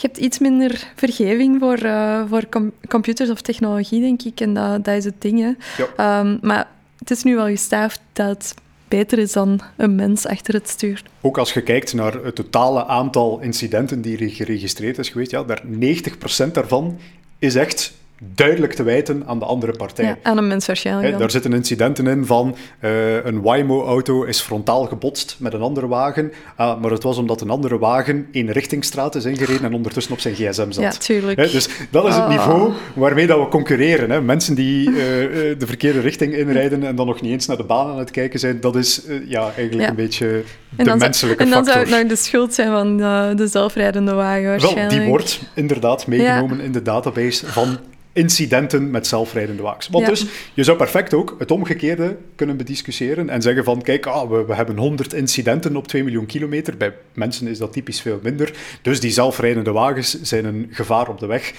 je 0.00 0.06
hebt 0.06 0.18
iets 0.18 0.38
minder 0.38 0.92
vergeving 0.96 1.56
voor, 1.60 1.82
uh, 1.84 2.22
voor 2.28 2.48
computers 2.88 3.30
of 3.30 3.40
technologie, 3.40 4.00
denk 4.00 4.22
ik. 4.22 4.40
En 4.40 4.54
dat, 4.54 4.84
dat 4.84 4.96
is 4.96 5.04
het 5.04 5.14
ding. 5.18 5.40
Hè. 5.40 5.84
Ehm, 5.96 6.38
maar 6.42 6.68
het 6.98 7.10
is 7.10 7.22
nu 7.22 7.34
wel 7.34 7.46
gestaafd 7.46 8.00
dat 8.12 8.28
het 8.28 8.54
beter 8.88 9.18
is 9.18 9.32
dan 9.32 9.60
een 9.76 9.94
mens 9.94 10.26
achter 10.26 10.54
het 10.54 10.68
stuur. 10.68 11.02
Ook 11.20 11.38
als 11.38 11.52
je 11.52 11.62
kijkt 11.62 11.94
naar 11.94 12.14
het 12.14 12.34
totale 12.34 12.86
aantal 12.86 13.40
incidenten 13.40 14.00
die 14.02 14.28
geregistreerd 14.28 14.98
is 14.98 15.08
geweest, 15.08 15.30
ja, 15.30 15.42
daar 15.42 15.62
90% 15.66 16.52
daarvan 16.52 16.98
is 17.38 17.54
echt 17.54 17.92
duidelijk 18.34 18.72
te 18.72 18.82
wijten 18.82 19.22
aan 19.26 19.38
de 19.38 19.44
andere 19.44 19.72
partij. 19.76 20.04
Ja, 20.04 20.18
aan 20.22 20.38
een 20.38 20.46
mens 20.46 20.66
waarschijnlijk. 20.66 21.18
daar 21.18 21.30
zitten 21.30 21.52
incidenten 21.52 22.06
in 22.06 22.26
van 22.26 22.56
uh, 22.80 23.24
een 23.24 23.42
Waymo-auto 23.42 24.22
is 24.22 24.40
frontaal 24.40 24.86
gebotst 24.86 25.36
met 25.38 25.52
een 25.52 25.60
andere 25.60 25.88
wagen, 25.88 26.32
uh, 26.60 26.80
maar 26.80 26.90
het 26.90 27.02
was 27.02 27.18
omdat 27.18 27.40
een 27.40 27.50
andere 27.50 27.78
wagen 27.78 28.28
in 28.30 28.50
richtingstraat 28.50 29.14
is 29.14 29.24
ingereden 29.24 29.64
en 29.64 29.74
ondertussen 29.74 30.12
op 30.12 30.20
zijn 30.20 30.34
gsm 30.34 30.70
zat. 30.70 30.74
Ja, 30.74 30.90
tuurlijk. 30.90 31.36
dus 31.52 31.68
dat 31.90 32.06
is 32.06 32.14
het 32.14 32.22
ah. 32.22 32.28
niveau 32.28 32.72
waarmee 32.94 33.26
dat 33.26 33.38
we 33.38 33.48
concurreren. 33.48 34.10
Hè. 34.10 34.20
Mensen 34.20 34.54
die 34.54 34.90
uh, 34.90 34.96
de 34.96 35.66
verkeerde 35.66 36.00
richting 36.00 36.34
inrijden 36.34 36.84
en 36.84 36.96
dan 36.96 37.06
nog 37.06 37.20
niet 37.20 37.32
eens 37.32 37.46
naar 37.46 37.56
de 37.56 37.64
baan 37.64 37.90
aan 37.90 37.98
het 37.98 38.10
kijken 38.10 38.40
zijn, 38.40 38.60
dat 38.60 38.76
is 38.76 39.02
ja, 39.26 39.52
eigenlijk 39.56 39.88
een 39.88 39.94
beetje 39.94 40.42
de 40.76 40.96
menselijke 40.96 41.06
factor. 41.26 41.38
En 41.38 41.50
dan 41.50 41.64
zou 41.64 41.78
het 41.78 41.88
nou 41.88 42.06
de 42.06 42.16
schuld 42.16 42.54
zijn 42.54 42.70
van 42.70 42.96
de 43.36 43.46
zelfrijdende 43.46 44.12
wagen 44.12 44.44
waarschijnlijk. 44.44 44.90
Wel, 44.90 44.98
die 44.98 45.08
wordt 45.08 45.40
inderdaad 45.54 46.06
meegenomen 46.06 46.60
in 46.60 46.72
de 46.72 46.82
database 46.82 47.46
van 47.46 47.78
incidenten 48.12 48.90
met 48.90 49.06
zelfrijdende 49.06 49.62
wagens. 49.62 49.88
Want 49.88 50.06
dus, 50.06 50.26
je 50.54 50.64
zou 50.64 50.76
perfect 50.76 51.14
ook 51.14 51.36
het 51.38 51.50
omgekeerde 51.50 52.16
kunnen 52.34 52.56
bediscussiëren 52.56 53.28
en 53.28 53.42
zeggen 53.42 53.64
van, 53.64 53.82
kijk, 53.82 54.06
ah, 54.06 54.30
we, 54.30 54.44
we, 54.44 54.54
hebben 54.54 54.76
100 54.76 55.12
incidenten 55.12 55.76
op 55.76 55.88
2 55.88 56.04
miljoen 56.04 56.26
kilometer. 56.26 56.76
Bij 56.76 56.94
mensen 57.12 57.46
is 57.46 57.58
dat 57.58 57.72
typisch 57.72 58.00
veel 58.00 58.20
minder. 58.22 58.52
Dus 58.82 59.00
die 59.00 59.10
zelfrijdende 59.10 59.72
wagens 59.72 60.22
zijn 60.22 60.44
een 60.44 60.68
gevaar 60.70 61.08
op 61.08 61.18
de 61.18 61.26
weg. 61.26 61.52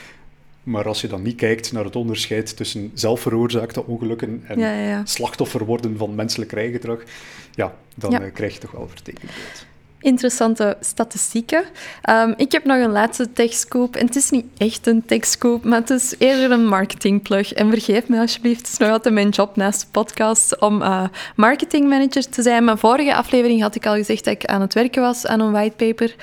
Maar 0.63 0.87
als 0.87 1.01
je 1.01 1.07
dan 1.07 1.21
niet 1.21 1.35
kijkt 1.35 1.71
naar 1.71 1.83
het 1.83 1.95
onderscheid 1.95 2.57
tussen 2.57 2.91
zelfveroorzaakte 2.93 3.85
ongelukken 3.85 4.43
en 4.47 4.59
Ja, 4.59 4.73
ja, 4.73 4.87
ja. 4.87 5.05
slachtoffer 5.05 5.65
worden 5.65 5.97
van 5.97 6.15
menselijk 6.15 6.51
rijgedrag, 6.51 6.99
ja, 7.55 7.75
dan 7.95 8.13
eh, 8.13 8.33
krijg 8.33 8.53
je 8.53 8.59
toch 8.59 8.71
wel 8.71 8.87
vertekend 8.87 9.31
beeld. 9.31 9.65
Interessante 10.01 10.77
statistieken. 10.79 11.63
Ehm, 12.01 12.33
ik 12.37 12.51
heb 12.51 12.65
nog 12.65 12.77
een 12.77 12.91
laatste 12.91 13.33
techscoop. 13.33 13.95
En 13.95 14.05
het 14.05 14.15
is 14.15 14.29
niet 14.29 14.45
echt 14.57 14.87
een 14.87 15.05
techscoop, 15.05 15.63
maar 15.63 15.79
het 15.79 15.89
is 15.89 16.15
eerder 16.17 16.51
een 16.51 16.65
marketingplug. 16.67 17.53
En 17.53 17.69
vergeef 17.69 18.07
me 18.07 18.19
alsjeblieft, 18.19 18.59
het 18.59 18.69
is 18.69 18.77
nog 18.77 18.89
altijd 18.89 19.13
mijn 19.13 19.29
job 19.29 19.55
naast 19.55 19.81
de 19.81 19.87
podcast 19.91 20.59
om 20.59 20.81
eh, 20.81 21.03
marketingmanager 21.35 22.29
te 22.29 22.41
zijn. 22.41 22.63
Mijn 22.63 22.77
vorige 22.77 23.15
aflevering 23.15 23.61
had 23.61 23.75
ik 23.75 23.85
al 23.85 23.93
gezegd 23.95 24.23
dat 24.25 24.33
ik 24.33 24.45
aan 24.45 24.61
het 24.61 24.73
werken 24.73 25.01
was 25.01 25.25
aan 25.25 25.39
een 25.39 25.51
whitepaper 25.51 26.15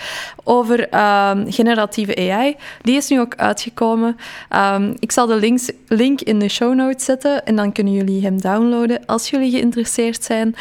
over 0.45 0.89
ehm, 0.89 1.51
generatieve 1.51 2.17
AI. 2.17 2.57
Die 2.83 2.97
is 2.97 3.09
nu 3.09 3.21
ook 3.21 3.35
uitgekomen. 3.35 4.17
Ehm, 4.49 4.95
ik 4.99 5.13
zal 5.13 5.27
de 5.27 5.59
link 5.89 6.21
in 6.21 6.39
de 6.39 6.49
show 6.49 6.75
notes 6.75 7.05
zetten 7.05 7.47
en 7.47 7.57
dan 7.57 7.73
kunnen 7.73 7.93
jullie 7.93 8.23
hem 8.23 8.41
downloaden 8.41 9.07
als 9.07 9.31
jullie 9.31 9.51
geïnteresseerd 9.51 10.25
zijn. 10.25 10.55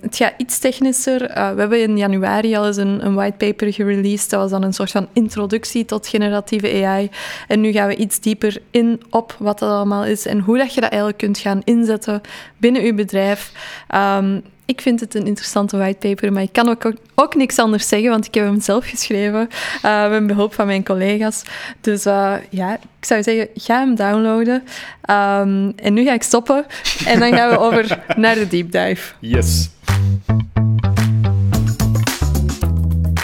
Het 0.00 0.16
gaat 0.16 0.34
iets 0.36 0.58
technischer. 0.58 1.22
Eh, 1.22 1.52
we 1.52 1.60
hebben 1.60 1.82
in 1.82 1.96
januari 1.96 2.16
al 2.24 2.66
eens 2.66 2.76
een, 2.76 3.06
een 3.06 3.14
whitepaper 3.14 3.72
gereleased. 3.72 4.30
Dat 4.30 4.40
was 4.40 4.50
dan 4.50 4.62
een 4.62 4.72
soort 4.72 4.90
van 4.90 5.08
introductie 5.12 5.84
tot 5.84 6.08
generatieve 6.08 6.84
AI. 6.84 7.10
En 7.48 7.60
nu 7.60 7.72
gaan 7.72 7.88
we 7.88 7.96
iets 7.96 8.20
dieper 8.20 8.58
in 8.70 9.02
op 9.10 9.36
wat 9.38 9.58
dat 9.58 9.70
allemaal 9.70 10.04
is 10.04 10.26
en 10.26 10.40
hoe 10.40 10.58
dat 10.58 10.74
je 10.74 10.80
dat 10.80 10.90
eigenlijk 10.90 11.20
kunt 11.20 11.38
gaan 11.38 11.60
inzetten 11.64 12.20
binnen 12.56 12.82
je 12.82 12.94
bedrijf. 12.94 13.52
Ehm, 13.88 14.38
ik 14.68 14.80
vind 14.80 15.00
het 15.00 15.14
een 15.14 15.26
interessante 15.26 15.76
whitepaper, 15.76 16.32
maar 16.32 16.42
ik 16.42 16.52
kan 16.52 16.68
ook, 16.68 16.92
ook 17.14 17.34
niks 17.34 17.58
anders 17.58 17.88
zeggen, 17.88 18.10
want 18.10 18.26
ik 18.26 18.34
heb 18.34 18.44
hem 18.44 18.60
zelf 18.60 18.86
geschreven 18.88 19.48
eh, 19.82 20.10
met 20.10 20.26
behulp 20.26 20.54
van 20.54 20.66
mijn 20.66 20.84
collega's. 20.84 21.42
Dus 21.80 22.04
eh, 22.04 22.34
ja, 22.50 22.74
ik 22.74 23.04
zou 23.04 23.22
zeggen, 23.22 23.48
ga 23.54 23.78
hem 23.78 23.94
downloaden. 23.94 24.64
Ehm, 25.02 25.70
en 25.76 25.94
nu 25.94 26.04
ga 26.04 26.12
ik 26.12 26.22
stoppen 26.22 26.66
en 27.06 27.20
dan 27.20 27.32
gaan 27.32 27.50
we 27.50 27.58
over 27.58 27.98
naar 28.16 28.34
de 28.34 28.48
deep 28.48 28.72
dive. 28.72 29.12
Yes. 29.20 29.70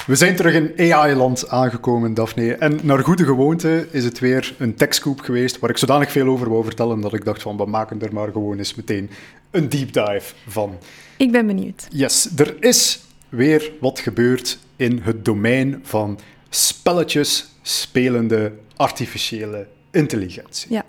We 0.06 0.14
zijn 0.14 0.36
terug 0.36 0.54
in 0.54 0.92
AI-land 0.92 1.48
aangekomen, 1.48 2.14
Daphne. 2.14 2.54
En 2.54 2.78
naar 2.82 2.98
goede 2.98 3.24
gewoonte 3.24 3.86
is 3.90 4.04
het 4.04 4.18
weer 4.18 4.54
een 4.58 4.74
techscoop 4.74 5.20
geweest 5.20 5.58
waar 5.58 5.70
ik 5.70 5.76
zodanig 5.76 6.10
veel 6.12 6.28
over 6.28 6.50
wou 6.50 6.64
vertellen 6.64 7.00
dat 7.00 7.12
ik 7.12 7.24
dacht 7.24 7.42
van, 7.42 7.56
we 7.56 7.66
maken 7.66 8.02
er 8.02 8.12
maar 8.12 8.32
gewoon 8.32 8.58
eens 8.58 8.74
meteen 8.74 9.10
een 9.50 9.68
deep 9.68 9.92
dive 9.92 10.34
van. 10.46 10.78
Ik 11.16 11.32
ben 11.32 11.46
benieuwd. 11.46 11.86
Yes, 11.90 12.28
er 12.36 12.56
is 12.62 13.00
weer 13.28 13.72
wat 13.80 13.98
gebeurd 13.98 14.58
in 14.76 15.00
het 15.02 15.24
domein 15.24 15.80
van 15.82 16.18
spelletjes 16.48 17.46
spelende 17.62 18.52
artificiële 18.76 19.66
intelligentie. 19.90 20.72
Ja, 20.72 20.84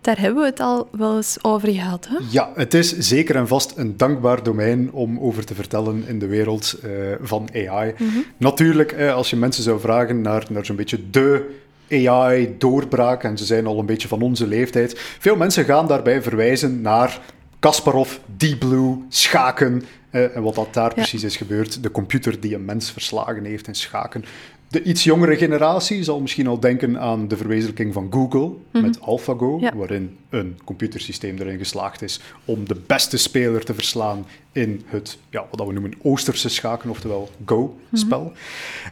daar 0.00 0.18
hebben 0.18 0.42
we 0.42 0.48
het 0.48 0.60
al 0.60 0.88
wel 0.92 1.16
eens 1.16 1.38
over 1.42 1.68
gehad. 1.72 2.08
Hè? 2.08 2.16
Ja, 2.30 2.50
het 2.54 2.74
is 2.74 2.98
zeker 2.98 3.36
en 3.36 3.48
vast 3.48 3.72
een 3.76 3.96
dankbaar 3.96 4.42
domein 4.42 4.92
om 4.92 5.18
over 5.20 5.44
te 5.44 5.54
vertellen 5.54 6.04
in 6.06 6.18
de 6.18 6.26
wereld 6.26 6.78
eh, 6.82 6.90
van 7.20 7.48
AI. 7.54 7.94
Natuurlijk, 8.36 8.92
eh, 8.92 9.14
als 9.14 9.30
je 9.30 9.36
mensen 9.36 9.62
zou 9.62 9.80
vragen 9.80 10.20
naar, 10.20 10.46
naar 10.50 10.64
zo'n 10.64 10.76
beetje 10.76 11.10
de 11.10 11.56
AI-doorbraak, 11.90 13.24
en 13.24 13.38
ze 13.38 13.44
zijn 13.44 13.66
al 13.66 13.78
een 13.78 13.86
beetje 13.86 14.08
van 14.08 14.22
onze 14.22 14.46
leeftijd, 14.46 14.94
veel 15.18 15.36
mensen 15.36 15.64
gaan 15.64 15.86
daarbij 15.86 16.22
verwijzen 16.22 16.80
naar 16.80 17.20
Kasparov, 17.58 18.16
Deep 18.36 18.58
Blue, 18.58 19.04
schaken, 19.08 19.82
eh, 20.10 20.36
en 20.36 20.42
wat 20.42 20.54
dat 20.54 20.74
daar 20.74 20.94
precies 20.94 21.22
is 21.22 21.36
gebeurd. 21.36 21.82
De 21.82 21.90
computer 21.90 22.40
die 22.40 22.54
een 22.54 22.64
mens 22.64 22.90
verslagen 22.90 23.44
heeft 23.44 23.66
in 23.66 23.74
schaken. 23.74 24.24
De 24.70 24.82
iets 24.82 25.04
jongere 25.04 25.36
generatie 25.36 26.02
zal 26.02 26.20
misschien 26.20 26.46
al 26.46 26.60
denken 26.60 27.00
aan 27.00 27.28
de 27.28 27.36
verwezenlijking 27.36 27.92
van 27.92 28.06
Google 28.10 28.50
met 28.72 29.00
AlphaGo, 29.00 29.58
Ja. 29.60 29.76
waarin 29.76 30.16
een 30.30 30.58
computersysteem 30.64 31.38
erin 31.38 31.58
geslaagd 31.58 32.02
is 32.02 32.20
om 32.44 32.68
de 32.68 32.76
beste 32.86 33.16
speler 33.16 33.64
te 33.64 33.74
verslaan 33.74 34.26
in 34.52 34.82
het, 34.86 35.18
ja, 35.30 35.46
wat 35.50 35.66
we 35.66 35.72
noemen, 35.72 35.92
Oosterse 36.02 36.48
schaken, 36.48 36.90
oftewel 36.90 37.30
Go-spel. 37.46 38.32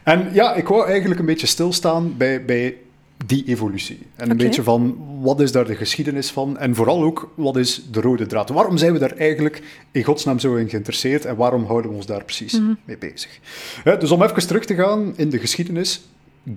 En 0.03 0.29
ja, 0.33 0.53
ik 0.53 0.67
wou 0.67 0.87
eigenlijk 0.87 1.19
een 1.19 1.25
beetje 1.25 1.47
stilstaan 1.47 2.17
bij, 2.17 2.45
bij 2.45 2.77
die 3.25 3.43
evolutie. 3.47 3.99
En 4.15 4.29
een 4.29 4.37
beetje 4.37 4.63
van, 4.63 4.97
wat 5.21 5.39
is 5.39 5.51
daar 5.51 5.65
de 5.65 5.75
geschiedenis 5.75 6.31
van? 6.31 6.57
En 6.57 6.75
vooral 6.75 7.03
ook, 7.03 7.31
wat 7.35 7.57
is 7.57 7.83
de 7.91 8.01
rode 8.01 8.25
draad? 8.25 8.49
Waarom 8.49 8.77
zijn 8.77 8.93
we 8.93 8.99
daar 8.99 9.15
eigenlijk 9.17 9.61
in 9.91 10.03
godsnaam 10.03 10.39
zo 10.39 10.55
in 10.55 10.69
geïnteresseerd? 10.69 11.25
En 11.25 11.35
waarom 11.35 11.65
houden 11.65 11.91
we 11.91 11.97
ons 11.97 12.05
daar 12.05 12.23
precies 12.23 12.59
mee 12.85 12.97
bezig? 12.97 13.39
Dus 13.83 14.11
om 14.11 14.23
even 14.23 14.47
terug 14.47 14.65
te 14.65 14.75
gaan 14.75 15.13
in 15.15 15.29
de 15.29 15.39
geschiedenis. 15.39 16.01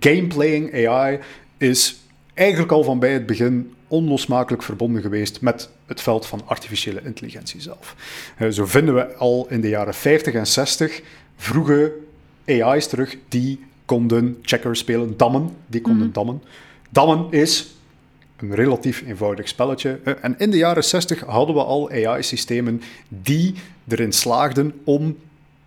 Gameplaying 0.00 0.86
AI 0.86 1.18
is 1.56 2.00
eigenlijk 2.34 2.72
al 2.72 2.82
van 2.82 2.98
bij 2.98 3.12
het 3.12 3.26
begin 3.26 3.74
onlosmakelijk 3.88 4.62
verbonden 4.62 5.02
geweest 5.02 5.40
met 5.40 5.70
het 5.86 6.00
veld 6.00 6.26
van 6.26 6.42
artificiële 6.46 7.00
intelligentie 7.04 7.60
zelf. 7.60 7.96
Zo 8.50 8.66
vinden 8.66 8.94
we 8.94 9.14
al 9.14 9.46
in 9.48 9.60
de 9.60 9.68
jaren 9.68 9.94
50 9.94 10.34
en 10.34 10.46
60 10.46 11.02
vroege 11.36 11.92
AI's 12.46 12.86
terug 12.86 13.16
die 13.28 13.64
konden 13.90 14.38
checkers 14.42 14.78
spelen, 14.78 15.16
dammen, 15.16 15.56
die 15.66 15.80
konden 15.80 16.12
dammen. 16.12 16.42
Dammen 16.90 17.26
is 17.30 17.74
een 18.36 18.54
relatief 18.54 19.02
eenvoudig 19.06 19.48
spelletje. 19.48 20.00
En 20.20 20.34
in 20.38 20.50
de 20.50 20.56
jaren 20.56 20.84
60 20.84 21.20
hadden 21.20 21.54
we 21.54 21.62
al 21.62 21.90
AI-systemen 21.90 22.82
die 23.08 23.54
erin 23.88 24.12
slaagden 24.12 24.80
om 24.84 25.16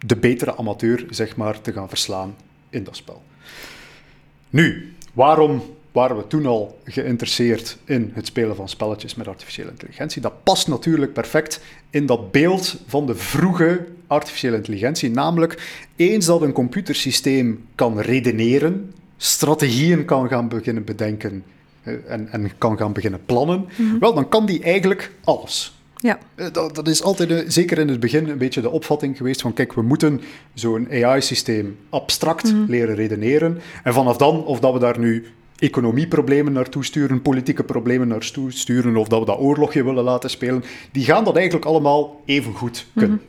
de 0.06 0.16
betere 0.16 0.58
amateur 0.58 1.06
zeg 1.10 1.36
maar, 1.36 1.62
te 1.62 1.72
gaan 1.74 1.90
verslaan 1.90 2.36
in 2.70 2.84
dat 2.84 2.96
spel. 2.96 3.22
Nu, 4.50 4.94
waarom 5.14 5.62
waren 5.92 6.18
we 6.18 6.28
toen 6.28 6.46
al 6.46 6.80
geïnteresseerd 6.84 7.78
in 7.86 8.12
het 8.14 8.26
spelen 8.26 8.56
van 8.56 8.70
spelletjes 8.70 9.16
met 9.16 9.28
artificiële 9.28 9.70
intelligentie? 9.70 10.22
Dat 10.22 10.44
past 10.44 10.68
natuurlijk 10.68 11.14
perfect 11.14 11.62
in 11.90 12.06
dat 12.06 12.32
beeld 12.32 12.78
van 12.88 13.06
de 13.06 13.16
vroege 13.16 13.88
artificiële 14.14 14.56
intelligentie. 14.56 15.10
Namelijk, 15.12 15.82
eens 15.96 16.26
dat 16.26 16.42
een 16.42 16.52
computersysteem 16.52 17.66
kan 17.76 18.00
redeneren, 18.00 18.94
strategieën 19.18 20.06
kan 20.06 20.28
gaan 20.28 20.48
beginnen 20.48 20.84
bedenken 20.84 21.44
eh, 21.84 21.94
en, 22.08 22.28
en 22.32 22.52
kan 22.58 22.78
gaan 22.78 22.94
beginnen 22.94 23.26
plannen, 23.26 23.66
wel, 24.00 24.14
dan 24.14 24.30
kan 24.30 24.46
die 24.46 24.64
eigenlijk 24.64 25.12
alles. 25.24 25.78
Ja, 25.98 26.20
Eh, 26.36 26.48
Dat, 26.52 26.76
dat 26.76 26.88
is 26.88 27.04
altijd, 27.04 27.32
eh, 27.32 27.40
zeker 27.48 27.78
in 27.78 27.88
het 27.88 28.00
begin, 28.00 28.30
een 28.30 28.38
beetje 28.38 28.62
de 28.62 28.70
opvatting 28.70 29.18
geweest 29.18 29.42
van 29.42 29.54
kijk, 29.54 29.74
we 29.74 29.82
moeten 29.82 30.22
zo'n 30.54 30.88
AI-systeem 30.92 31.78
abstract 31.90 32.54
leren 32.68 32.96
redeneren. 32.96 33.62
En 33.84 33.94
vanaf 33.94 34.18
dan, 34.18 34.46
of 34.46 34.60
dat 34.60 34.74
we 34.74 34.80
daar 34.80 35.00
nu 35.00 35.26
economieproblemen 35.64 36.54
naartoe 36.54 36.84
sturen, 36.84 37.22
politieke 37.22 37.64
problemen 37.64 38.08
naartoe 38.08 38.52
sturen, 38.52 38.96
of 38.96 39.08
dat 39.08 39.20
we 39.20 39.26
dat 39.26 39.40
oorlogje 39.40 39.84
willen 39.84 40.04
laten 40.04 40.30
spelen, 40.30 40.64
die 40.92 41.04
gaan 41.04 41.24
dat 41.24 41.36
eigenlijk 41.36 41.66
allemaal 41.66 42.22
even 42.26 42.54
goed 42.54 42.86
kunnen. 42.96 43.22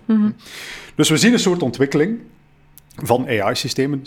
Dus 0.95 1.09
we 1.09 1.17
zien 1.17 1.33
een 1.33 1.39
soort 1.39 1.63
ontwikkeling 1.63 2.19
van 2.97 3.27
AI-systemen. 3.27 4.03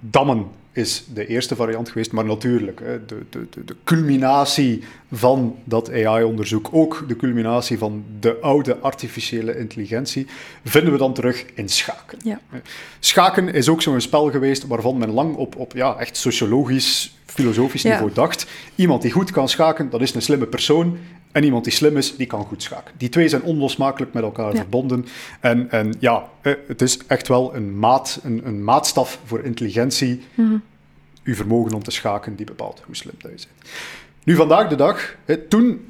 Dammen 0.00 0.46
is 0.76 1.04
de 1.14 1.26
eerste 1.26 1.56
variant 1.56 1.88
geweest, 1.88 2.12
maar 2.12 2.24
natuurlijk, 2.24 2.78
de, 2.78 3.22
de, 3.30 3.46
de, 3.50 3.64
de 3.64 3.76
culminatie 3.84 4.82
van 5.12 5.56
dat 5.64 5.90
AI-onderzoek, 5.92 6.68
ook 6.72 7.04
de 7.08 7.16
culminatie 7.16 7.78
van 7.78 8.04
de 8.20 8.36
oude 8.40 8.76
artificiële 8.78 9.58
intelligentie, 9.58 10.26
vinden 10.64 10.92
we 10.92 10.98
dan 10.98 11.14
terug 11.14 11.44
in 11.54 11.68
schaken. 11.68 12.18
ja. 12.22 12.40
Schaken 13.00 13.48
is 13.54 13.68
ook 13.68 13.82
zo'n 13.82 14.00
spel 14.00 14.30
geweest 14.30 14.66
waarvan 14.66 14.98
men 14.98 15.10
lang 15.10 15.36
op, 15.36 15.56
op 15.56 15.72
ja, 15.72 15.96
echt 15.98 16.16
sociologisch, 16.16 17.16
filosofisch 17.26 17.82
Ja. 17.82 17.90
niveau 17.92 18.10
dacht. 18.14 18.46
Iemand 18.74 19.02
die 19.02 19.10
goed 19.10 19.30
kan 19.30 19.48
schaken, 19.48 19.90
dat 19.90 20.00
is 20.00 20.14
een 20.14 20.22
slimme 20.22 20.46
persoon. 20.46 20.98
En 21.36 21.44
iemand 21.44 21.64
die 21.64 21.72
slim 21.72 21.96
is, 21.96 22.16
die 22.16 22.26
kan 22.26 22.44
goed 22.44 22.62
schaken. 22.62 22.94
Die 22.96 23.08
twee 23.08 23.28
zijn 23.28 23.42
onlosmakelijk 23.42 24.12
met 24.12 24.22
elkaar 24.22 24.52
Ja. 24.52 24.56
verbonden. 24.56 25.06
En, 25.40 25.70
en 25.70 25.94
ja, 25.98 26.28
eh, 26.40 26.52
het 26.66 26.82
is 26.82 26.98
echt 27.06 27.28
wel 27.28 27.54
een, 27.54 27.78
maat, 27.78 28.20
een, 28.22 28.40
een 28.46 28.64
maatstaf 28.64 29.20
voor 29.24 29.40
intelligentie. 29.44 30.22
Uw 31.24 31.34
vermogen 31.34 31.74
om 31.74 31.82
te 31.82 31.90
schaken, 31.90 32.36
die 32.36 32.46
bepaalt 32.46 32.82
hoe 32.86 32.96
slim 32.96 33.14
dat 33.18 33.30
je 33.30 33.36
bent. 33.36 33.70
Nu, 34.24 34.34
vandaag 34.34 34.68
de 34.68 34.74
dag, 34.74 35.14
toen 35.48 35.84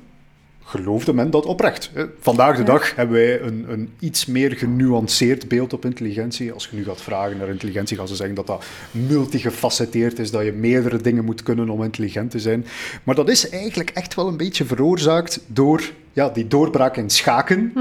geloofde 0.67 1.13
men 1.13 1.31
dat 1.31 1.47
oprecht. 1.47 1.91
Vandaag 2.21 2.57
de 2.57 2.63
dag 2.63 2.95
hebben 2.95 3.17
wij 3.17 3.41
een, 3.41 3.65
een 3.69 3.91
iets 3.99 4.27
meer 4.27 4.53
genuanceerd 4.53 5.49
beeld 5.49 5.73
op 5.73 5.85
intelligentie. 5.85 6.53
Als 6.53 6.69
je 6.71 6.77
nu 6.77 6.85
gaat 6.85 7.01
vragen 7.01 7.37
naar 7.37 7.49
intelligentie, 7.49 7.97
gaan 7.97 8.09
ze 8.09 8.15
zeggen 8.17 8.35
dat 8.35 8.47
dat 8.47 8.65
multigefacetteerd 8.91 10.19
is, 10.19 10.31
dat 10.31 10.45
je 10.45 10.53
meerdere 10.53 11.01
dingen 11.01 11.25
moet 11.25 11.43
kunnen 11.43 11.69
om 11.69 11.83
intelligent 11.83 12.31
te 12.31 12.39
zijn. 12.39 12.67
Maar 13.03 13.15
dat 13.15 13.29
is 13.29 13.49
eigenlijk 13.49 13.91
echt 13.91 14.15
wel 14.15 14.29
een 14.29 14.37
beetje 14.37 14.65
veroorzaakt 14.65 15.41
door 15.47 15.91
ja, 16.13 16.29
die 16.29 16.47
doorbraak 16.47 16.97
in 16.97 17.11
schaken. 17.11 17.73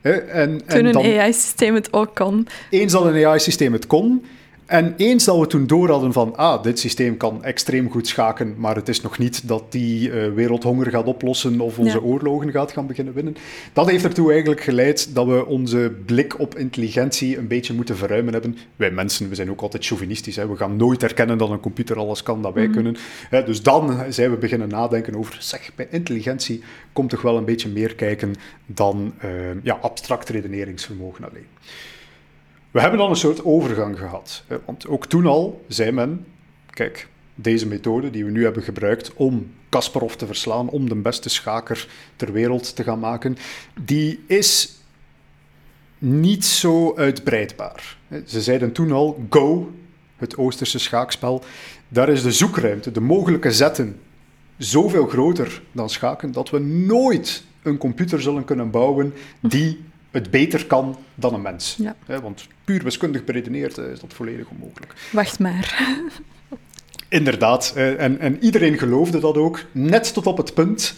hè, 0.00 0.12
en, 0.12 0.58
Toen 0.58 0.78
en 0.78 0.86
een 0.86 0.92
dan, 0.92 1.04
AI-systeem 1.04 1.74
het 1.74 1.92
ook 1.92 2.14
kon. 2.14 2.46
eens 2.70 2.92
dat 2.92 3.04
een 3.04 3.26
AI-systeem 3.26 3.72
het 3.72 3.86
kon, 3.86 4.24
En 4.70 4.94
eens 4.96 5.24
dat 5.24 5.38
we 5.38 5.46
toen 5.46 5.66
door 5.66 5.88
hadden 5.90 6.12
van, 6.12 6.36
ah, 6.36 6.62
dit 6.62 6.78
systeem 6.78 7.16
kan 7.16 7.44
extreem 7.44 7.90
goed 7.90 8.06
schaken, 8.06 8.54
maar 8.56 8.76
het 8.76 8.88
is 8.88 9.00
nog 9.00 9.18
niet 9.18 9.48
dat 9.48 9.72
die 9.72 10.08
uh, 10.08 10.32
wereldhonger 10.32 10.90
gaat 10.90 11.06
oplossen 11.06 11.60
of 11.60 11.78
onze 11.78 12.02
oorlogen 12.02 12.50
gaat 12.50 12.72
gaan 12.72 12.86
beginnen 12.86 13.14
winnen. 13.14 13.36
Dat 13.72 13.90
heeft 13.90 14.04
ertoe 14.04 14.30
eigenlijk 14.30 14.60
geleid 14.60 15.14
dat 15.14 15.26
we 15.26 15.46
onze 15.46 15.92
blik 16.06 16.38
op 16.38 16.58
intelligentie 16.58 17.38
een 17.38 17.48
beetje 17.48 17.74
moeten 17.74 17.96
verruimen 17.96 18.32
hebben. 18.32 18.56
Wij 18.76 18.90
mensen, 18.90 19.28
we 19.28 19.34
zijn 19.34 19.50
ook 19.50 19.60
altijd 19.60 19.86
chauvinistisch. 19.86 20.36
Hè? 20.36 20.48
We 20.48 20.56
gaan 20.56 20.76
nooit 20.76 21.02
erkennen 21.02 21.38
dat 21.38 21.50
een 21.50 21.60
computer 21.60 21.98
alles 21.98 22.22
kan 22.22 22.42
dat 22.42 22.54
wij 22.54 22.64
mhm. 22.64 22.72
kunnen. 22.72 22.96
Hè? 23.30 23.44
Dus 23.44 23.62
dan 23.62 24.04
zijn 24.08 24.30
we 24.30 24.36
beginnen 24.36 24.68
nadenken 24.68 25.16
over, 25.16 25.36
zeg, 25.40 25.70
bij 25.74 25.86
intelligentie 25.90 26.62
komt 26.92 27.10
toch 27.10 27.22
wel 27.22 27.36
een 27.36 27.44
beetje 27.44 27.68
meer 27.68 27.94
kijken 27.94 28.34
dan 28.66 29.14
uh, 29.24 29.30
ja, 29.62 29.78
abstract 29.80 30.28
redeneringsvermogen 30.28 31.24
alleen. 31.24 31.46
We 32.70 32.80
hebben 32.80 32.98
dan 32.98 33.10
een 33.10 33.16
soort 33.16 33.44
overgang 33.44 33.98
gehad. 33.98 34.44
Want 34.64 34.86
ook 34.88 35.06
toen 35.06 35.26
al 35.26 35.64
zei 35.68 35.92
men, 35.92 36.26
kijk, 36.70 37.08
deze 37.34 37.66
methode 37.66 38.10
die 38.10 38.24
we 38.24 38.30
nu 38.30 38.44
hebben 38.44 38.62
gebruikt 38.62 39.14
om 39.14 39.52
Kasparov 39.68 40.14
te 40.14 40.26
verslaan, 40.26 40.68
om 40.68 40.88
de 40.88 40.94
beste 40.94 41.28
schaker 41.28 41.88
ter 42.16 42.32
wereld 42.32 42.76
te 42.76 42.82
gaan 42.82 42.98
maken, 42.98 43.36
die 43.80 44.24
is 44.26 44.74
niet 45.98 46.44
zo 46.44 46.94
uitbreidbaar. 46.96 47.96
Ze 48.26 48.42
zeiden 48.42 48.72
toen 48.72 48.92
al, 48.92 49.24
Go, 49.30 49.72
het 50.16 50.36
Oosterse 50.36 50.78
schaakspel, 50.78 51.42
daar 51.88 52.08
is 52.08 52.22
de 52.22 52.32
zoekruimte, 52.32 52.92
de 52.92 53.00
mogelijke 53.00 53.52
zetten, 53.52 54.00
zoveel 54.56 55.06
groter 55.06 55.62
dan 55.72 55.90
schaken, 55.90 56.32
dat 56.32 56.50
we 56.50 56.58
nooit 56.58 57.44
een 57.62 57.78
computer 57.78 58.22
zullen 58.22 58.44
kunnen 58.44 58.70
bouwen 58.70 59.14
die 59.40 59.80
het 60.10 60.30
beter 60.30 60.66
kan 60.66 60.98
dan 61.14 61.34
een 61.34 61.42
mens. 61.42 61.76
Ja. 61.78 62.20
want 62.20 62.46
puur 62.64 62.82
wiskundig 62.82 63.24
beredeneerd 63.24 63.78
eh, 63.78 63.90
is 63.90 64.00
dat 64.00 64.12
volledig 64.12 64.48
onmogelijk. 64.48 64.94
Wacht 65.12 65.38
maar. 65.38 65.96
Inderdaad. 67.08 67.72
Eh, 67.76 68.00
en, 68.00 68.18
en 68.18 68.44
iedereen 68.44 68.78
geloofde 68.78 69.18
dat 69.20 69.36
ook, 69.36 69.64
net 69.72 70.14
tot 70.14 70.26
op 70.26 70.36
het 70.36 70.54
punt 70.54 70.94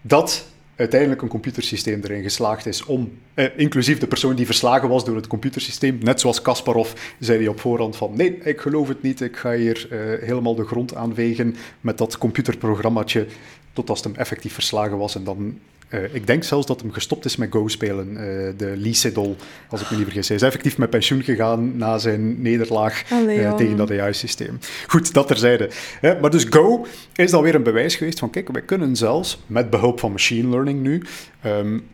dat 0.00 0.46
uiteindelijk 0.76 1.22
een 1.22 1.28
computersysteem 1.28 2.00
erin 2.02 2.22
geslaagd 2.22 2.66
is 2.66 2.84
om, 2.84 3.18
eh, 3.34 3.46
inclusief 3.56 3.98
de 3.98 4.06
persoon 4.06 4.34
die 4.34 4.46
verslagen 4.46 4.88
was 4.88 5.04
door 5.04 5.16
het 5.16 5.26
computersysteem, 5.26 5.98
net 6.02 6.20
zoals 6.20 6.42
Kasparov, 6.42 6.92
zei 7.18 7.38
hij 7.38 7.48
op 7.48 7.60
voorhand 7.60 7.96
van 7.96 8.16
nee, 8.16 8.38
ik 8.38 8.60
geloof 8.60 8.88
het 8.88 9.02
niet, 9.02 9.20
ik 9.20 9.36
ga 9.36 9.52
hier 9.52 9.86
eh, 9.90 10.26
helemaal 10.26 10.54
de 10.54 10.64
grond 10.64 10.94
aanvegen 10.94 11.56
met 11.80 11.98
dat 11.98 12.18
computerprogrammaatje, 12.18 13.26
tot 13.72 13.88
als 13.88 13.98
het 13.98 14.08
hem 14.08 14.18
effectief 14.20 14.52
verslagen 14.52 14.98
was 14.98 15.14
en 15.14 15.24
dan 15.24 15.58
uh, 15.94 16.14
ik 16.14 16.26
denk 16.26 16.44
zelfs 16.44 16.66
dat 16.66 16.80
hem 16.80 16.92
gestopt 16.92 17.24
is 17.24 17.36
met 17.36 17.52
Go 17.52 17.68
spelen, 17.68 18.08
uh, 18.10 18.18
de 18.56 18.72
Lee 18.76 18.92
Sedol, 18.92 19.36
als 19.68 19.80
ik 19.80 19.90
me 19.90 19.96
niet 19.96 20.04
vergis. 20.04 20.28
Hij 20.28 20.36
is 20.36 20.42
effectief 20.42 20.78
met 20.78 20.90
pensioen 20.90 21.22
gegaan 21.22 21.76
na 21.76 21.98
zijn 21.98 22.42
nederlaag 22.42 23.12
uh, 23.12 23.54
tegen 23.54 23.76
dat 23.76 23.90
AI-systeem. 23.90 24.58
Goed, 24.86 25.12
dat 25.12 25.26
terzijde. 25.26 25.70
Uh, 26.02 26.20
maar 26.20 26.30
dus 26.30 26.44
Go 26.44 26.86
is 27.14 27.30
dan 27.30 27.42
weer 27.42 27.54
een 27.54 27.62
bewijs 27.62 27.96
geweest 27.96 28.18
van, 28.18 28.30
kijk, 28.30 28.48
wij 28.52 28.62
kunnen 28.62 28.96
zelfs, 28.96 29.42
met 29.46 29.70
behulp 29.70 30.00
van 30.00 30.12
machine 30.12 30.48
learning 30.48 30.82
nu, 30.82 31.02
um, 31.46 31.84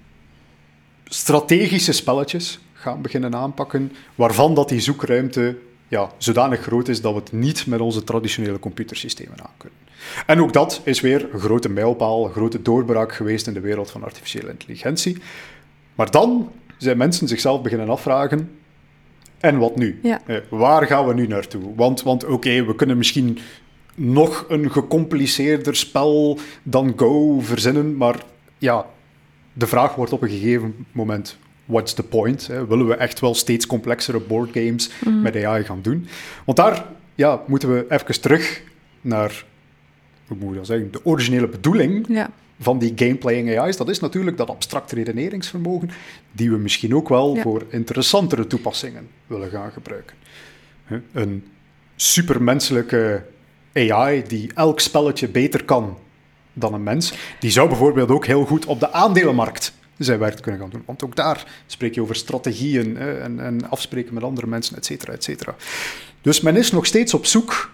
strategische 1.04 1.92
spelletjes 1.92 2.60
gaan 2.72 3.02
beginnen 3.02 3.34
aanpakken, 3.34 3.92
waarvan 4.14 4.54
dat 4.54 4.68
die 4.68 4.80
zoekruimte 4.80 5.56
ja, 5.90 6.10
zodanig 6.18 6.60
groot 6.60 6.88
is 6.88 7.00
dat 7.00 7.12
we 7.12 7.18
het 7.18 7.32
niet 7.32 7.66
met 7.66 7.80
onze 7.80 8.04
traditionele 8.04 8.58
computersystemen 8.58 9.40
aan 9.40 9.54
kunnen. 9.56 9.78
En 10.26 10.42
ook 10.42 10.52
dat 10.52 10.80
is 10.84 11.00
weer 11.00 11.28
een 11.32 11.40
grote 11.40 11.68
mijlpaal, 11.68 12.24
een 12.24 12.32
grote 12.32 12.62
doorbraak 12.62 13.12
geweest 13.12 13.46
in 13.46 13.54
de 13.54 13.60
wereld 13.60 13.90
van 13.90 14.04
artificiële 14.04 14.50
intelligentie. 14.50 15.16
Maar 15.94 16.10
dan 16.10 16.52
zijn 16.76 16.96
mensen 16.96 17.28
zichzelf 17.28 17.62
beginnen 17.62 17.88
afvragen, 17.88 18.50
en 19.40 19.58
wat 19.58 19.76
nu? 19.76 19.98
Ja. 20.02 20.20
Eh, 20.26 20.36
waar 20.48 20.86
gaan 20.86 21.06
we 21.06 21.14
nu 21.14 21.26
naartoe? 21.26 21.74
Want, 21.74 22.02
want 22.02 22.24
oké, 22.24 22.64
we 22.64 22.74
kunnen 22.74 22.96
misschien 22.96 23.38
nog 23.94 24.44
een 24.48 24.70
gecompliceerder 24.70 25.76
spel 25.76 26.38
dan 26.62 26.92
Go 26.96 27.40
verzinnen, 27.40 27.96
maar 27.96 28.22
ja, 28.58 28.86
de 29.52 29.66
vraag 29.66 29.94
wordt 29.94 30.12
op 30.12 30.22
een 30.22 30.28
gegeven 30.28 30.86
moment 30.92 31.38
what's 31.70 31.92
the 31.92 32.02
point? 32.02 32.46
Hè? 32.46 32.66
Willen 32.66 32.86
we 32.86 32.94
echt 32.94 33.20
wel 33.20 33.34
steeds 33.34 33.66
complexere 33.66 34.20
boardgames 34.20 34.90
mm. 35.04 35.22
met 35.22 35.44
AI 35.44 35.64
gaan 35.64 35.82
doen? 35.82 36.06
Want 36.44 36.58
daar 36.58 36.84
ja, 37.14 37.42
moeten 37.46 37.74
we 37.74 37.86
even 37.88 38.20
terug 38.20 38.62
naar, 39.00 39.44
hoe 40.26 40.36
moet 40.36 40.50
je 40.50 40.56
dat 40.56 40.66
zeggen, 40.66 40.92
de 40.92 41.04
originele 41.04 41.48
bedoeling 41.48 42.06
ja. 42.08 42.30
van 42.60 42.78
die 42.78 42.92
gameplaying 42.96 43.58
AI's. 43.58 43.76
Dat 43.76 43.88
is 43.88 44.00
natuurlijk 44.00 44.36
dat 44.36 44.48
abstract 44.48 44.92
redeneringsvermogen, 44.92 45.90
die 46.32 46.50
we 46.50 46.56
misschien 46.56 46.94
ook 46.94 47.08
wel 47.08 47.36
voor 47.36 47.66
interessantere 47.68 48.46
toepassingen 48.46 49.08
willen 49.26 49.50
gaan 49.50 49.72
gebruiken. 49.72 50.16
Een 51.12 51.44
supermenselijke 51.96 53.22
AI 53.74 54.22
die 54.26 54.50
elk 54.54 54.80
spelletje 54.80 55.28
beter 55.28 55.64
kan 55.64 55.96
dan 56.52 56.74
een 56.74 56.82
mens, 56.82 57.12
die 57.38 57.50
zou 57.50 57.68
bijvoorbeeld 57.68 58.10
ook 58.10 58.26
heel 58.26 58.44
goed 58.44 58.66
op 58.66 58.80
de 58.80 58.92
aandelenmarkt 58.92 59.72
zijn 60.04 60.18
werk 60.18 60.42
kunnen 60.42 60.60
gaan 60.60 60.70
doen. 60.70 60.82
Want 60.86 61.04
ook 61.04 61.16
daar 61.16 61.44
spreek 61.66 61.94
je 61.94 62.02
over 62.02 62.16
strategieën 62.16 62.96
hè, 62.96 63.18
en, 63.18 63.40
en, 63.40 63.70
afspreken 63.70 64.14
met 64.14 64.22
andere 64.22 64.46
mensen, 64.46 64.76
et 64.76 64.84
cetera, 64.84 65.12
et 65.12 65.24
cetera. 65.24 65.54
Dus 66.20 66.40
men 66.40 66.56
is 66.56 66.70
nog 66.70 66.86
steeds 66.86 67.14
op 67.14 67.26
zoek 67.26 67.70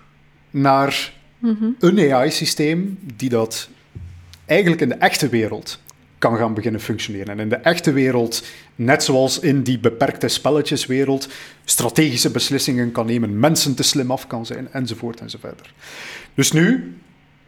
naar 0.51 1.13
mhm. 1.39 1.65
een 1.79 2.13
AI-systeem 2.13 2.99
die 3.17 3.29
dat 3.29 3.69
eigenlijk 4.45 4.81
in 4.81 4.89
de 4.89 4.95
echte 4.95 5.29
wereld 5.29 5.79
kan 6.19 6.37
gaan 6.37 6.55
beginnen 6.55 6.81
functioneren. 6.81 7.29
En 7.29 7.41
in 7.41 7.49
de 7.49 7.57
echte 7.57 7.93
wereld, 7.93 8.43
net 8.75 9.05
zoals 9.05 9.39
in 9.39 9.63
die 9.63 9.79
beperkte 9.79 10.29
spelletjeswereld, 10.29 11.29
strategische 11.65 12.31
beslissingen 12.31 12.93
kan 12.93 13.07
nemen, 13.07 13.39
mensen 13.39 13.75
te 13.75 13.83
slim 13.83 14.11
af 14.11 14.27
kan 14.27 14.47
zijn, 14.47 14.73
enzovoort 14.73 15.21
enzovoort. 15.21 15.73
Dus 16.35 16.53
nu 16.53 16.95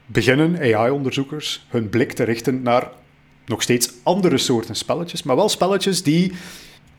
beginnen 0.06 0.74
AI-onderzoekers 0.74 1.66
hun 1.68 1.88
blik 1.88 2.12
te 2.12 2.24
richten 2.24 2.62
naar 2.62 2.90
nog 3.48 3.62
steeds 3.62 3.90
andere 4.02 4.38
soorten 4.38 4.74
spelletjes, 4.74 5.22
maar 5.22 5.36
wel 5.36 5.48
spelletjes 5.48 6.02
die 6.02 6.32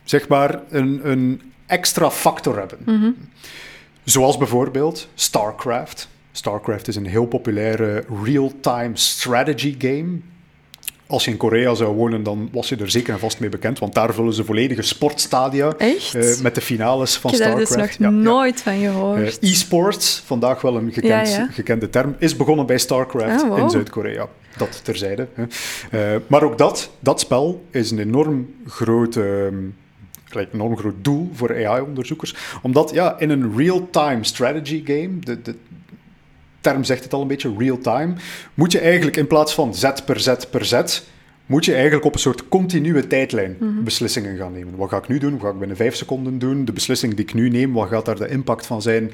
zeg 0.04 0.28
maar 0.28 0.62
een, 0.70 1.10
een 1.10 1.42
extra 1.66 2.12
factor 2.12 2.58
hebben. 2.58 2.80
Mhm. 2.86 3.12
Zoals 4.04 4.38
bijvoorbeeld 4.38 5.08
StarCraft. 5.14 6.10
StarCraft 6.32 6.88
is 6.88 6.96
een 6.96 7.06
heel 7.06 7.26
populaire 7.26 8.06
real-time 8.24 8.92
strategy 8.94 9.76
game. 9.78 10.20
Als 11.12 11.26
je 11.26 11.32
in 11.32 11.38
Korea 11.38 11.74
zou 11.74 11.96
wonen, 11.96 12.24
dan 12.24 12.50
was 12.52 12.70
je 12.70 12.76
er 12.76 12.92
zeker 12.92 13.14
en 13.14 13.20
vast 13.20 13.40
mee 13.40 13.50
bekend, 13.50 13.80
want 13.80 13.94
daar 13.94 14.14
vullen 14.14 14.34
ze 14.34 14.44
volledige 14.44 14.82
sportstadia 14.82 15.74
uh, 15.80 16.40
met 16.42 16.56
de 16.56 16.62
finales 16.62 17.18
van 17.18 17.34
StarCraft. 17.34 17.62
Ik 17.62 17.70
heb 17.70 17.80
er 17.80 17.88
dus 17.88 17.98
nog 17.98 18.12
nooit 18.12 18.62
van 18.62 18.80
gehoord. 18.80 19.44
Uh, 19.44 19.52
E-sports, 19.52 20.24
vandaag 20.26 20.62
wel 20.62 20.76
een 20.76 20.94
gekend, 20.94 21.48
gekende 21.52 21.90
term, 21.90 22.16
is 22.20 22.36
begonnen 22.36 22.66
bij 22.66 22.78
StarCraft 22.78 23.44
oh, 23.44 23.58
in 23.58 23.70
Zuid-Korea 23.70 24.28
dat 24.58 24.84
terzijde. 24.84 25.28
Uh, 25.92 26.16
maar 26.28 26.44
ook 26.44 26.58
dat, 26.58 26.90
dat 27.00 27.20
spel 27.20 27.66
is 27.72 27.92
een 27.92 28.00
enorm 28.00 28.54
groot, 28.68 29.16
uh, 29.16 29.46
enorm 30.52 30.78
groot 30.78 30.96
doel 31.02 31.30
voor 31.34 31.66
AI-onderzoekers. 31.68 32.36
Omdat 32.62 32.92
ja, 32.94 33.20
in 33.20 33.30
een 33.30 33.58
real-time 33.58 34.24
strategy 34.24 34.84
game, 34.86 35.20
de, 35.20 35.42
de 35.42 35.56
term 36.62 36.84
zegt 36.84 37.04
het 37.04 37.14
al 37.14 37.22
een 37.22 37.28
beetje, 37.28 37.56
real-time, 37.58 38.14
moet 38.54 38.72
je 38.72 38.80
eigenlijk 38.80 39.18
in 39.18 39.28
plaats 39.28 39.54
van 39.54 39.76
zet 39.76 40.06
per 40.06 40.20
zet 40.20 40.50
per 40.50 40.66
zet 40.66 41.04
moet 41.50 41.66
je 41.66 41.74
eigenlijk 41.74 42.06
op 42.06 42.14
een 42.14 42.20
soort 42.20 42.48
continue 42.48 43.08
tijdlijn 43.08 43.56
mhm. 43.60 43.84
beslissingen 43.84 44.38
gaan 44.38 44.52
nemen. 44.52 44.76
Wat 44.76 44.90
ga 44.90 44.98
ik 44.98 45.08
nu 45.08 45.18
doen? 45.18 45.32
Wat 45.32 45.42
ga 45.42 45.50
ik 45.50 45.60
binnen 45.60 45.78
vijf 45.78 45.96
seconden 45.96 46.40
doen? 46.40 46.66
De 46.66 46.72
beslissing 46.72 47.14
die 47.14 47.26
ik 47.26 47.34
nu 47.34 47.50
neem, 47.50 47.74
wat 47.74 47.90
gaat 47.90 48.06
daar 48.06 48.18
de 48.18 48.28
impact 48.28 48.66
van 48.66 48.82
zijn 48.82 49.12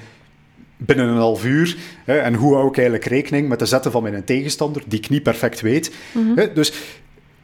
binnen 0.77 1.07
een 1.07 1.17
half 1.17 1.45
uur. 1.45 1.77
Hè, 2.05 2.17
en 2.17 2.33
hoe 2.33 2.53
hou 2.53 2.67
ik 2.67 2.77
eigenlijk 2.77 3.07
rekening 3.07 3.49
met 3.49 3.59
de 3.59 3.65
zetten 3.65 3.91
van 3.91 4.03
mijn 4.03 4.23
tegenstander, 4.23 4.83
die 4.87 4.99
ik 4.99 5.09
niet 5.09 5.23
perfect 5.23 5.61
weet. 5.61 5.95
Mhm. 6.11 6.37
hè, 6.37 6.53
dus 6.53 6.73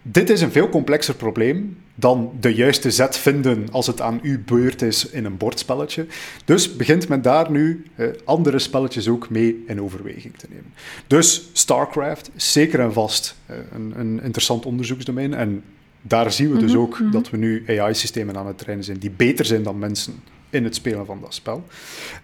dit 0.01 0.29
is 0.29 0.41
een 0.41 0.51
veel 0.51 0.69
complexer 0.69 1.15
probleem 1.15 1.77
dan 1.95 2.31
de 2.39 2.53
juiste 2.53 2.91
zet 2.91 3.17
vinden 3.17 3.67
als 3.71 3.87
het 3.87 4.01
aan 4.01 4.19
uw 4.23 4.37
beurt 4.45 4.81
is 4.81 5.09
in 5.09 5.25
een 5.25 5.37
bordspelletje. 5.37 6.05
Dus 6.45 6.75
begint 6.75 7.07
men 7.07 7.21
daar 7.21 7.51
nu 7.51 7.85
andere 8.23 8.59
spelletjes 8.59 9.07
ook 9.07 9.29
mee 9.29 9.63
in 9.67 9.81
overweging 9.81 10.37
te 10.37 10.47
nemen. 10.49 10.73
Dus 11.07 11.49
StarCraft, 11.53 12.31
zeker 12.35 12.79
en 12.79 12.93
vast 12.93 13.35
een, 13.71 13.93
een 13.99 14.21
interessant 14.23 14.65
onderzoeksdomein. 14.65 15.33
En 15.33 15.63
daar 16.01 16.31
zien 16.31 16.51
we 16.51 16.59
dus 16.59 16.71
mhm, 16.71 16.81
ook 16.81 16.99
mhm. 16.99 17.11
dat 17.11 17.29
we 17.29 17.37
nu 17.37 17.63
AI-systemen 17.67 18.37
aan 18.37 18.47
het 18.47 18.57
trainen 18.57 18.85
zijn 18.85 18.97
die 18.97 19.11
beter 19.11 19.45
zijn 19.45 19.63
dan 19.63 19.79
mensen 19.79 20.13
in 20.51 20.63
het 20.63 20.75
spelen 20.75 21.05
van 21.05 21.19
dat 21.21 21.33
spel. 21.33 21.63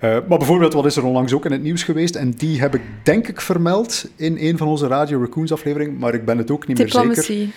Uh, 0.03 0.17
maar 0.28 0.38
bijvoorbeeld, 0.38 0.73
wat 0.73 0.86
is 0.86 0.95
er 0.95 1.03
onlangs 1.03 1.34
ook 1.34 1.45
in 1.45 1.51
het 1.51 1.61
nieuws 1.61 1.84
geweest? 1.84 2.15
En 2.15 2.32
die 2.32 2.59
heb 2.59 2.75
ik 2.75 2.82
denk 3.03 3.28
ik 3.28 3.41
vermeld 3.41 4.09
in 4.15 4.38
een 4.39 4.57
van 4.57 4.67
onze 4.67 4.88
Radio 4.88 5.19
Raccoons 5.19 5.51
afleveringen, 5.51 5.97
maar 5.97 6.13
ik 6.13 6.25
ben 6.25 6.38
het 6.38 6.51
ook 6.51 6.67
niet 6.67 6.78
Diplomacy. 6.78 7.32
meer 7.32 7.39
zeker. 7.39 7.53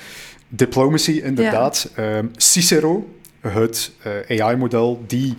Diplomacy, 0.49 1.21
inderdaad. 1.25 1.91
Ja. 1.97 2.19
Uh, 2.19 2.25
Cicero, 2.37 3.09
het 3.41 3.93
uh, 4.29 4.41
AI-model 4.41 5.05
die 5.07 5.35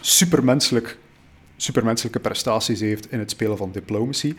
supermenselijk, 0.00 0.98
supermenselijke 1.56 2.20
prestaties 2.20 2.80
heeft 2.80 3.12
in 3.12 3.18
het 3.18 3.30
spelen 3.30 3.56
van 3.56 3.70
Diplomacy. 3.72 4.34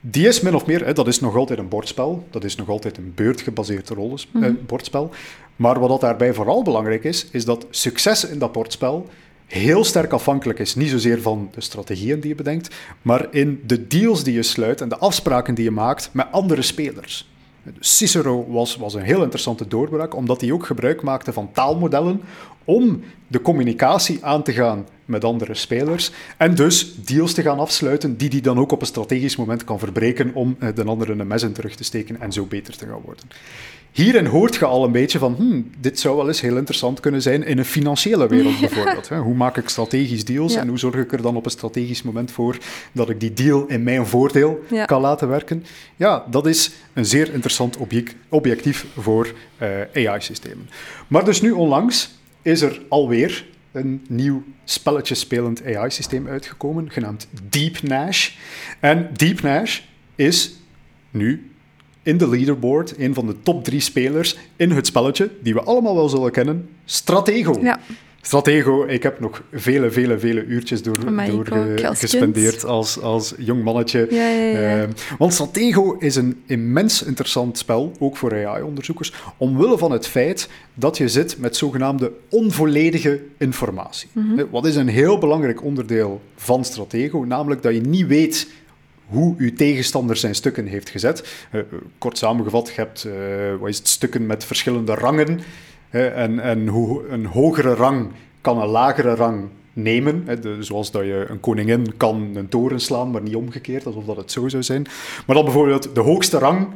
Die 0.00 0.28
is 0.28 0.40
min 0.40 0.54
of 0.54 0.66
meer, 0.66 0.84
hè, 0.84 0.92
dat 0.92 1.06
is 1.06 1.20
nog 1.20 1.36
altijd 1.36 1.58
een 1.58 1.68
bordspel, 1.68 2.26
dat 2.30 2.44
is 2.44 2.56
nog 2.56 2.68
altijd 2.68 2.96
een 2.96 3.12
beurtgebaseerd 3.14 3.88
rollen, 3.88 4.20
mm 4.30 4.42
-hmm. 4.42 4.58
bordspel. 4.66 5.10
Maar 5.56 5.80
wat 5.80 5.88
dat 5.88 6.00
daarbij 6.00 6.34
vooral 6.34 6.62
belangrijk 6.62 7.04
is, 7.04 7.26
is 7.30 7.44
dat 7.44 7.66
succes 7.70 8.24
in 8.24 8.38
dat 8.38 8.52
bordspel 8.52 9.08
heel 9.46 9.84
sterk 9.84 10.12
afhankelijk 10.12 10.58
is, 10.58 10.74
niet 10.74 10.90
zozeer 10.90 11.22
van 11.22 11.48
de 11.54 11.60
strategieën 11.60 12.20
die 12.20 12.28
je 12.28 12.34
bedenkt, 12.34 12.74
maar 13.02 13.26
in 13.30 13.62
de 13.66 13.86
deals 13.86 14.24
die 14.24 14.34
je 14.34 14.42
sluit 14.42 14.80
en 14.80 14.88
de 14.88 14.96
afspraken 14.96 15.54
die 15.54 15.64
je 15.64 15.70
maakt 15.70 16.08
met 16.12 16.26
andere 16.30 16.62
spelers. 16.62 17.30
Cicero 17.80 18.46
was, 18.48 18.76
was 18.76 18.94
een 18.94 19.02
heel 19.02 19.22
interessante 19.22 19.68
doorbraak, 19.68 20.14
omdat 20.14 20.40
hij 20.40 20.52
ook 20.52 20.66
gebruik 20.66 21.02
maakte 21.02 21.32
van 21.32 21.52
taalmodellen 21.52 22.20
om 22.64 23.02
de 23.26 23.42
communicatie 23.42 24.24
aan 24.24 24.42
te 24.42 24.52
gaan 24.52 24.86
met 25.04 25.24
andere 25.24 25.54
spelers 25.54 26.10
en 26.36 26.54
dus 26.54 26.94
deals 26.94 27.32
te 27.32 27.42
gaan 27.42 27.58
afsluiten 27.58 28.16
die 28.16 28.28
hij 28.28 28.40
dan 28.40 28.58
ook 28.58 28.72
op 28.72 28.80
een 28.80 28.86
strategisch 28.86 29.36
moment 29.36 29.64
kan 29.64 29.78
verbreken 29.78 30.34
om 30.34 30.56
eh, 30.58 30.68
de 30.74 30.84
andere 30.84 31.12
een 31.12 31.26
mes 31.26 31.42
in 31.42 31.52
terug 31.52 31.74
te 31.74 31.84
steken 31.84 32.20
en 32.20 32.32
zo 32.32 32.44
beter 32.44 32.76
te 32.76 32.86
gaan 32.86 33.00
worden. 33.04 33.24
Hierin 33.96 34.26
hoort 34.26 34.54
je 34.54 34.64
al 34.64 34.84
een 34.84 34.92
beetje 34.92 35.18
van, 35.18 35.34
hmm, 35.34 35.70
dit 35.78 36.00
zou 36.00 36.16
wel 36.16 36.28
eens 36.28 36.40
heel 36.40 36.56
interessant 36.56 37.00
kunnen 37.00 37.22
zijn 37.22 37.44
in 37.44 37.58
een 37.58 37.64
financiële 37.64 38.28
wereld 38.28 38.60
bijvoorbeeld. 38.66 39.08
Hoe 39.08 39.34
maak 39.34 39.56
ik 39.56 39.68
strategisch 39.68 40.24
deals 40.24 40.54
en 40.54 40.68
hoe 40.68 40.78
zorg 40.78 40.94
ik 40.94 41.12
er 41.12 41.22
dan 41.22 41.36
op 41.36 41.44
een 41.44 41.50
strategisch 41.50 42.02
moment 42.02 42.30
voor 42.30 42.58
dat 42.92 43.10
ik 43.10 43.20
die 43.20 43.32
deal 43.32 43.66
in 43.66 43.82
mijn 43.82 44.06
voordeel 44.06 44.64
kan 44.84 45.00
laten 45.00 45.28
werken? 45.28 45.64
Ja, 45.96 46.24
dat 46.30 46.46
is 46.46 46.70
een 46.92 47.04
zeer 47.04 47.32
interessant 47.32 47.76
objectief 48.28 48.86
voor 48.96 49.32
uh, 49.94 50.08
AI-systemen. 50.08 50.68
Maar 51.08 51.24
dus 51.24 51.40
nu 51.40 51.50
onlangs 51.50 52.18
is 52.42 52.60
er 52.60 52.82
alweer 52.88 53.46
een 53.72 54.04
nieuw 54.08 54.42
spelletje 54.64 55.14
spelend 55.14 55.64
AI-systeem 55.64 56.28
uitgekomen, 56.28 56.90
genaamd 56.90 57.28
Deep 57.48 57.82
Nash. 57.82 58.30
En 58.80 59.10
Deep 59.12 59.40
Nash 59.40 59.80
is 60.14 60.56
nu 61.10 61.50
in 62.06 62.16
de 62.16 62.28
leaderboard 62.28 62.94
een 62.98 63.14
van 63.14 63.26
de 63.26 63.34
top 63.42 63.64
drie 63.64 63.80
spelers 63.80 64.36
in 64.56 64.70
het 64.70 64.86
spelletje, 64.86 65.30
die 65.42 65.54
we 65.54 65.62
allemaal 65.62 65.94
wel 65.94 66.08
zullen 66.08 66.30
kennen, 66.30 66.68
Stratego. 66.84 67.58
Ja. 67.62 67.80
Stratego, 68.20 68.84
ik 68.84 69.02
heb 69.02 69.20
nog 69.20 69.42
vele, 69.52 69.90
vele, 69.90 70.18
vele 70.18 70.44
uurtjes 70.44 70.82
door, 70.82 70.98
door 71.26 71.48
uh, 71.52 71.90
gespendeerd 71.92 72.64
als, 72.64 73.00
als 73.00 73.34
jong 73.38 73.62
mannetje. 73.62 74.06
Ja, 74.10 74.28
ja, 74.28 74.82
uh, 74.82 74.88
want 75.18 75.34
Stratego 75.34 75.96
is 75.98 76.16
een 76.16 76.42
immens 76.46 77.02
interessant 77.02 77.58
spel, 77.58 77.92
ook 77.98 78.16
voor 78.16 78.46
AI-onderzoekers, 78.46 79.12
omwille 79.36 79.78
van 79.78 79.90
het 79.90 80.06
feit 80.06 80.48
dat 80.74 80.96
je 80.96 81.08
zit 81.08 81.38
met 81.38 81.56
zogenaamde 81.56 82.12
onvolledige 82.28 83.20
informatie. 83.38 84.08
Mm 84.12 84.46
Wat 84.50 84.66
is 84.66 84.76
een 84.76 84.88
heel 84.88 85.18
belangrijk 85.18 85.64
onderdeel 85.64 86.20
van 86.36 86.64
Stratego, 86.64 87.24
namelijk 87.28 87.62
dat 87.62 87.74
je 87.74 87.80
niet 87.80 88.06
weet 88.06 88.48
hoe 89.06 89.34
uw 89.38 89.52
tegenstander 89.52 90.16
zijn 90.16 90.34
stukken 90.34 90.66
heeft 90.66 90.90
gezet. 90.90 91.46
Uh, 91.52 91.60
kort 91.98 92.18
samengevat, 92.18 92.68
je 92.68 92.74
hebt 92.74 93.08
wat 93.60 93.68
is 93.68 93.78
het, 93.78 93.88
stukken 93.88 94.26
met 94.26 94.44
verschillende 94.44 94.94
rangen 94.94 95.40
en, 95.90 96.40
en 96.40 96.68
hoe 96.68 97.08
een 97.08 97.26
hogere 97.26 97.74
rang 97.74 98.10
kan 98.40 98.60
een 98.60 98.68
lagere 98.68 99.14
rang 99.14 99.48
nemen. 99.72 100.28
Zoals 100.60 100.90
dat 100.90 101.02
je 101.02 101.26
een 101.28 101.40
koningin 101.40 101.96
kan 101.96 102.30
een 102.34 102.48
toren 102.48 102.80
slaan, 102.80 103.10
maar 103.10 103.22
niet 103.22 103.34
omgekeerd, 103.34 103.86
alsof 103.86 104.04
dat 104.04 104.16
het 104.16 104.32
zo 104.32 104.48
zou 104.48 104.62
zijn. 104.62 104.86
Maar 105.26 105.36
dan 105.36 105.44
bijvoorbeeld 105.44 105.94
de 105.94 106.00
hoogste 106.00 106.38
rang 106.38 106.68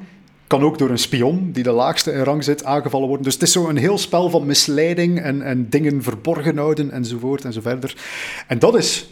kan 0.46 0.62
ook 0.62 0.78
door 0.78 0.90
een 0.90 0.98
spion, 0.98 1.52
die 1.52 1.62
de 1.62 1.70
laagste 1.70 2.12
in 2.12 2.22
rang 2.22 2.44
zit, 2.44 2.64
aangevallen 2.64 3.06
worden. 3.06 3.24
Dus 3.24 3.34
het 3.34 3.42
is 3.42 3.52
zo 3.52 3.68
een 3.68 3.76
heel 3.76 3.98
spel 3.98 4.30
van 4.30 4.46
misleiding 4.46 5.20
en, 5.20 5.42
en 5.42 5.68
dingen 5.68 6.02
verborgen 6.02 6.56
houden 6.56 6.90
enzovoort 6.90 7.44
en 7.44 7.52
zo 7.52 7.60
verder. 7.60 7.96
En 8.46 8.58
dat 8.58 8.76
is 8.76 9.10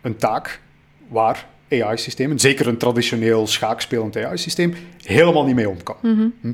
een 0.00 0.16
taak 0.16 0.60
waar 1.08 1.48
AI-systemen, 1.70 2.38
zeker 2.38 2.66
een 2.66 2.76
traditioneel 2.76 3.46
schaakspelend 3.46 4.16
AI-systeem, 4.16 4.74
helemaal 5.02 5.44
niet 5.44 5.54
mee 5.54 5.68
om 5.68 5.82
kan. 5.82 5.96
Mhm. 6.02 6.28
Hm. 6.40 6.52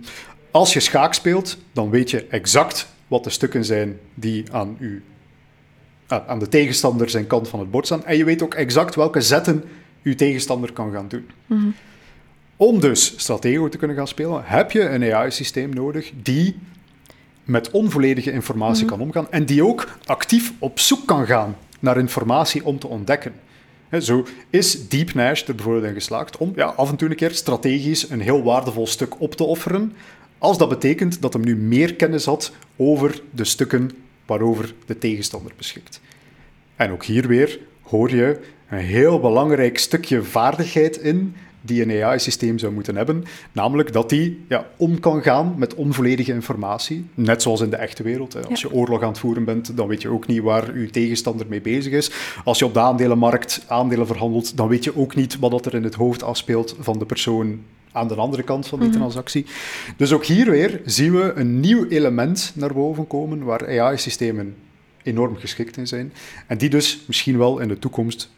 Als 0.50 0.72
je 0.72 0.80
schaak 0.80 1.14
speelt, 1.14 1.58
dan 1.72 1.90
weet 1.90 2.10
je 2.10 2.26
exact 2.26 2.88
wat 3.06 3.24
de 3.24 3.30
stukken 3.30 3.64
zijn 3.64 3.98
die 4.14 4.44
aan, 4.52 4.76
u, 4.78 5.02
aan 6.06 6.38
de 6.38 6.48
tegenstander 6.48 7.10
zijn 7.10 7.26
kant 7.26 7.48
van 7.48 7.60
het 7.60 7.70
bord 7.70 7.86
staan. 7.86 8.04
En 8.04 8.16
je 8.16 8.24
weet 8.24 8.42
ook 8.42 8.54
exact 8.54 8.94
welke 8.94 9.20
zetten 9.20 9.64
uw 10.02 10.14
tegenstander 10.14 10.72
kan 10.72 10.92
gaan 10.92 11.08
doen. 11.08 11.26
Mhm. 11.46 11.66
Om 12.56 12.80
dus 12.80 13.14
stratego 13.16 13.68
te 13.68 13.78
kunnen 13.78 13.96
gaan 13.96 14.08
spelen, 14.08 14.42
heb 14.44 14.70
je 14.70 14.88
een 14.88 15.12
AI-systeem 15.14 15.74
nodig 15.74 16.12
die 16.22 16.56
met 17.44 17.70
onvolledige 17.70 18.32
informatie 18.32 18.84
mhm. 18.84 18.92
kan 18.94 19.06
omgaan 19.06 19.30
en 19.30 19.44
die 19.44 19.66
ook 19.66 19.88
actief 20.04 20.52
op 20.58 20.80
zoek 20.80 21.06
kan 21.06 21.26
gaan 21.26 21.56
naar 21.80 21.98
informatie 21.98 22.64
om 22.64 22.78
te 22.78 22.86
ontdekken. 22.86 23.32
Zo 24.00 24.26
is 24.50 24.88
Deep 24.88 25.14
Nash 25.14 25.42
er 25.42 25.54
bijvoorbeeld 25.54 25.84
in 25.84 25.94
geslaagd 25.94 26.36
om 26.36 26.52
ja, 26.56 26.66
af 26.66 26.90
en 26.90 26.96
toe 26.96 27.08
een 27.08 27.16
keer 27.16 27.34
strategisch 27.34 28.10
een 28.10 28.20
heel 28.20 28.42
waardevol 28.42 28.86
stuk 28.86 29.20
op 29.20 29.34
te 29.34 29.44
offeren, 29.44 29.92
als 30.38 30.58
dat 30.58 30.68
betekent 30.68 31.22
dat 31.22 31.32
hem 31.32 31.44
nu 31.44 31.56
meer 31.56 31.94
kennis 31.94 32.24
had 32.24 32.52
over 32.76 33.22
de 33.30 33.44
stukken 33.44 33.90
waarover 34.26 34.74
de 34.86 34.98
tegenstander 34.98 35.52
beschikt. 35.56 36.00
En 36.76 36.90
ook 36.90 37.04
hier 37.04 37.26
weer 37.26 37.58
hoor 37.82 38.14
je 38.14 38.40
een 38.68 38.78
heel 38.78 39.20
belangrijk 39.20 39.78
stukje 39.78 40.22
vaardigheid 40.22 40.96
in 40.96 41.34
die 41.62 41.82
een 41.82 42.04
AI-systeem 42.04 42.58
zou 42.58 42.72
moeten 42.72 42.96
hebben, 42.96 43.24
namelijk 43.52 43.92
dat 43.92 44.08
die 44.08 44.44
ja, 44.48 44.66
om 44.76 45.00
kan 45.00 45.22
gaan 45.22 45.54
met 45.56 45.74
onvolledige 45.74 46.32
informatie, 46.32 47.04
net 47.14 47.42
zoals 47.42 47.60
in 47.60 47.70
de 47.70 47.76
echte 47.76 48.02
wereld. 48.02 48.48
Als 48.48 48.60
je 48.60 48.72
oorlog 48.72 49.02
aan 49.02 49.08
het 49.08 49.18
voeren 49.18 49.44
bent, 49.44 49.76
dan 49.76 49.88
weet 49.88 50.02
je 50.02 50.08
ook 50.08 50.26
niet 50.26 50.42
waar 50.42 50.78
je 50.78 50.90
tegenstander 50.90 51.46
mee 51.48 51.60
bezig 51.60 51.92
is. 51.92 52.10
Als 52.44 52.58
je 52.58 52.64
op 52.64 52.74
de 52.74 52.80
aandelenmarkt 52.80 53.64
aandelen 53.66 54.06
verhandelt, 54.06 54.56
dan 54.56 54.68
weet 54.68 54.84
je 54.84 54.96
ook 54.96 55.14
niet 55.14 55.38
wat 55.38 55.66
er 55.66 55.74
in 55.74 55.84
het 55.84 55.94
hoofd 55.94 56.22
afspeelt 56.22 56.76
van 56.80 56.98
de 56.98 57.06
persoon 57.06 57.60
aan 57.92 58.08
de 58.08 58.14
andere 58.14 58.42
kant 58.42 58.66
van 58.66 58.78
die 58.78 58.88
mhm. 58.88 58.98
transactie. 58.98 59.46
Dus 59.96 60.12
ook 60.12 60.24
hier 60.24 60.50
weer 60.50 60.80
zien 60.84 61.14
we 61.14 61.32
een 61.34 61.60
nieuw 61.60 61.86
element 61.88 62.52
naar 62.54 62.72
boven 62.72 63.06
komen 63.06 63.44
waar 63.44 63.80
AI-systemen 63.80 64.54
enorm 65.02 65.36
geschikt 65.36 65.76
in 65.76 65.86
zijn. 65.86 66.12
En 66.46 66.58
die 66.58 66.68
dus 66.68 67.02
misschien 67.06 67.38
wel 67.38 67.58
in 67.58 67.68
de 67.68 67.78
toekomst 67.78 68.30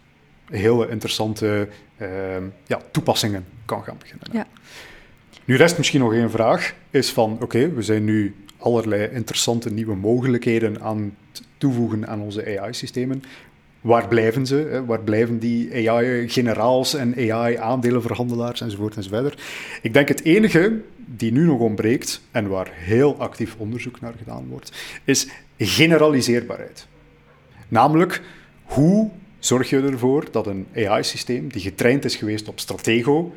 hele 0.50 0.88
interessante 0.88 1.68
ehm, 1.96 2.44
ja, 2.66 2.80
toepassingen 2.90 3.44
kan 3.64 3.82
gaan 3.84 3.96
beginnen. 3.98 4.28
Ja. 4.32 4.46
Nu 5.44 5.56
rest 5.56 5.76
misschien 5.76 6.00
nog 6.00 6.12
één 6.12 6.30
vraag, 6.30 6.74
is 6.90 7.12
van 7.12 7.38
oké, 7.40 7.72
we 7.74 7.82
zijn 7.82 8.04
nu 8.04 8.34
allerlei 8.58 9.08
interessante 9.12 9.72
nieuwe 9.72 9.94
mogelijkheden 9.94 10.82
aan 10.82 11.16
het 11.32 11.42
toevoegen 11.58 12.08
aan 12.08 12.20
onze 12.20 12.60
AI-systemen 12.60 13.22
waar 13.84 14.08
blijven 14.08 14.46
ze? 14.46 14.82
Waar 14.86 15.00
blijven 15.00 15.38
die 15.38 15.90
AI-generaals 15.90 16.94
en 16.94 17.14
AI-aandelenverhandelaars 17.16 18.60
enzovoort 18.60 18.96
enzovoort? 18.96 19.42
Ik 19.82 19.92
denk 19.92 20.08
het 20.08 20.24
enige 20.24 20.80
die 20.96 21.32
nu 21.32 21.44
nog 21.44 21.60
ontbreekt 21.60 22.20
en 22.30 22.48
waar 22.48 22.70
heel 22.72 23.18
actief 23.18 23.54
onderzoek 23.58 24.00
naar 24.00 24.14
gedaan 24.18 24.46
wordt, 24.48 24.72
is 25.04 25.28
generaliseerbaarheid. 25.58 26.86
Namelijk, 27.68 28.22
hoe 28.64 29.10
zorg 29.46 29.70
je 29.70 29.82
ervoor 29.82 30.24
dat 30.30 30.46
een 30.46 30.66
AI-systeem 30.76 31.48
die 31.48 31.62
getraind 31.62 32.04
is 32.04 32.16
geweest 32.16 32.48
op 32.48 32.60
Stratego, 32.60 33.32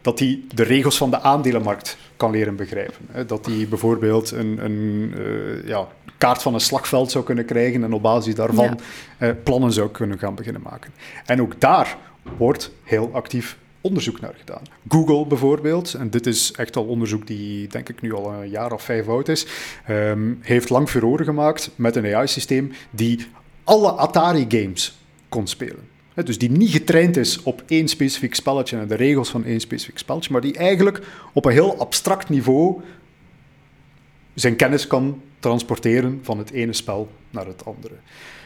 dat 0.00 0.18
die 0.18 0.46
de 0.54 0.62
regels 0.62 0.96
van 0.96 1.10
de 1.10 1.20
aandelenmarkt 1.20 1.96
kan 2.16 2.30
leren 2.30 2.56
begrijpen. 2.56 3.26
Dat 3.26 3.44
die 3.44 3.66
bijvoorbeeld 3.66 4.30
een, 4.30 4.64
een 4.64 5.14
uh, 5.18 5.68
ja, 5.68 5.88
kaart 6.18 6.42
van 6.42 6.54
een 6.54 6.60
slagveld 6.60 7.10
zou 7.10 7.24
kunnen 7.24 7.44
krijgen 7.44 7.84
en 7.84 7.92
op 7.92 8.02
basis 8.02 8.34
daarvan 8.34 8.78
ja. 9.18 9.34
plannen 9.42 9.72
zou 9.72 9.90
kunnen 9.90 10.18
gaan 10.18 10.34
beginnen 10.34 10.62
maken. 10.62 10.92
En 11.26 11.40
ook 11.40 11.60
daar 11.60 11.96
wordt 12.36 12.70
heel 12.82 13.10
actief 13.12 13.58
onderzoek 13.80 14.20
naar 14.20 14.34
gedaan. 14.38 14.62
Google 14.88 15.26
bijvoorbeeld, 15.26 15.94
en 15.94 16.10
dit 16.10 16.26
is 16.26 16.52
echt 16.52 16.76
al 16.76 16.84
onderzoek 16.84 17.26
die 17.26 17.68
denk 17.68 17.88
ik 17.88 18.00
nu 18.00 18.14
al 18.14 18.32
een 18.32 18.50
jaar 18.50 18.72
of 18.72 18.82
vijf 18.82 19.08
oud 19.08 19.28
is, 19.28 19.46
um, 19.90 20.38
heeft 20.42 20.70
lang 20.70 20.88
furoren 20.88 21.24
gemaakt 21.24 21.70
met 21.74 21.96
een 21.96 22.14
AI-systeem 22.14 22.72
die 22.90 23.26
alle 23.64 23.92
Atari-games 23.92 24.99
kon 25.30 25.46
spelen. 25.46 25.88
Dus 26.24 26.38
die 26.38 26.50
niet 26.50 26.70
getraind 26.70 27.16
is 27.16 27.42
op 27.42 27.62
één 27.66 27.88
specifiek 27.88 28.34
spelletje 28.34 28.76
en 28.76 28.88
de 28.88 28.94
regels 28.94 29.28
van 29.28 29.44
één 29.44 29.60
specifiek 29.60 29.98
spelletje, 29.98 30.32
maar 30.32 30.40
die 30.40 30.56
eigenlijk 30.56 31.00
op 31.32 31.44
een 31.44 31.52
heel 31.52 31.78
abstract 31.78 32.28
niveau 32.28 32.80
zijn 34.34 34.56
kennis 34.56 34.86
kan 34.86 35.20
transporteren 35.38 36.18
van 36.22 36.38
het 36.38 36.50
ene 36.50 36.72
spel 36.72 37.10
naar 37.30 37.46
het 37.46 37.64
andere. 37.64 37.94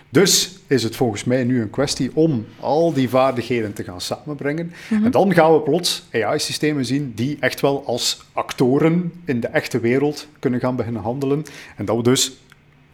Dus 0.08 0.58
is 0.66 0.82
het 0.82 0.96
volgens 0.96 1.24
mij 1.24 1.44
nu 1.44 1.60
een 1.60 1.70
kwestie 1.70 2.10
om 2.14 2.46
al 2.60 2.92
die 2.92 3.08
vaardigheden 3.08 3.72
te 3.72 3.84
gaan 3.84 4.00
samenbrengen. 4.00 4.72
Mhm. 4.90 5.04
En 5.04 5.10
dan 5.10 5.34
gaan 5.34 5.52
we 5.52 5.60
plots 5.60 6.04
AI-systemen 6.12 6.84
zien 6.84 7.12
die 7.14 7.36
echt 7.40 7.60
wel 7.60 7.86
als 7.86 8.22
actoren 8.32 9.12
in 9.24 9.40
de 9.40 9.48
echte 9.48 9.80
wereld 9.80 10.26
kunnen 10.38 10.60
gaan 10.60 10.76
beginnen 10.76 11.02
handelen. 11.02 11.42
En 11.76 11.84
dat 11.84 11.96
we 11.96 12.02
dus 12.02 12.32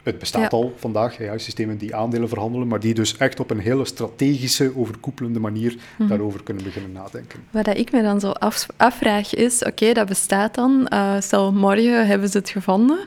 het 0.03 0.19
bestaat 0.19 0.53
al 0.53 0.73
vandaag, 0.77 1.21
AI-systemen 1.21 1.77
die 1.77 1.95
aandelen 1.95 2.29
verhandelen, 2.29 2.69
maar 2.69 2.81
die 2.81 2.95
dus 2.95 3.17
echt 3.17 3.41
op 3.41 3.51
een 3.51 3.59
hele 3.59 3.85
strategische, 3.85 4.73
overkoepelende 4.77 5.41
manier 5.41 5.77
mhm. 5.97 6.09
daarover 6.09 6.43
kunnen 6.43 6.65
beginnen 6.65 6.93
nadenken. 6.93 7.41
Wat 7.51 7.67
ik 7.67 7.93
me 7.93 8.03
dan 8.03 8.21
zo 8.21 8.33
afvraag 8.77 9.35
is, 9.35 9.65
oké, 9.65 9.93
dat 9.93 10.09
bestaat 10.09 10.55
dan. 10.55 10.87
Uh, 10.93 11.15
stel, 11.21 11.53
morgen 11.53 12.07
hebben 12.07 12.29
ze 12.29 12.39
het 12.39 12.49
gevonden. 12.49 12.99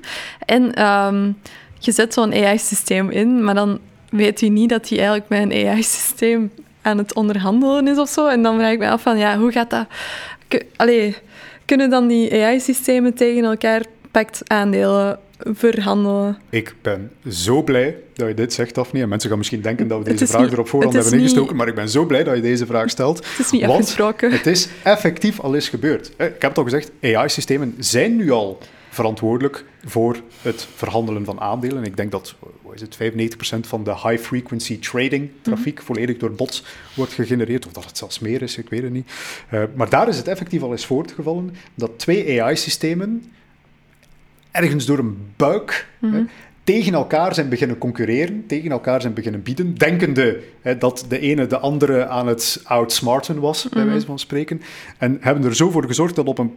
En 0.45 0.73
ehm, 0.73 1.31
je 1.79 1.91
zet 1.91 2.13
zo'n 2.13 2.33
AI-systeem 2.33 3.09
in, 3.09 3.43
maar 3.43 3.55
dan 3.55 3.79
weet 4.09 4.41
u 4.41 4.49
niet 4.49 4.69
dat 4.69 4.89
hij 4.89 4.97
eigenlijk 4.97 5.29
met 5.29 5.41
een 5.41 5.67
AI-systeem 5.67 6.51
aan 6.81 6.97
het 6.97 7.13
onderhandelen 7.13 7.87
is 7.87 7.97
of 7.97 8.09
zo. 8.09 8.27
En 8.27 8.43
dan 8.43 8.57
vraag 8.57 8.71
ik 8.71 8.79
me 8.79 8.89
af 8.89 9.01
van, 9.01 9.17
ja, 9.17 9.37
hoe 9.37 9.51
gaat 9.51 9.69
dat... 9.69 9.85
Allee, 10.75 11.15
kunnen 11.65 11.89
dan 11.89 12.07
die 12.07 12.43
AI-systemen 12.43 13.13
tegen 13.13 13.43
elkaar 13.43 13.81
pakt 14.11 14.41
aandelen 14.47 15.19
verhandelen. 15.39 16.37
Ik 16.49 16.75
ben 16.81 17.11
zo 17.29 17.63
blij 17.63 17.97
dat 18.13 18.27
je 18.27 18.33
dit 18.33 18.53
zegt, 18.53 18.75
Daphne. 18.75 19.01
En 19.01 19.09
mensen 19.09 19.29
gaan 19.29 19.37
misschien 19.37 19.61
denken 19.61 19.87
dat 19.87 19.97
we 19.97 20.03
deze 20.09 20.27
vraag 20.27 20.41
niet- 20.41 20.51
er 20.51 20.59
op 20.59 20.67
voorhand 20.67 20.93
hebben 20.93 21.13
ingestoken, 21.13 21.47
niet- 21.47 21.57
maar 21.57 21.67
ik 21.67 21.75
ben 21.75 21.89
zo 21.89 22.05
blij 22.05 22.23
dat 22.23 22.35
je 22.35 22.41
deze 22.41 22.65
vraag 22.65 22.89
stelt. 22.89 23.17
Het 23.17 23.39
is 23.39 23.51
niet 23.51 23.63
afgesproken. 23.63 24.31
Het 24.31 24.45
is 24.47 24.67
effectief 24.83 25.39
al 25.39 25.55
eens 25.55 25.69
gebeurd. 25.69 26.11
Eh, 26.17 26.25
Ik 26.27 26.31
heb 26.41 26.49
het 26.49 26.57
al 26.57 26.63
gezegd, 26.63 26.91
AI-systemen 27.01 27.75
zijn 27.79 28.15
nu 28.15 28.31
al 28.31 28.57
verantwoordelijk 28.89 29.65
voor 29.85 30.17
het 30.41 30.67
verhandelen 30.75 31.25
van 31.25 31.39
aandelen. 31.39 31.83
Ik 31.83 31.97
denk 31.97 32.11
dat 32.11 32.35
wat 32.61 32.73
is 32.75 32.81
het, 32.81 32.95
95% 32.95 33.67
van 33.67 33.83
de 33.83 33.91
high-frequency 33.91 34.79
trading 34.79 35.29
trafiek 35.41 35.75
Mhm. 35.75 35.85
volledig 35.85 36.17
door 36.17 36.31
bots 36.31 36.63
wordt 36.95 37.13
gegenereerd, 37.13 37.65
of 37.65 37.71
dat 37.71 37.85
het 37.85 37.97
zelfs 37.97 38.19
meer 38.19 38.41
is, 38.41 38.57
ik 38.57 38.69
weet 38.69 38.83
het 38.83 38.91
niet. 38.91 39.11
Eh, 39.49 39.63
maar 39.75 39.89
daar 39.89 40.07
is 40.07 40.17
het 40.17 40.27
effectief 40.27 40.61
al 40.61 40.71
eens 40.71 40.85
voortgevallen 40.85 41.55
dat 41.75 41.91
twee 41.95 42.41
AI-systemen 42.41 43.31
ergens 44.53 44.85
door 44.85 44.97
een 44.97 45.17
buik 45.35 45.87
Mhm. 45.99 46.13
hè, 46.13 46.21
tegen 46.63 46.93
elkaar 46.93 47.33
zijn 47.33 47.49
beginnen 47.49 47.77
concurreren, 47.77 48.43
tegen 48.47 48.71
elkaar 48.71 49.01
zijn 49.01 49.13
beginnen 49.13 49.41
bieden, 49.43 49.73
denkende 49.73 50.39
hè, 50.61 50.77
dat 50.77 51.05
de 51.09 51.19
ene 51.19 51.47
de 51.47 51.57
andere 51.59 52.07
aan 52.07 52.27
het 52.27 52.61
outsmarten 52.63 53.39
was, 53.39 53.69
bij 53.69 53.81
Mhm. 53.81 53.89
wijze 53.91 54.05
van 54.05 54.19
spreken. 54.19 54.61
En 54.97 55.17
hebben 55.19 55.43
er 55.43 55.55
zo 55.55 55.69
voor 55.71 55.85
gezorgd 55.87 56.15
dat 56.15 56.27
op 56.27 56.37
een 56.37 56.53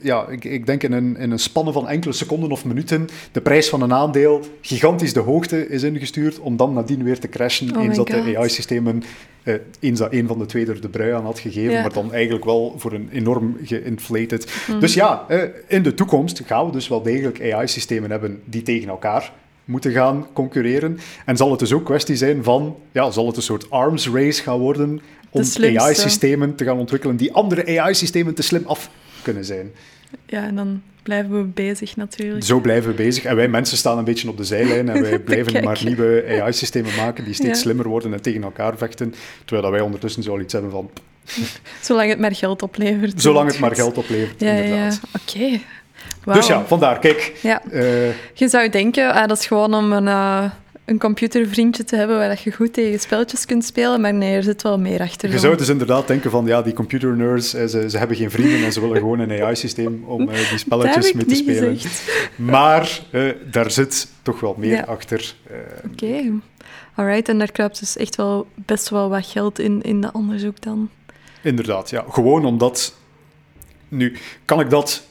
ja, 0.00 0.28
ik, 0.28 0.44
ik 0.44 0.66
denk 0.66 0.82
in 0.82 0.92
een, 0.92 1.16
in 1.16 1.30
een 1.30 1.38
spanne 1.38 1.72
van 1.72 1.88
enkele 1.88 2.12
seconden 2.12 2.50
of 2.50 2.64
minuten 2.64 3.08
de 3.32 3.40
prijs 3.40 3.68
van 3.68 3.82
een 3.82 3.92
aandeel 3.92 4.40
gigantisch 4.60 5.12
de 5.12 5.20
hoogte 5.20 5.68
is 5.68 5.82
ingestuurd, 5.82 6.38
om 6.38 6.56
dan 6.56 6.72
nadien 6.72 7.02
weer 7.02 7.18
te 7.18 7.28
crashen, 7.28 7.76
Oh 7.76 7.82
eens 7.82 7.98
my 7.98 8.04
dat 8.04 8.24
de. 8.24 8.36
AI-systemen, 8.36 9.02
eh, 9.42 9.54
eens 9.80 9.98
dat 9.98 10.12
een 10.12 10.26
van 10.26 10.38
de 10.38 10.46
twee 10.46 10.66
er 10.66 10.80
de 10.80 10.88
brui 10.88 11.12
aan 11.12 11.24
had 11.24 11.38
gegeven, 11.38 11.72
Ja. 11.72 11.80
maar 11.80 11.92
dan 11.92 12.12
eigenlijk 12.12 12.44
wel 12.44 12.74
voor 12.76 12.92
een 12.92 13.08
enorm 13.12 13.56
geïnflated. 13.62 14.52
Mhm. 14.68 14.80
Dus 14.80 14.94
ja, 14.94 15.24
eh, 15.28 15.42
in 15.66 15.82
de 15.82 15.94
toekomst 15.94 16.42
gaan 16.46 16.66
we 16.66 16.72
dus 16.72 16.88
wel 16.88 17.02
degelijk 17.02 17.40
AI-systemen 17.40 18.10
hebben 18.10 18.40
die 18.44 18.62
tegen 18.62 18.88
elkaar 18.88 19.32
moeten 19.64 19.92
gaan 19.92 20.26
concurreren. 20.32 20.98
En 21.24 21.36
zal 21.36 21.50
het 21.50 21.58
dus 21.58 21.72
ook 21.72 21.84
kwestie 21.84 22.16
zijn 22.16 22.44
van, 22.44 22.76
ja, 22.92 23.10
zal 23.10 23.26
het 23.26 23.36
een 23.36 23.42
soort 23.42 23.70
arms 23.70 24.08
race 24.08 24.42
gaan 24.42 24.58
worden 24.58 25.00
om. 25.30 25.42
AI-systemen 25.62 26.54
te 26.54 26.64
gaan 26.64 26.78
ontwikkelen 26.78 27.16
die 27.16 27.32
andere 27.32 27.80
AI-systemen 27.80 28.34
te 28.34 28.42
slim 28.42 28.62
af 28.66 28.90
kunnen 29.22 29.44
zijn. 29.44 29.72
Ja, 30.26 30.42
en 30.44 30.54
dan 30.56 30.82
blijven 31.02 31.30
we 31.38 31.42
bezig 31.44 31.96
natuurlijk. 31.96 32.44
Zo 32.44 32.60
blijven 32.60 32.90
we 32.90 32.96
bezig. 32.96 33.24
En 33.24 33.36
wij 33.36 33.48
mensen 33.48 33.76
staan 33.76 33.98
een 33.98 34.04
beetje 34.04 34.28
op 34.28 34.36
de 34.36 34.44
zijlijn 34.44 34.88
en 34.88 35.02
wij 35.10 35.18
blijven 35.18 35.64
maar 35.64 35.80
nieuwe 35.84 36.24
AI-systemen 36.40 36.94
maken 36.96 37.24
die 37.24 37.34
steeds 37.34 37.48
Ja. 37.48 37.54
slimmer 37.64 37.88
worden 37.88 38.12
en 38.12 38.22
tegen 38.22 38.42
elkaar 38.42 38.76
vechten. 38.76 39.14
Terwijl 39.38 39.62
dat 39.62 39.70
wij 39.70 39.80
ondertussen 39.80 40.22
zoal 40.22 40.40
iets 40.40 40.52
hebben 40.52 40.70
van, 40.70 40.90
Zolang 41.82 42.08
het 42.10 42.18
maar 42.18 42.34
geld 42.34 42.62
oplevert. 42.62 43.22
zolang 43.22 43.50
het 43.50 43.58
maar 43.58 43.74
geld 43.74 43.98
oplevert, 43.98 44.40
Ja, 44.40 44.46
ja, 44.48 44.54
ja. 44.54 44.62
inderdaad. 44.62 45.00
Oké. 45.22 45.60
Dus 46.32 46.46
ja, 46.46 46.64
vandaar, 46.66 46.98
kijk. 46.98 47.38
Ja. 47.42 47.62
eh, 47.70 48.08
Je 48.34 48.48
zou 48.48 48.68
denken, 48.68 49.12
ah, 49.14 49.28
dat 49.28 49.38
is 49.38 49.46
gewoon 49.46 49.74
om 49.74 49.92
een, 49.92 50.08
eh, 50.08 50.44
een 50.88 50.98
computervriendje 50.98 51.84
te 51.84 51.96
hebben 51.96 52.16
waar 52.16 52.28
dat 52.28 52.40
je 52.40 52.52
goed 52.52 52.72
tegen 52.72 53.00
spelletjes 53.00 53.44
kunt 53.46 53.64
spelen, 53.64 54.00
maar 54.00 54.14
nee, 54.14 54.34
er 54.34 54.42
zit 54.42 54.62
wel 54.62 54.78
meer 54.78 55.00
achter. 55.00 55.30
Je 55.30 55.38
zou 55.38 55.56
dus 55.56 55.68
inderdaad 55.68 56.06
denken 56.06 56.30
van, 56.30 56.46
ja, 56.46 56.62
die 56.62 56.72
computer 56.72 57.16
nerds, 57.16 57.54
eh, 57.54 57.66
ze, 57.66 57.90
ze 57.90 57.98
hebben 57.98 58.16
geen 58.16 58.30
vrienden 58.30 58.64
en 58.64 58.72
ze 58.72 58.80
willen 58.80 58.96
gewoon 58.96 59.18
een 59.18 59.42
AI-systeem 59.42 60.04
om 60.06 60.28
eh, 60.28 60.48
die 60.48 60.58
spelletjes 60.58 61.12
mee 61.12 61.24
te 61.24 61.34
spelen. 61.34 61.78
gezegd. 61.78 62.10
Maar 62.36 63.00
eh, 63.10 63.22
daar 63.50 63.70
zit 63.70 64.08
toch 64.22 64.40
wel 64.40 64.54
meer 64.58 64.74
Ja. 64.74 64.82
achter. 64.82 65.34
Oké. 65.92 66.32
Alright, 66.94 67.28
en 67.28 67.38
daar 67.38 67.52
kruipt 67.52 67.78
dus 67.78 67.96
echt 67.96 68.16
wel 68.16 68.46
best 68.54 68.88
wel 68.88 69.08
wat 69.08 69.26
geld 69.26 69.58
in, 69.58 69.82
in 69.82 70.00
dat 70.00 70.12
onderzoek 70.12 70.60
dan. 70.60 70.90
Inderdaad, 71.42 71.90
ja. 71.90 72.04
Gewoon 72.08 72.44
omdat... 72.44 72.94
Nu, 73.88 74.16
kan 74.44 74.60
ik 74.60 74.70
dat 74.70 75.02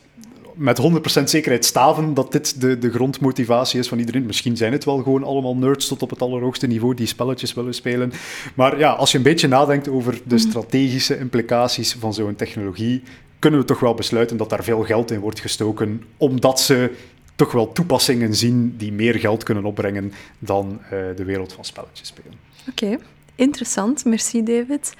met 0.58 0.82
100% 1.20 1.24
zekerheid 1.24 1.66
staven 1.66 2.14
dat 2.14 2.32
dit 2.32 2.62
de, 2.62 2.78
de 2.78 2.92
grondmotivatie 2.92 3.80
is 3.80 3.88
van 3.88 4.00
iedereen? 4.00 4.26
Misschien 4.26 4.58
zijn 4.58 4.72
het 4.72 4.86
wel 4.86 4.98
gewoon 4.98 5.24
allemaal 5.24 5.56
nerds 5.56 5.88
tot 5.88 6.02
op 6.02 6.10
het 6.10 6.22
allerhoogste 6.22 6.68
niveau 6.68 6.94
die 6.94 7.08
spelletjes 7.08 7.54
willen 7.54 7.74
spelen. 7.74 8.12
Maar 8.56 8.78
ja, 8.80 8.92
als 8.92 9.12
je 9.12 9.18
een 9.18 9.24
beetje 9.24 9.48
nadenkt 9.48 9.88
over 9.90 10.14
de 10.26 10.36
Mhm. 10.36 10.38
strategische 10.50 11.20
implicaties 11.20 11.94
van 12.00 12.14
zo'n 12.14 12.36
technologie, 12.36 13.04
kunnen 13.40 13.60
we 13.60 13.66
toch 13.66 13.80
wel 13.80 13.94
besluiten 13.94 14.38
dat 14.38 14.50
daar 14.50 14.64
veel 14.64 14.84
geld 14.84 15.12
in 15.12 15.20
wordt 15.20 15.40
gestoken, 15.40 16.04
omdat 16.18 16.60
ze 16.60 16.92
toch 17.36 17.52
wel 17.52 17.72
toepassingen 17.72 18.36
zien 18.36 18.76
die 18.78 18.92
meer 18.92 19.16
geld 19.16 19.44
kunnen 19.44 19.66
opbrengen 19.66 20.14
dan 20.40 20.80
eh, 20.84 20.90
de 21.16 21.24
wereld 21.24 21.54
van 21.54 21.66
spelletjes 21.66 22.08
spelen. 22.08 22.34
Oké, 22.70 22.98
interessant. 23.36 24.06
Merci, 24.06 24.44
David. 24.44 24.94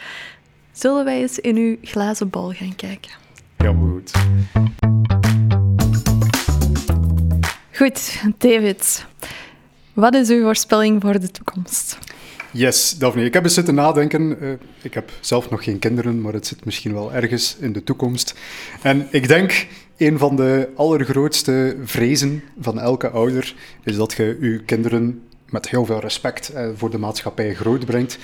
Zullen 0.72 1.06
wij 1.06 1.22
eens 1.22 1.40
in 1.40 1.56
uw 1.56 1.76
glazen 1.82 2.30
bal 2.30 2.52
gaan 2.52 2.76
kijken? 2.76 3.12
Helemaal 3.58 3.90
goed. 3.92 4.12
Goed, 7.78 8.22
David. 8.38 9.06
Wat 9.94 10.14
is 10.14 10.30
uw 10.30 10.42
voorspelling 10.42 11.02
voor 11.02 11.20
de 11.20 11.32
toekomst? 11.32 11.98
Yes, 12.52 12.98
Daphne. 12.98 13.24
Ik 13.24 13.34
heb 13.34 13.44
eens 13.44 13.54
zitten 13.54 13.76
nadenken. 13.76 14.42
Eh, 14.42 14.50
ik 14.82 14.94
heb 14.94 15.12
zelf 15.20 15.50
nog 15.50 15.64
geen 15.64 15.80
kinderen, 15.80 16.22
maar 16.22 16.34
het 16.34 16.48
zit 16.48 16.66
misschien 16.66 16.94
wel 16.94 17.14
ergens 17.14 17.58
in 17.60 17.74
de 17.74 17.84
toekomst. 17.84 18.36
En 18.82 19.08
ik 19.12 19.28
denk, 19.28 19.68
een 19.98 20.18
van 20.18 20.36
de 20.36 20.70
allergrootste 20.76 21.78
vrezen 21.84 22.44
van 22.60 22.80
elke 22.80 23.10
ouder 23.10 23.56
is 23.84 23.96
dat 23.96 24.14
je 24.14 24.38
je 24.42 24.64
kinderen 24.66 25.22
met 25.50 25.70
heel 25.70 25.86
veel 25.86 26.00
respect 26.00 26.50
eh, 26.50 26.70
voor 26.76 26.90
de 26.90 26.98
maatschappij 26.98 27.56
grootbrengt. 27.56 28.18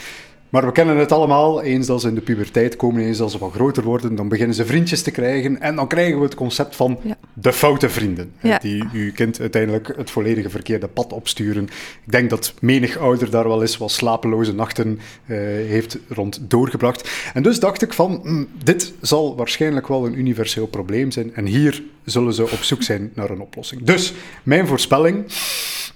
Maar 0.54 0.66
we 0.66 0.72
kennen 0.72 0.98
het 0.98 1.12
allemaal, 1.12 1.62
eens 1.62 1.88
dat 1.88 2.02
ze 2.02 2.08
in 2.08 2.16
de 2.16 2.22
puberteit 2.22 2.76
komen, 2.76 3.04
eens 3.04 3.18
dat 3.18 3.32
ze 3.32 3.38
wat 3.38 3.52
groter 3.52 3.84
worden, 3.84 4.16
dan 4.16 4.28
beginnen 4.28 4.56
ze 4.56 4.66
vriendjes 4.66 5.02
te 5.02 5.12
krijgen 5.12 5.62
en 5.62 5.76
dan 5.76 5.88
krijgen 5.88 6.18
we 6.18 6.24
het 6.24 6.36
concept 6.36 6.76
van 6.76 7.00
Ja. 7.04 7.18
de 7.34 7.54
foute 7.54 7.90
vrienden, 7.90 8.32
Ja. 8.42 8.58
die 8.58 8.84
uw 8.94 9.12
kind 9.12 9.40
uiteindelijk 9.40 9.94
het 9.98 10.10
volledige 10.12 10.50
verkeerde 10.50 10.88
pad 10.88 11.14
opsturen. 11.14 11.64
Ik 12.06 12.12
denk 12.12 12.30
dat 12.30 12.54
menig 12.62 12.98
ouder 12.98 13.30
daar 13.30 13.48
wel 13.48 13.62
eens 13.62 13.78
wat 13.78 13.92
slapeloze 13.92 14.54
nachten 14.54 15.00
eh, 15.26 15.38
heeft 15.68 15.98
rond 16.08 16.40
doorgebracht. 16.42 17.10
En 17.34 17.44
dus 17.44 17.60
dacht 17.60 17.82
ik 17.82 17.94
van, 17.94 18.20
hm, 18.24 18.44
dit 18.64 18.94
zal 19.02 19.36
waarschijnlijk 19.36 19.88
wel 19.88 20.06
een 20.06 20.20
universeel 20.20 20.68
probleem 20.68 21.12
zijn 21.12 21.36
en 21.36 21.46
hier 21.46 21.84
zullen 22.06 22.34
ze 22.34 22.44
op 22.44 22.64
zoek 22.64 22.84
zijn 22.84 23.12
naar 23.14 23.30
een 23.30 23.42
oplossing. 23.42 23.84
Dus 23.84 24.14
mijn 24.44 24.68
voorspelling, 24.68 25.24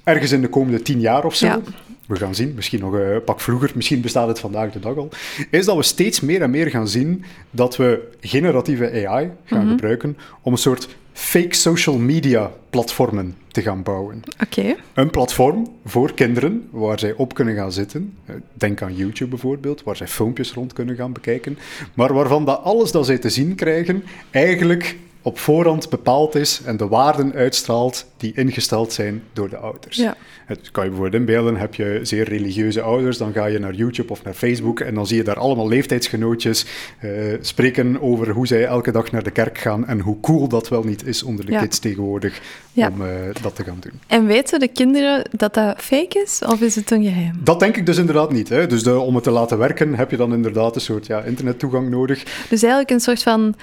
ergens 0.07 0.31
in 0.31 0.41
de 0.41 0.47
komende 0.49 0.81
tien 0.81 0.99
jaar 0.99 1.25
of 1.25 1.35
zo, 1.35 1.45
Ja. 1.45 1.59
we 2.07 2.15
gaan 2.15 2.35
zien, 2.35 2.51
misschien 2.55 2.79
nog 2.79 2.93
een 2.93 3.23
pak 3.23 3.41
vroeger, 3.41 3.71
misschien 3.75 4.01
bestaat 4.01 4.27
het 4.27 4.39
vandaag 4.39 4.71
de 4.71 4.79
dag 4.79 4.97
al, 4.97 5.09
is 5.51 5.65
dat 5.65 5.75
we 5.75 5.83
steeds 5.83 6.19
meer 6.21 6.41
en 6.41 6.49
meer 6.49 6.69
gaan 6.69 6.87
zien 6.87 7.23
dat 7.51 7.77
we 7.77 8.07
generatieve 8.21 9.07
AI 9.07 9.29
gaan 9.45 9.59
Mhm. 9.61 9.69
gebruiken 9.69 10.17
om 10.41 10.51
een 10.51 10.57
soort 10.57 10.87
fake 11.13 11.55
social 11.55 11.97
media 11.97 12.51
platformen 12.69 13.35
te 13.47 13.61
gaan 13.61 13.83
bouwen. 13.83 14.21
Oké, 14.43 14.75
Een 14.93 15.09
platform 15.09 15.67
voor 15.85 16.13
kinderen 16.13 16.67
waar 16.71 16.99
zij 16.99 17.13
op 17.13 17.33
kunnen 17.33 17.55
gaan 17.55 17.71
zitten. 17.71 18.13
Eh, 18.25 18.35
Denk 18.53 18.81
aan 18.81 18.95
YouTube 18.95 19.29
bijvoorbeeld, 19.29 19.83
waar 19.83 19.95
zij 19.95 20.07
filmpjes 20.07 20.53
rond 20.53 20.73
kunnen 20.73 20.95
gaan 20.95 21.13
bekijken. 21.13 21.57
Maar 21.93 22.13
waarvan 22.13 22.45
dat 22.45 22.63
alles 22.63 22.91
dat 22.91 23.05
zij 23.05 23.17
te 23.17 23.29
zien 23.29 23.55
krijgen 23.55 24.03
eigenlijk 24.31 24.97
op 25.27 25.39
voorhand 25.39 25.89
bepaald 25.89 26.35
is 26.35 26.61
en 26.65 26.77
de 26.77 26.87
waarden 26.87 27.33
uitstraalt 27.33 28.05
die 28.17 28.31
ingesteld 28.35 28.93
zijn 28.93 29.23
door 29.33 29.49
de 29.49 29.57
ouders. 29.57 29.97
ja. 29.97 30.15
Het 30.45 30.71
kan 30.71 30.83
je 30.83 30.89
bijvoorbeeld 30.89 31.21
inbeelden, 31.21 31.55
heb 31.55 31.75
je 31.75 31.99
zeer 32.03 32.23
religieuze 32.29 32.81
ouders, 32.81 33.17
dan 33.17 33.33
ga 33.33 33.45
je 33.45 33.59
naar 33.59 33.73
YouTube 33.73 34.11
of 34.11 34.23
naar 34.23 34.33
Facebook 34.33 34.79
en 34.79 34.93
dan 34.95 35.07
zie 35.07 35.17
je 35.17 35.23
daar 35.23 35.35
allemaal 35.39 35.67
leeftijdsgenootjes 35.67 36.65
eh, 36.99 37.09
spreken 37.41 38.01
over 38.01 38.29
hoe 38.29 38.47
zij 38.47 38.65
elke 38.65 38.91
dag 38.91 39.11
naar 39.11 39.23
de 39.23 39.31
kerk 39.31 39.57
gaan 39.57 39.87
en 39.87 39.99
hoe 39.99 40.19
cool 40.19 40.47
dat 40.47 40.69
wel 40.69 40.83
niet 40.83 41.05
is 41.07 41.23
onder 41.23 41.45
de 41.45 41.51
Ja. 41.51 41.59
kids 41.61 41.79
tegenwoordig 41.79 42.41
Ja. 42.71 42.89
om 42.89 43.01
eh, 43.01 43.09
dat 43.41 43.55
te 43.55 43.63
gaan 43.63 43.77
doen. 43.79 43.99
En 44.07 44.25
weten 44.25 44.59
de 44.59 44.67
kinderen 44.67 45.29
dat 45.31 45.53
dat 45.53 45.81
fake 45.81 46.21
is, 46.23 46.41
of 46.45 46.61
is 46.61 46.75
het 46.75 46.91
een 46.91 47.03
geheim? 47.03 47.33
Dat 47.43 47.59
denk 47.59 47.77
ik 47.77 47.85
dus 47.85 47.97
inderdaad 47.97 48.31
niet. 48.31 48.49
Hè. 48.49 48.67
Dus 48.67 48.83
de, 48.83 48.99
om 48.99 49.15
het 49.15 49.23
te 49.23 49.31
laten 49.31 49.57
werken 49.57 49.95
heb 49.95 50.11
je 50.11 50.17
dan 50.17 50.33
inderdaad 50.33 50.75
een 50.75 50.81
soort 50.81 51.05
ja, 51.07 51.21
internettoegang 51.23 51.89
nodig. 51.89 52.23
Dus 52.49 52.61
eigenlijk 52.61 52.91
een 52.91 52.99
soort 52.99 53.23
van 53.23 53.55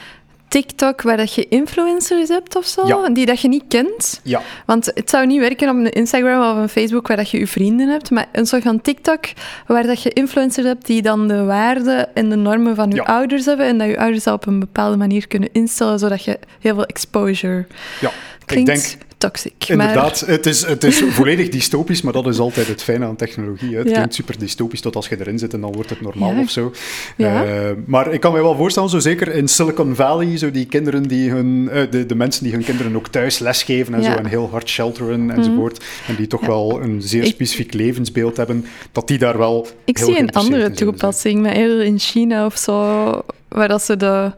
TikTok 0.60 1.02
waar 1.02 1.16
dat 1.16 1.34
je 1.34 1.48
influencers 1.48 2.28
hebt 2.28 2.56
of 2.56 2.66
zo, 2.66 2.86
Ja. 2.86 3.08
die 3.08 3.26
dat 3.26 3.40
je 3.40 3.48
niet 3.48 3.64
kent. 3.68 4.20
Ja, 4.22 4.42
Want 4.66 4.90
het 4.94 5.10
zou 5.10 5.26
niet 5.26 5.40
werken 5.40 5.68
op 5.68 5.76
een 5.76 5.90
Instagram 5.92 6.50
of 6.50 6.56
een 6.62 6.68
Facebook 6.68 7.06
waar 7.08 7.16
dat 7.16 7.30
je 7.30 7.38
je 7.38 7.46
vrienden 7.46 7.88
hebt, 7.88 8.10
maar 8.10 8.26
een 8.32 8.46
soort 8.46 8.62
van 8.62 8.80
TikTok 8.80 9.24
waar 9.66 9.86
dat 9.86 10.02
je 10.02 10.10
influencers 10.10 10.66
hebt 10.66 10.86
die 10.86 11.02
dan 11.02 11.28
de 11.28 11.44
waarden 11.44 12.14
en 12.14 12.28
de 12.28 12.36
normen 12.36 12.74
van 12.74 12.90
je 12.90 12.96
Ja. 12.96 13.02
ouders 13.02 13.44
hebben 13.44 13.66
en 13.66 13.78
dat 13.78 13.88
je 13.88 13.98
ouders 13.98 14.24
dat 14.24 14.34
op 14.34 14.46
een 14.46 14.60
bepaalde 14.60 14.96
manier 14.96 15.28
kunnen 15.28 15.48
instellen, 15.52 15.98
zodat 15.98 16.24
je 16.24 16.38
heel 16.60 16.74
veel 16.74 16.84
exposure... 16.86 17.66
ja. 18.00 18.10
Klinkt 18.46 18.68
ik 18.70 18.76
denk 18.76 18.96
toxic, 19.18 19.52
inderdaad, 19.66 20.20
het, 20.26 20.46
is, 20.46 20.66
het 20.66 20.84
is 20.84 21.02
volledig 21.18 21.48
dystopisch, 21.48 22.02
maar 22.02 22.12
dat 22.12 22.26
is 22.26 22.38
altijd 22.38 22.66
het 22.66 22.82
fijne 22.82 23.04
aan 23.06 23.16
technologie. 23.16 23.70
Hè. 23.72 23.78
Het 23.78 23.88
Ja. 23.88 23.92
klinkt 23.94 24.14
super 24.14 24.38
dystopisch 24.38 24.80
tot 24.80 24.96
als 24.96 25.08
je 25.08 25.16
erin 25.20 25.38
zit 25.38 25.54
en 25.54 25.60
dan 25.60 25.72
wordt 25.72 25.90
het 25.90 26.00
normaal 26.00 26.32
Ja. 26.34 26.40
of 26.40 26.50
zo. 26.50 26.72
Ja. 27.16 27.44
Eh, 27.44 27.70
maar 27.86 28.12
ik 28.12 28.20
kan 28.20 28.32
me 28.32 28.42
wel 28.42 28.56
voorstellen, 28.56 28.88
zo 28.88 28.98
zeker 28.98 29.34
in 29.34 29.48
Silicon 29.48 29.94
Valley, 29.94 30.38
zo 30.38 30.50
die 30.50 30.66
kinderen 30.66 31.02
die 31.08 31.30
hun, 31.30 31.68
eh, 31.72 31.90
de, 31.90 32.06
de 32.06 32.14
mensen 32.14 32.44
die 32.44 32.52
hun 32.52 32.64
kinderen 32.64 32.96
ook 32.96 33.08
thuis 33.08 33.38
lesgeven 33.38 33.94
en 33.94 34.02
zo 34.04 34.10
en 34.10 34.26
heel 34.26 34.48
hard 34.50 34.68
shelteren 34.68 35.30
enzovoort, 35.30 35.84
en 36.08 36.14
die 36.14 36.26
toch 36.26 36.46
wel 36.46 36.82
een 36.82 37.02
zeer 37.02 37.22
Ik- 37.24 37.30
specifiek 37.32 37.72
levensbeeld 37.72 38.36
hebben, 38.36 38.64
dat 38.92 39.08
die 39.08 39.18
daar 39.18 39.38
wel 39.38 39.66
Ik 39.84 39.98
zie 39.98 40.18
een 40.18 40.30
andere 40.32 40.70
toepassing, 40.70 41.42
maar 41.42 41.52
eerder 41.52 41.82
in 41.84 41.98
China 41.98 42.46
of 42.46 42.56
zo, 42.56 43.22
waar 43.48 43.68
dat 43.68 43.82
ze 43.82 43.96
de, 43.96 44.32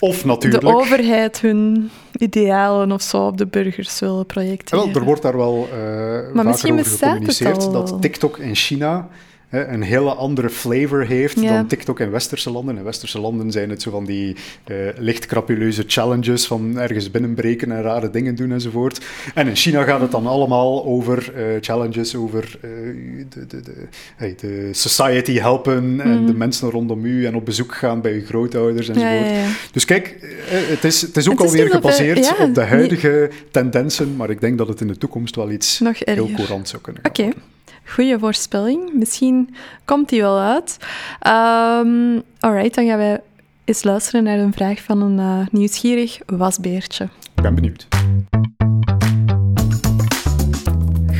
Of 0.00 0.20
de 0.20 0.26
natuurlijk... 0.26 0.64
overheid 0.68 1.40
hun 1.40 1.90
idealen 2.18 2.92
of 2.92 3.02
zo 3.02 3.26
op 3.26 3.38
de 3.38 3.46
burgers 3.46 4.00
willen 4.00 4.26
projecteren. 4.26 4.84
Wel, 4.84 4.94
er 4.94 5.04
wordt 5.04 5.22
daar 5.22 5.36
wel 5.36 5.68
uh, 5.72 5.78
maar 6.32 6.44
vaker 6.44 6.72
over 6.72 6.84
gecommuniceerd 6.84 7.72
dat 7.72 8.02
TikTok 8.02 8.38
in 8.38 8.54
China 8.54 9.08
een 9.50 9.82
hele 9.82 10.10
andere 10.10 10.50
flavor 10.50 11.06
heeft 11.06 11.42
dan 11.42 11.66
TikTok 11.66 12.00
in 12.00 12.10
westerse 12.10 12.50
landen. 12.50 12.76
In 12.76 12.84
westerse 12.84 13.20
landen 13.20 13.52
zijn 13.52 13.70
het 13.70 13.82
zo 13.82 13.90
van 13.90 14.04
die 14.04 14.36
uh, 14.66 14.76
licht 14.98 15.26
crapuleuze 15.26 15.84
challenges 15.86 16.46
van 16.46 16.78
ergens 16.78 17.10
binnenbreken 17.10 17.72
en 17.72 17.82
rare 17.82 18.10
dingen 18.10 18.34
doen 18.34 18.52
enzovoort. 18.52 19.00
En 19.34 19.48
in 19.48 19.56
China 19.56 19.82
gaat 19.82 20.00
het 20.00 20.10
dan 20.10 20.26
allemaal 20.26 20.84
over 20.84 21.32
uh, 21.36 21.44
challenges, 21.60 22.14
over 22.14 22.58
uh, 22.64 22.70
de, 23.28 23.46
de, 23.46 23.60
de, 23.60 23.72
hey, 24.16 24.34
de, 24.40 24.68
society 24.72 25.38
helpen 25.38 26.00
en 26.00 26.26
de 26.26 26.32
mhm. 26.32 26.36
mensen 26.36 26.70
rondom 26.70 27.04
u 27.04 27.26
en 27.26 27.34
op 27.34 27.44
bezoek 27.44 27.74
gaan 27.74 28.00
bij 28.00 28.12
uw 28.12 28.24
grootouders 28.24 28.88
enzovoort. 28.88 29.26
Ja, 29.26 29.32
ja, 29.32 29.48
dus 29.72 29.84
kijk, 29.84 30.16
het 30.48 30.84
is, 30.84 31.00
het 31.00 31.16
is 31.16 31.28
ook 31.28 31.40
alweer 31.40 31.70
gebaseerd 31.70 32.38
op 32.38 32.54
de 32.54 32.62
huidige 32.64 33.30
tendensen, 33.50 34.16
maar 34.16 34.30
ik 34.30 34.40
denk 34.40 34.58
dat 34.58 34.68
het 34.68 34.80
in 34.80 34.86
de 34.86 34.98
toekomst 34.98 35.36
wel 35.36 35.50
iets 35.50 35.80
heel 35.98 36.30
courant 36.36 36.68
zou 36.68 36.82
kunnen 36.82 37.02
Oké. 37.04 37.28
Goeie 37.94 38.18
voorspelling. 38.18 38.92
Misschien 38.92 39.54
komt 39.84 40.08
die 40.08 40.20
wel 40.20 40.38
uit. 40.38 40.76
Um, 41.26 42.22
alright, 42.40 42.74
dan 42.74 42.86
gaan 42.86 42.98
wij 42.98 43.20
eens 43.64 43.84
luisteren 43.84 44.24
naar 44.24 44.38
een 44.38 44.52
vraag 44.52 44.82
van 44.82 45.02
een 45.02 45.18
uh, 45.18 45.46
nieuwsgierig 45.50 46.18
wasbeertje. 46.26 47.04
Ik 47.34 47.42
ben 47.42 47.54
benieuwd. 47.54 47.88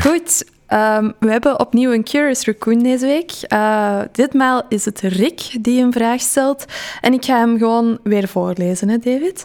Goed, 0.00 0.44
um, 0.68 1.14
we 1.18 1.30
hebben 1.30 1.60
opnieuw 1.60 1.92
een 1.92 2.04
Curious 2.04 2.44
Raccoon 2.44 2.78
deze 2.78 3.06
week. 3.06 3.32
Uh, 3.52 4.00
ditmaal 4.12 4.62
is 4.68 4.84
het 4.84 5.00
Rick 5.00 5.56
die 5.60 5.82
een 5.82 5.92
vraag 5.92 6.20
stelt. 6.20 6.64
En 7.00 7.12
ik 7.12 7.24
ga 7.24 7.38
hem 7.38 7.58
gewoon 7.58 7.98
weer 8.02 8.28
voorlezen, 8.28 8.88
hè, 8.88 8.98
David. 8.98 9.44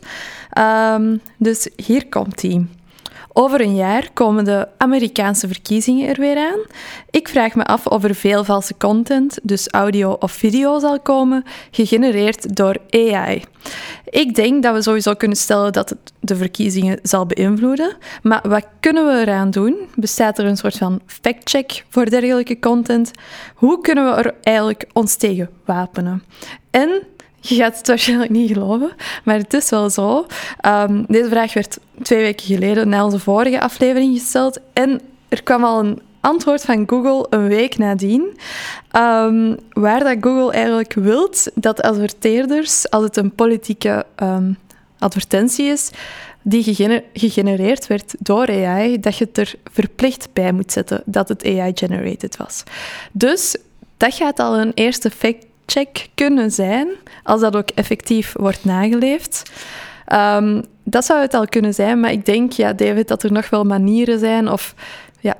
Um, 0.58 1.22
dus 1.38 1.70
hier 1.76 2.08
komt 2.08 2.42
hij. 2.42 2.66
Over 3.34 3.62
een 3.62 3.76
jaar 3.76 4.10
komen 4.14 4.46
de 4.46 4.68
Amerikaanse 4.78 5.48
verkiezingen 5.48 6.10
er 6.10 6.20
weer 6.20 6.38
aan. 6.38 6.60
Ik 7.10 7.28
vraag 7.28 7.56
me 7.56 7.66
af 7.66 7.88
of 7.88 8.04
er 8.04 8.16
veel 8.16 8.44
valse 8.44 8.78
content, 8.78 9.40
dus 9.44 9.70
audio 9.70 10.12
of 10.12 10.32
video, 10.32 10.80
zal 10.80 11.00
komen, 11.00 11.44
gegenereerd 11.72 12.56
door 12.56 12.78
AI. 12.90 13.44
Ik 14.06 14.36
denk 14.36 14.64
dat 14.64 14.76
we 14.76 14.82
sowieso 14.82 15.14
kunnen 15.14 15.38
stellen 15.38 15.74
dat 15.74 15.90
het 15.90 16.14
de 16.20 16.36
verkiezingen 16.36 17.00
zal 17.02 17.26
beïnvloeden. 17.26 17.98
Maar 18.22 18.42
wat 18.50 18.68
kunnen 18.80 19.06
we 19.08 19.22
eraan 19.22 19.52
doen? 19.52 19.76
Bestaat 19.96 20.38
er 20.38 20.46
een 20.46 20.58
soort 20.58 20.78
van 20.78 21.02
fact-check 21.06 21.86
voor 21.90 22.10
dergelijke 22.10 22.60
content? 22.60 23.12
Hoe 23.56 23.82
kunnen 23.82 24.06
we 24.06 24.22
er 24.22 24.36
eigenlijk 24.42 24.86
ons 24.94 25.16
tegen 25.16 25.50
wapenen? 25.66 26.24
En 26.72 27.04
je 27.48 27.56
gaat 27.56 27.78
het 27.78 27.88
waarschijnlijk 27.88 28.32
niet 28.32 28.52
geloven, 28.52 28.92
maar 29.24 29.38
het 29.38 29.54
is 29.54 29.70
wel 29.70 29.90
zo. 29.90 30.26
Um, 30.66 31.06
deze 31.08 31.30
vraag 31.30 31.54
werd 31.54 31.78
twee 32.02 32.22
weken 32.22 32.46
geleden 32.46 32.90
na 32.90 33.04
onze 33.04 33.20
vorige 33.20 33.62
aflevering 33.62 34.20
gesteld. 34.20 34.60
En 34.74 35.02
er 35.30 35.44
kwam 35.44 35.64
al 35.64 35.80
een 35.80 36.02
antwoord 36.20 36.62
van 36.62 36.84
Google 36.88 37.26
een 37.30 37.48
week 37.48 37.78
nadien. 37.78 38.38
Um, 38.96 39.58
waar 39.70 40.00
dat 40.00 40.18
Google 40.22 40.52
eigenlijk 40.52 40.94
wilt 40.94 41.52
dat 41.56 41.82
adverteerders, 41.82 42.90
als 42.90 43.04
het 43.04 43.18
een 43.18 43.36
politieke 43.36 44.06
um, 44.24 44.58
advertentie 45.00 45.66
is, 45.66 45.92
die 46.42 46.64
gegenereerd 47.14 47.88
werd 47.88 48.16
door 48.20 48.48
AI, 48.48 49.00
dat 49.00 49.18
je 49.18 49.26
het 49.26 49.38
er 49.38 49.54
verplicht 49.72 50.28
bij 50.34 50.52
moet 50.52 50.72
zetten 50.72 51.04
dat 51.06 51.30
het 51.30 51.46
AI-generated 51.46 52.38
was. 52.38 52.64
Dus 53.12 53.56
dat 53.98 54.14
gaat 54.14 54.40
al 54.40 54.58
een 54.58 54.72
eerste 54.74 55.10
fact 55.10 55.46
check 55.74 56.08
kunnen 56.16 56.52
zijn, 56.52 56.88
als 57.24 57.42
dat 57.42 57.56
ook 57.56 57.70
effectief 57.70 58.34
wordt 58.38 58.66
nageleefd. 58.66 59.52
Um, 60.14 60.64
dat 60.84 61.06
zou 61.06 61.22
het 61.22 61.34
al 61.34 61.48
kunnen 61.48 61.74
zijn, 61.74 62.00
maar 62.00 62.12
ik 62.12 62.26
denk, 62.26 62.52
ja, 62.52 62.74
David, 62.74 63.08
dat 63.08 63.24
er 63.24 63.32
nog 63.32 63.50
wel 63.50 63.64
manieren 63.64 64.20
zijn 64.20 64.50
of 64.50 64.76
ja, 65.20 65.36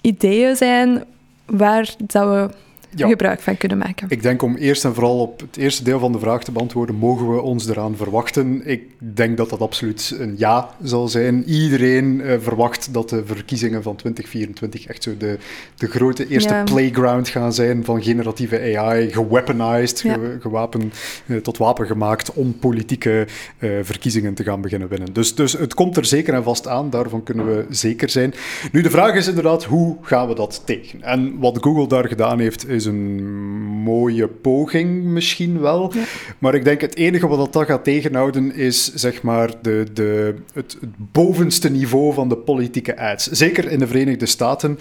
ideeën 0.00 0.56
zijn 0.56 1.04
waar 1.46 1.94
dat 1.98 2.24
we 2.24 2.50
gebruik 2.96 3.40
van 3.40 3.56
kunnen 3.56 3.78
maken. 3.78 4.06
Ik 4.10 4.22
denk 4.22 4.42
om 4.42 4.56
eerst 4.56 4.84
en 4.84 4.94
vooral 4.94 5.20
op 5.20 5.40
het 5.40 5.56
eerste 5.56 5.84
deel 5.84 5.98
van 5.98 6.12
de 6.12 6.18
vraag 6.18 6.44
te 6.44 6.52
beantwoorden, 6.52 6.94
mogen 6.94 7.34
we 7.34 7.40
ons 7.40 7.68
eraan 7.68 7.96
verwachten? 7.96 8.62
Ik 8.64 8.82
denk 8.98 9.36
dat 9.36 9.50
dat 9.50 9.60
absoluut 9.60 10.16
een 10.18 10.34
ja 10.38 10.70
zal 10.82 11.08
zijn. 11.08 11.44
Iedereen 11.44 12.20
uh, 12.20 12.34
verwacht 12.40 12.94
dat 12.94 13.08
de 13.08 13.26
verkiezingen 13.26 13.82
van 13.82 13.96
2024 13.96 14.86
echt 14.86 15.02
zo 15.02 15.16
de, 15.16 15.38
de 15.76 15.86
grote 15.86 16.28
eerste 16.28 16.62
playground 16.64 17.28
gaan 17.28 17.52
zijn 17.52 17.84
van 17.84 18.02
generatieve 18.02 18.76
AI, 18.76 19.12
geweaponized, 19.12 20.00
ge, 20.00 20.36
gewapen, 20.40 20.92
uh, 21.26 21.36
tot 21.36 21.58
wapen 21.58 21.86
gemaakt 21.86 22.32
om 22.32 22.58
politieke 22.58 23.26
uh, 23.58 23.70
verkiezingen 23.82 24.34
te 24.34 24.42
gaan 24.42 24.60
beginnen 24.60 24.88
winnen. 24.88 25.12
Dus, 25.12 25.34
dus 25.34 25.52
het 25.52 25.74
komt 25.74 25.96
er 25.96 26.04
zeker 26.04 26.34
en 26.34 26.42
vast 26.42 26.68
aan, 26.68 26.90
daarvan 26.90 27.22
kunnen 27.22 27.46
we 27.46 27.66
zeker 27.68 28.10
zijn. 28.10 28.34
Nu, 28.72 28.82
de 28.82 28.90
vraag 28.90 29.14
is 29.14 29.28
inderdaad, 29.28 29.64
hoe 29.64 29.96
gaan 30.00 30.28
we 30.28 30.34
dat 30.34 30.62
tegen? 30.64 31.02
En 31.02 31.38
wat 31.38 31.58
Google 31.60 31.88
daar 31.88 32.08
gedaan 32.08 32.38
heeft, 32.38 32.68
is 32.68 32.81
een 32.84 33.24
mooie 33.64 34.28
poging 34.28 35.04
misschien 35.04 35.60
wel. 35.60 35.92
Maar 36.38 36.54
ik 36.54 36.64
denk 36.64 36.80
het 36.80 36.96
enige 36.96 37.26
wat 37.26 37.52
dat 37.52 37.66
gaat 37.66 37.84
tegenhouden 37.84 38.54
is 38.54 38.94
zeg 38.94 39.22
maar 39.22 39.50
de, 39.62 39.86
de, 39.92 40.34
het, 40.52 40.78
bovenste 40.96 41.70
niveau 41.70 42.14
van 42.14 42.28
de 42.28 42.36
politieke 42.36 42.98
ads. 42.98 43.30
Zeker 43.30 43.70
in 43.70 43.78
de 43.78 43.86
Verenigde 43.86 44.26
Staten 44.26 44.78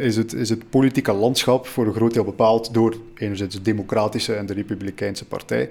is, 0.00 0.16
het, 0.16 0.32
is 0.32 0.48
het 0.48 0.70
politieke 0.70 1.12
landschap 1.12 1.66
voor 1.66 1.86
een 1.86 1.94
groot 1.94 2.14
deel 2.14 2.24
bepaald 2.24 2.74
door 2.74 2.96
enerzijds 3.16 3.54
de 3.54 3.62
Democratische 3.62 4.34
en 4.34 4.46
de 4.46 4.52
Republikeinse 4.52 5.24
Partij. 5.24 5.68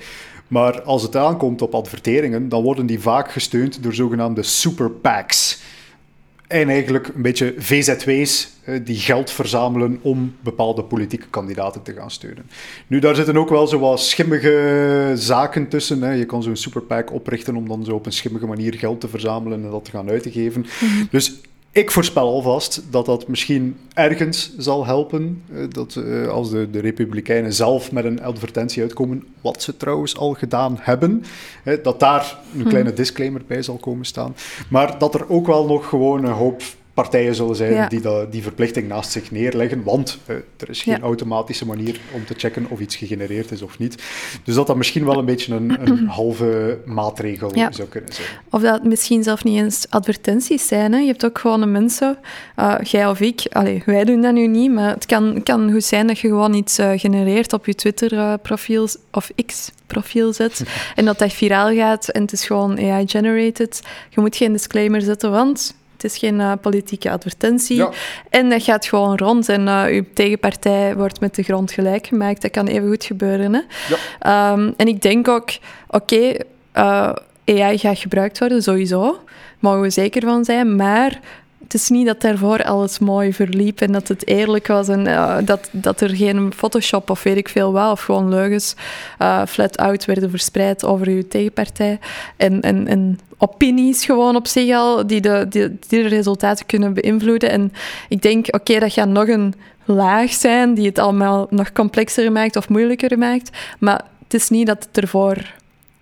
Maar 0.47 0.82
als 0.82 1.01
het 1.01 1.15
aankomt 1.15 1.61
op 1.61 1.76
adverteringen, 1.76 2.49
dan 2.49 2.63
worden 2.63 2.86
die 2.86 2.99
vaak 2.99 3.32
gesteund 3.32 3.84
door 3.84 3.93
zogenaamde 3.93 4.43
super 4.43 4.91
PACs. 4.91 5.61
En 6.50 6.70
eigenlijk 6.70 7.08
een 7.08 7.22
beetje 7.22 7.54
VZW's 7.58 8.50
die 8.84 8.97
geld 8.97 9.32
verzamelen 9.32 10.00
om 10.02 10.36
bepaalde 10.41 10.84
politieke 10.84 11.28
kandidaten 11.30 11.82
te 11.82 11.93
gaan 11.93 12.12
steunen. 12.12 12.50
Nu, 12.88 13.00
daar 13.00 13.16
zitten 13.16 13.38
ook 13.38 13.50
wel 13.50 13.68
zo 13.68 13.80
wat 13.80 14.02
schimmige 14.02 15.12
zaken 15.16 15.68
tussen. 15.68 16.02
Hè. 16.02 16.12
Je 16.12 16.26
kan 16.26 16.43
zo'n 16.43 16.56
superpack 16.56 17.14
oprichten 17.14 17.56
om 17.56 17.68
dan 17.68 17.86
zo 17.86 17.95
op 17.95 18.06
een 18.06 18.12
schimmige 18.12 18.45
manier 18.45 18.74
geld 18.74 19.02
te 19.02 19.08
verzamelen 19.08 19.64
en 19.64 19.72
dat 19.72 19.86
te 19.86 19.91
gaan 19.91 20.10
uitgeven. 20.10 20.62
Mhm. 20.62 21.04
Dus 21.12 21.41
ik 21.72 21.91
voorspel 21.91 22.28
alvast 22.28 22.82
dat 22.89 23.05
dat 23.05 23.28
misschien 23.28 23.78
ergens 23.93 24.53
zal 24.57 24.86
helpen. 24.86 25.43
Eh, 25.53 25.63
dat 25.70 25.95
uh, 25.95 26.28
als 26.28 26.49
de, 26.49 26.70
de, 26.70 26.80
Republikeinen 26.80 27.53
zelf 27.53 27.91
met 27.91 28.05
een 28.05 28.22
advertentie 28.22 28.82
uitkomen, 28.82 29.24
wat 29.41 29.61
ze 29.61 29.78
trouwens 29.78 30.17
al 30.17 30.34
gedaan 30.34 30.78
hebben, 30.80 31.24
dat 31.84 31.99
daar 31.99 32.38
een 32.53 32.59
mhm. 32.59 32.70
kleine 32.70 32.93
disclaimer 32.93 33.41
bij 33.47 33.61
zal 33.61 33.78
komen 33.78 34.05
staan. 34.05 34.36
Maar 34.70 34.99
dat 34.99 35.15
er 35.15 35.30
ook 35.30 35.47
wel 35.47 35.65
nog 35.65 35.89
gewoon 35.89 36.24
een 36.24 36.32
hoop 36.32 36.61
partijen 37.02 37.36
zullen 37.36 37.56
zijn 37.56 37.89
die 37.89 38.02
dat, 38.02 38.32
die 38.32 38.41
verplichting 38.41 38.88
naast 38.88 39.12
zich 39.12 39.32
neerleggen, 39.32 39.84
want 39.84 40.18
uh, 40.28 40.36
er 40.36 40.70
is 40.70 40.82
geen 40.82 41.02
automatische 41.02 41.66
manier 41.66 42.00
om 42.14 42.26
te 42.26 42.34
checken 42.38 42.66
of 42.70 42.80
iets 42.80 42.95
gegenereerd 42.95 43.52
is 43.52 43.62
of 43.62 43.80
niet. 43.80 44.04
Dus 44.43 44.56
dat 44.56 44.68
dat 44.68 44.76
misschien 44.76 45.06
wel 45.06 45.18
een 45.18 45.26
beetje 45.26 45.56
een, 45.56 45.78
een 45.82 46.08
halve 46.20 46.80
maatregel 46.86 47.52
zou 47.70 47.88
kunnen 47.89 48.14
zijn. 48.14 48.28
Of 48.50 48.62
dat 48.62 48.84
misschien 48.84 49.24
zelf 49.24 49.43
niet 49.43 49.62
eens 49.62 49.86
advertenties 49.89 50.68
zijn. 50.68 50.93
Hè? 50.93 51.00
Je 51.00 51.08
hebt 51.08 51.26
ook 51.26 51.39
gewoon 51.39 51.72
mensen, 51.72 52.18
uh, 52.60 52.76
jij 52.84 53.08
of 53.08 53.20
ik, 53.20 53.47
allee, 53.52 53.84
wij 53.86 54.04
doen 54.04 54.22
dat 54.22 54.34
nu 54.34 54.47
niet, 54.47 54.72
maar 54.72 54.93
het 54.93 55.06
kan, 55.06 55.43
kan 55.43 55.72
goed 55.72 55.84
zijn 55.84 56.08
dat 56.08 56.20
je 56.20 56.28
gewoon 56.28 56.54
iets 56.54 56.80
uh, 56.80 56.91
genereert 56.95 57.54
op 57.54 57.66
je 57.66 57.76
Twitter-profiel 57.76 58.88
of 59.12 59.32
X-profiel 59.45 60.34
zet 60.34 60.64
en 60.95 61.06
dat 61.06 61.20
dat 61.20 61.34
viraal 61.34 61.74
gaat 61.76 62.10
en 62.10 62.22
het 62.22 62.32
is 62.32 62.45
gewoon 62.45 62.78
AI-generated. 62.80 63.82
Je 64.10 64.22
moet 64.22 64.36
geen 64.36 64.52
disclaimer 64.52 65.02
zetten, 65.02 65.32
want 65.32 65.78
het 66.02 66.12
is 66.12 66.18
geen 66.18 66.39
uh, 66.39 66.52
politieke 66.62 67.12
advertentie. 67.12 67.86
En 68.30 68.50
dat 68.50 68.64
gaat 68.64 68.86
gewoon 68.86 69.18
rond. 69.18 69.50
En 69.50 69.68
uh, 69.68 69.84
uw 69.88 70.04
tegenpartij 70.14 70.95
wordt 70.95 71.20
met 71.20 71.36
de 71.36 71.43
grond 71.43 71.72
gelijk 71.72 72.08
gemaakt. 72.08 72.41
Dat 72.41 72.52
kan 72.52 72.68
even 72.68 72.88
goed 72.88 73.04
gebeuren. 73.04 73.54
Hè? 73.54 73.62
Ja. 74.20 74.52
Um, 74.52 74.74
en 74.78 74.88
ik 74.88 75.02
denk 75.02 75.28
ook, 75.28 75.50
oké, 75.88 76.16
okay, 76.16 76.41
eh, 76.72 77.12
AI 77.45 77.78
gaat 77.78 78.00
gebruikt 78.00 78.39
worden, 78.39 78.64
sowieso. 78.64 79.20
Mogen 79.60 79.82
we 79.82 79.89
zeker 79.89 80.22
van 80.22 80.45
zijn. 80.45 80.76
Maar 80.76 81.20
het 81.70 81.82
is 81.82 81.89
niet 81.89 82.05
dat 82.05 82.22
daarvoor 82.22 82.63
alles 82.63 82.99
mooi 82.99 83.34
verliep 83.34 83.82
en 83.82 83.91
dat 83.91 84.07
het 84.07 84.28
eerlijk 84.28 84.67
was 84.67 84.88
en 84.88 85.07
uh, 85.07 85.38
dat, 85.45 85.70
dat 85.72 86.01
er 86.01 86.09
geen 86.09 86.53
Photoshop 86.55 87.09
of 87.09 87.24
weet 87.24 87.38
ik 87.38 87.49
veel 87.49 87.72
wat, 87.72 87.91
of 87.91 88.01
gewoon 88.01 88.30
leugens 88.30 88.76
uh, 89.22 89.45
flat-out 89.45 90.05
werden 90.05 90.30
verspreid 90.30 90.86
over 90.86 91.07
uw 91.07 91.28
tegenpartij. 91.28 91.99
En, 92.38 92.61
en, 92.61 92.88
en 92.88 93.20
opinies 93.38 94.05
gewoon 94.05 94.36
op 94.36 94.47
zich 94.47 94.76
al, 94.76 95.07
die 95.07 95.22
de, 95.22 95.45
die, 95.49 95.78
die 95.88 96.01
de 96.03 96.07
resultaten 96.07 96.65
kunnen 96.65 96.93
beïnvloeden. 96.93 97.49
En 97.49 97.74
ik 98.07 98.22
denk, 98.22 98.55
oké, 98.55 98.80
dat 98.80 98.93
gaat 98.93 99.07
nog 99.07 99.28
een 99.28 99.53
laag 99.86 100.34
zijn 100.34 100.74
die 100.74 100.86
het 100.86 100.99
allemaal 100.99 101.47
nog 101.49 101.72
complexer 101.72 102.32
maakt 102.32 102.55
of 102.55 102.70
moeilijker 102.70 103.17
maakt, 103.17 103.57
maar 103.80 104.01
het 104.24 104.34
is 104.34 104.49
niet 104.49 104.67
dat 104.67 104.86
het 104.88 104.97
ervoor 104.97 105.53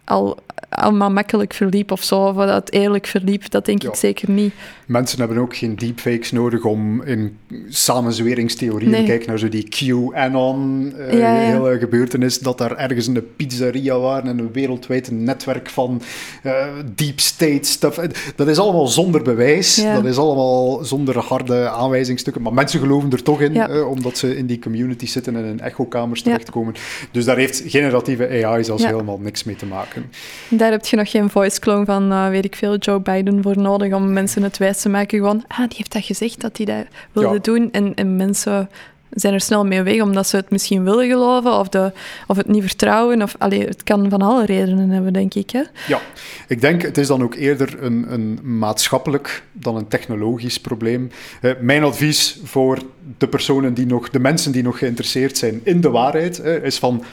al 0.04 0.38
allemaal 0.70 1.12
makkelijk 1.12 1.54
verliep 1.54 1.92
of 1.92 2.04
zo, 2.04 2.20
of 2.20 2.36
dat 2.36 2.50
het 2.50 2.74
eerlijk 2.74 3.08
verliep, 3.08 3.50
dat 3.50 3.66
denk 3.66 3.84
ik 3.84 3.96
zeker 3.96 4.32
niet. 4.32 4.54
Mensen 4.86 5.20
hebben 5.20 5.38
ook 5.38 5.56
geen 5.56 5.76
deepfakes 5.76 6.32
nodig 6.32 6.64
om 6.64 7.02
in 7.02 7.38
samenzweringstheorieën 7.70 8.92
te 8.92 9.04
kijken 9.04 9.28
naar 9.28 9.40
zo 9.40 9.50
die 9.50 9.68
QAnon 9.70 10.94
uh, 10.98 11.20
ja, 11.20 11.34
hele 11.34 11.80
gebeurtenis, 11.80 12.40
dat 12.40 12.58
daar 12.58 12.76
ergens 12.78 13.08
een 13.08 13.24
pizzeria 13.36 14.00
waren 14.00 14.30
en 14.30 14.38
een 14.38 14.52
wereldwijd 14.52 15.12
netwerk 15.12 15.70
van 15.70 16.02
uh, 16.44 16.66
deep 16.96 17.20
state 17.20 17.68
stuff. 17.68 18.00
Dat 18.36 18.48
is 18.48 18.58
allemaal 18.58 18.88
zonder 18.88 19.22
bewijs, 19.22 19.76
dat 19.76 20.06
is 20.06 20.18
allemaal 20.18 20.84
zonder 20.84 21.18
harde 21.18 21.70
aanwijzingstukken, 21.70 22.42
maar 22.42 22.54
mensen 22.54 22.80
geloven 22.80 23.12
er 23.12 23.24
toch 23.24 23.42
in, 23.42 23.56
uh, 23.56 23.90
omdat 23.90 24.18
ze 24.18 24.38
in 24.38 24.46
die 24.46 24.60
community 24.60 25.06
zitten 25.06 25.36
en 25.36 25.46
in 25.46 25.60
echokamers 25.60 26.22
terechtkomen. 26.22 26.74
Dus 27.12 27.26
daar 27.26 27.38
heeft 27.38 27.64
generatieve 27.66 28.46
AI 28.46 28.64
zelfs 28.64 28.86
helemaal 28.86 29.20
niks 29.20 29.44
mee 29.44 29.56
te 29.56 29.66
maken. 29.66 30.06
Daar 30.50 30.72
heb 30.72 30.86
je 30.86 30.96
nog 30.96 31.10
geen 31.12 31.30
voice 31.30 31.60
clone 31.60 31.86
van, 31.86 32.30
weet 32.30 32.46
ik 32.46 32.56
veel, 32.56 32.78
Joe 32.78 33.00
Biden 33.00 33.42
voor 33.42 33.58
nodig 33.58 33.94
om 33.94 34.14
mensen 34.14 34.44
het 34.44 34.58
wijs 34.58 34.82
te 34.82 34.90
maken. 34.90 35.18
Gewoon, 35.18 35.44
ah, 35.48 35.58
die 35.58 35.78
heeft 35.78 35.94
dat 35.94 36.06
gezegd 36.06 36.42
dat 36.42 36.58
hij 36.58 36.66
dat 36.66 36.86
wilde 37.12 37.42
doen. 37.42 37.72
En, 37.72 37.96
en 37.96 38.16
mensen 38.16 38.70
zijn 39.10 39.34
er 39.34 39.42
snel 39.42 39.66
mee 39.66 39.82
weg 39.82 40.02
omdat 40.02 40.28
ze 40.28 40.36
het 40.36 40.50
misschien 40.50 40.84
willen 40.84 41.08
geloven 41.08 41.60
of, 41.60 41.70
de, 41.70 41.92
of 42.28 42.38
het 42.38 42.48
niet 42.48 42.64
vertrouwen. 42.64 43.22
Of, 43.22 43.36
allee, 43.38 43.66
het 43.66 43.84
kan 43.84 44.10
van 44.10 44.22
alle 44.22 44.46
redenen 44.46 44.90
hebben, 44.90 45.14
denk 45.14 45.34
ik. 45.34 45.50
Hè? 45.50 45.62
Ja, 45.88 46.02
ik 46.48 46.62
denk 46.62 46.82
het 46.82 46.98
is 46.98 47.08
dan 47.08 47.24
ook 47.24 47.36
eerder 47.36 47.84
een, 47.84 48.06
een 48.10 48.40
maatschappelijk 48.58 49.44
dan 49.52 49.76
een 49.76 49.88
technologisch 49.88 50.60
probleem. 50.60 51.12
Uh, 51.42 51.52
mijn 51.60 51.84
advies 51.84 52.40
voor 52.44 52.78
de 53.18 53.28
personen 53.28 53.74
die 53.74 53.86
nog, 53.86 54.10
de 54.10 54.20
mensen 54.20 54.52
die 54.52 54.64
nog 54.64 54.78
geïnteresseerd 54.78 55.38
zijn 55.38 55.62
in 55.64 55.82
de 55.82 55.90
waarheid, 55.90 56.40
uh, 56.40 56.64
is 56.64 56.78
van 56.78 57.04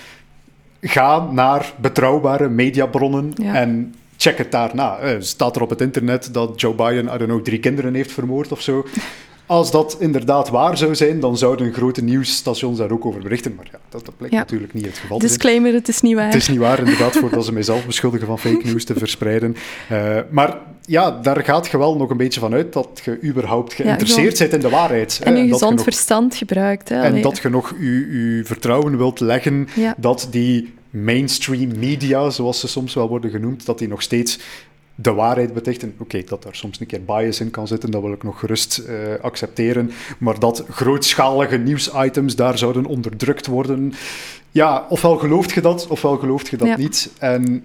ga 0.85 1.29
naar 1.31 1.73
betrouwbare 1.77 2.49
mediabronnen 2.49 3.33
en 3.43 3.95
check 4.17 4.39
het 4.39 4.53
daarna. 4.53 5.03
Uh, 5.03 5.17
staat 5.19 5.57
er 5.57 5.63
op 5.63 5.71
het 5.71 5.81
internet 5.81 6.29
dat 6.33 6.61
Joe 6.61 6.75
Biden, 6.75 7.05
I 7.05 7.19
don't 7.19 7.25
know, 7.25 7.43
drie 7.43 7.59
kinderen 7.59 7.95
heeft 7.95 8.13
vermoord 8.13 8.53
of 8.53 8.61
zo? 8.61 8.87
Als 9.47 9.71
dat 9.71 9.97
inderdaad 9.99 10.49
waar 10.49 10.77
zou 10.77 10.95
zijn, 10.95 11.21
dan 11.21 11.39
zouden 11.39 11.73
grote 11.73 12.03
nieuwsstations 12.03 12.79
daar 12.79 12.91
ook 12.91 13.05
over 13.05 13.23
berichten. 13.23 13.55
Maar 13.55 13.69
ja, 13.73 13.79
dat, 13.89 14.05
dat 14.05 14.17
blijkt 14.17 14.37
natuurlijk 14.37 14.75
niet 14.75 14.87
het 14.87 14.99
geval. 14.99 15.19
Disclaimer, 15.19 15.73
het 15.73 15.89
is 15.89 16.01
niet 16.01 16.15
waar. 16.15 16.27
Het 16.27 16.35
is 16.35 16.49
niet 16.49 16.59
waar, 16.59 16.79
inderdaad, 16.79 17.17
voordat 17.17 17.45
ze 17.45 17.53
mijzelf 17.53 17.87
beschuldigen 17.87 18.27
van 18.27 18.39
fake 18.39 18.61
news 18.65 18.85
te 18.85 18.95
verspreiden. 18.95 19.57
Uh, 19.93 20.19
maar 20.31 20.59
ja, 20.87 21.11
daar 21.11 21.45
gaat 21.45 21.67
je 21.67 21.79
wel 21.79 21.97
nog 21.97 22.11
een 22.11 22.17
beetje 22.17 22.41
van 22.41 22.55
uit 22.55 22.73
dat 22.73 23.01
je 23.05 23.19
überhaupt 23.23 23.73
geïnteresseerd 23.73 24.39
ja, 24.39 24.39
bent 24.39 24.53
in 24.53 24.69
de 24.69 24.77
waarheid. 24.77 25.21
En 25.23 25.37
je 25.37 25.53
gezond 25.53 25.83
verstand 25.83 26.35
gebruikt. 26.35 26.89
Hè, 26.89 27.01
en 27.01 27.23
dat 27.23 27.39
je 27.39 27.49
nog 27.49 27.75
je, 27.81 28.43
vertrouwen 28.45 28.97
wilt 28.97 29.21
leggen 29.21 29.69
dat 29.97 30.29
die 30.31 30.75
mainstream 30.91 31.79
media, 31.79 32.31
zoals 32.31 32.61
ze 32.61 32.69
soms 32.69 32.95
wel 32.95 33.09
worden 33.09 33.31
genoemd, 33.31 33.67
dat 33.67 33.79
die 33.79 33.89
nog 33.89 34.03
steeds 34.03 34.39
de 34.95 35.13
waarheid 35.13 35.55
betichten. 35.55 35.95
Oké, 35.99 36.23
dat 36.27 36.43
daar 36.43 36.55
soms 36.55 36.81
een 36.81 36.87
keer 36.87 37.05
bias 37.05 37.41
in 37.41 37.51
kan 37.51 37.67
zitten, 37.67 37.91
dat 37.91 38.03
wil 38.03 38.13
ik 38.13 38.23
nog 38.23 38.39
gerust 38.39 38.83
uh, 38.89 38.97
accepteren. 39.21 39.91
Maar 40.19 40.39
dat 40.39 40.65
grootschalige 40.71 41.57
nieuwsitems 41.57 42.37
daar 42.37 42.59
zouden 42.59 42.87
onderdrukt 42.87 43.47
worden. 43.47 43.93
Ja, 44.51 44.87
ofwel 44.89 45.17
gelooft 45.17 45.53
je 45.53 45.61
dat, 45.61 45.87
ofwel 45.87 46.17
gelooft 46.17 46.49
je 46.49 46.57
dat 46.57 46.77
niet. 46.77 47.11
En 47.19 47.65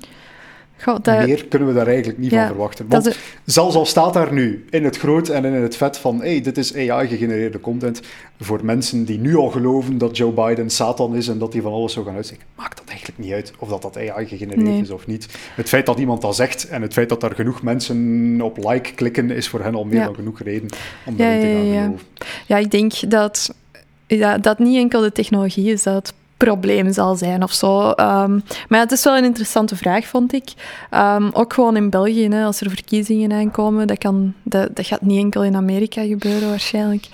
meer 1.03 1.45
kunnen 1.45 1.67
we 1.67 1.73
daar 1.73 1.87
eigenlijk 1.87 2.17
niet 2.19 2.29
van 2.33 2.45
verwachten. 2.45 2.85
Want 2.87 3.17
zelfs 3.45 3.75
al 3.75 3.85
staat 3.85 4.13
daar 4.13 4.33
nu 4.33 4.65
in 4.69 4.83
het 4.83 4.97
groot 4.97 5.29
en 5.29 5.45
in 5.45 5.53
het 5.53 5.75
vet 5.75 5.97
van 5.97 6.21
hey, 6.21 6.41
dit 6.41 6.57
is 6.57 6.75
AI-gegenereerde 6.75 7.59
content, 7.59 8.01
voor 8.39 8.59
mensen 8.63 9.05
die 9.05 9.19
nu 9.19 9.35
al 9.35 9.49
geloven 9.49 9.97
dat 9.97 10.17
Joe 10.17 10.31
Biden 10.31 10.69
Satan 10.69 11.15
is 11.15 11.27
en 11.27 11.37
dat 11.37 11.53
hij 11.53 11.61
van 11.61 11.71
alles 11.71 11.93
zou 11.93 12.05
gaan 12.05 12.15
uitzeggen, 12.15 12.47
maakt 12.55 12.77
dat 12.77 12.87
eigenlijk 12.87 13.19
niet 13.19 13.31
uit 13.31 13.53
of 13.59 13.69
dat, 13.69 13.81
dat 13.81 13.97
AI-gegenereerd 13.97 14.81
is 14.81 14.89
of 14.89 15.07
niet. 15.07 15.27
Het 15.55 15.69
feit 15.69 15.85
dat 15.85 15.99
iemand 15.99 16.21
dat 16.21 16.35
zegt 16.35 16.67
en 16.67 16.81
het 16.81 16.93
feit 16.93 17.09
dat 17.09 17.21
daar 17.21 17.35
genoeg 17.35 17.61
mensen 17.61 18.39
op 18.41 18.57
like 18.57 18.93
klikken, 18.93 19.31
is 19.31 19.47
voor 19.47 19.63
hen 19.63 19.75
al 19.75 19.83
meer 19.83 20.03
dan 20.03 20.15
genoeg 20.15 20.39
reden 20.39 20.69
om 21.05 21.15
daarin 21.17 21.41
te 21.41 21.47
gaan 21.47 21.83
geloven. 21.83 22.07
Ja, 22.45 22.57
ik 22.57 22.71
denk 22.71 23.09
dat 23.09 23.53
ja, 24.07 24.37
dat 24.37 24.59
niet 24.59 24.77
enkel 24.77 25.01
de 25.01 25.11
technologie 25.11 25.71
is 25.71 25.83
dat 25.83 26.13
probleem 26.45 26.93
zal 26.93 27.15
zijn 27.15 27.43
of 27.43 27.53
zo. 27.53 27.89
Um, 27.89 28.43
maar 28.67 28.79
het 28.79 28.91
is 28.91 29.03
wel 29.03 29.17
een 29.17 29.23
interessante 29.23 29.75
vraag, 29.75 30.05
vond 30.05 30.33
ik. 30.33 30.49
Um, 30.91 31.29
ook 31.33 31.53
gewoon 31.53 31.75
in 31.75 31.89
België, 31.89 32.27
hè, 32.29 32.43
als 32.43 32.61
er 32.61 32.69
verkiezingen 32.69 33.31
aankomen, 33.31 33.87
dat, 33.87 33.97
kan, 33.97 34.33
dat, 34.43 34.75
dat 34.75 34.85
gaat 34.85 35.01
niet 35.01 35.23
enkel 35.23 35.43
in 35.43 35.55
Amerika 35.55 36.01
gebeuren 36.01 36.49
waarschijnlijk. 36.49 37.07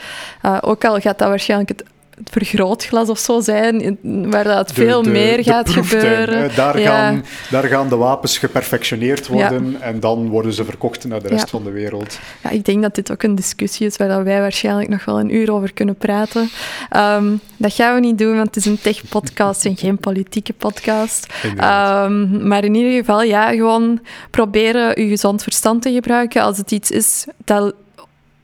Uh, 0.46 0.58
ook 0.62 0.86
al 0.86 1.00
gaat 1.00 1.20
dat 1.20 1.28
waarschijnlijk 1.28 1.70
het 1.70 1.84
het 2.16 2.30
vergrootglas 2.32 3.10
of 3.10 3.20
zo 3.20 3.40
zijn, 3.40 3.98
waar 4.02 4.44
dat 4.44 4.72
veel 4.72 5.04
meer 5.04 5.44
gaat 5.44 5.70
gebeuren. 5.70 6.56
Daar, 6.56 6.78
gaan, 6.78 7.26
daar 7.50 7.64
gaan 7.64 7.90
de 7.90 7.96
wapens 7.96 8.38
geperfectioneerd 8.38 9.28
worden 9.28 9.82
en 9.82 10.00
dan 10.00 10.28
worden 10.30 10.54
ze 10.54 10.66
verkocht 10.66 11.06
naar 11.06 11.22
de 11.22 11.28
rest 11.28 11.50
van 11.50 11.64
de 11.64 11.72
wereld. 11.72 12.20
Ja, 12.44 12.50
ik 12.50 12.66
denk 12.66 12.82
dat 12.82 12.96
dit 12.96 13.12
ook 13.12 13.24
een 13.24 13.36
discussie 13.36 13.88
is 13.88 13.98
waar 13.98 14.24
wij 14.24 14.40
waarschijnlijk 14.40 14.90
nog 14.90 15.06
wel 15.06 15.20
een 15.20 15.36
uur 15.36 15.52
over 15.52 15.74
kunnen 15.74 15.96
praten. 15.96 16.50
Ehm, 16.90 17.34
dat 17.58 17.74
gaan 17.74 17.94
we 17.94 18.00
niet 18.00 18.18
doen, 18.18 18.36
want 18.36 18.48
het 18.48 18.56
is 18.56 18.66
een 18.66 18.82
tech-podcast 18.82 19.66
en 19.66 19.78
geen 19.78 19.98
politieke 19.98 20.54
podcast. 20.54 21.34
Um, 21.44 22.48
maar 22.48 22.64
in 22.64 22.76
ieder 22.76 22.92
geval, 22.92 23.24
ja, 23.24 23.50
gewoon 23.50 24.00
proberen 24.30 25.02
je 25.02 25.08
gezond 25.08 25.44
verstand 25.44 25.82
te 25.82 25.92
gebruiken 25.92 26.42
als 26.42 26.58
het 26.58 26.72
iets 26.72 26.92
is 26.92 27.26
dat 27.44 27.74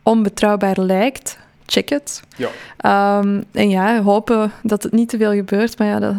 onbetrouwbaar 0.04 0.80
lijkt 0.80 1.38
check 1.72 1.90
het. 1.90 2.22
Ja. 2.36 3.20
Um, 3.20 3.44
en 3.52 3.70
ja, 3.70 4.02
hopen 4.02 4.52
dat 4.64 4.84
het 4.84 4.92
niet 4.92 5.10
te 5.10 5.18
veel 5.18 5.34
gebeurt, 5.34 5.78
maar 5.78 5.88
ja, 5.88 6.00
dat, 6.00 6.16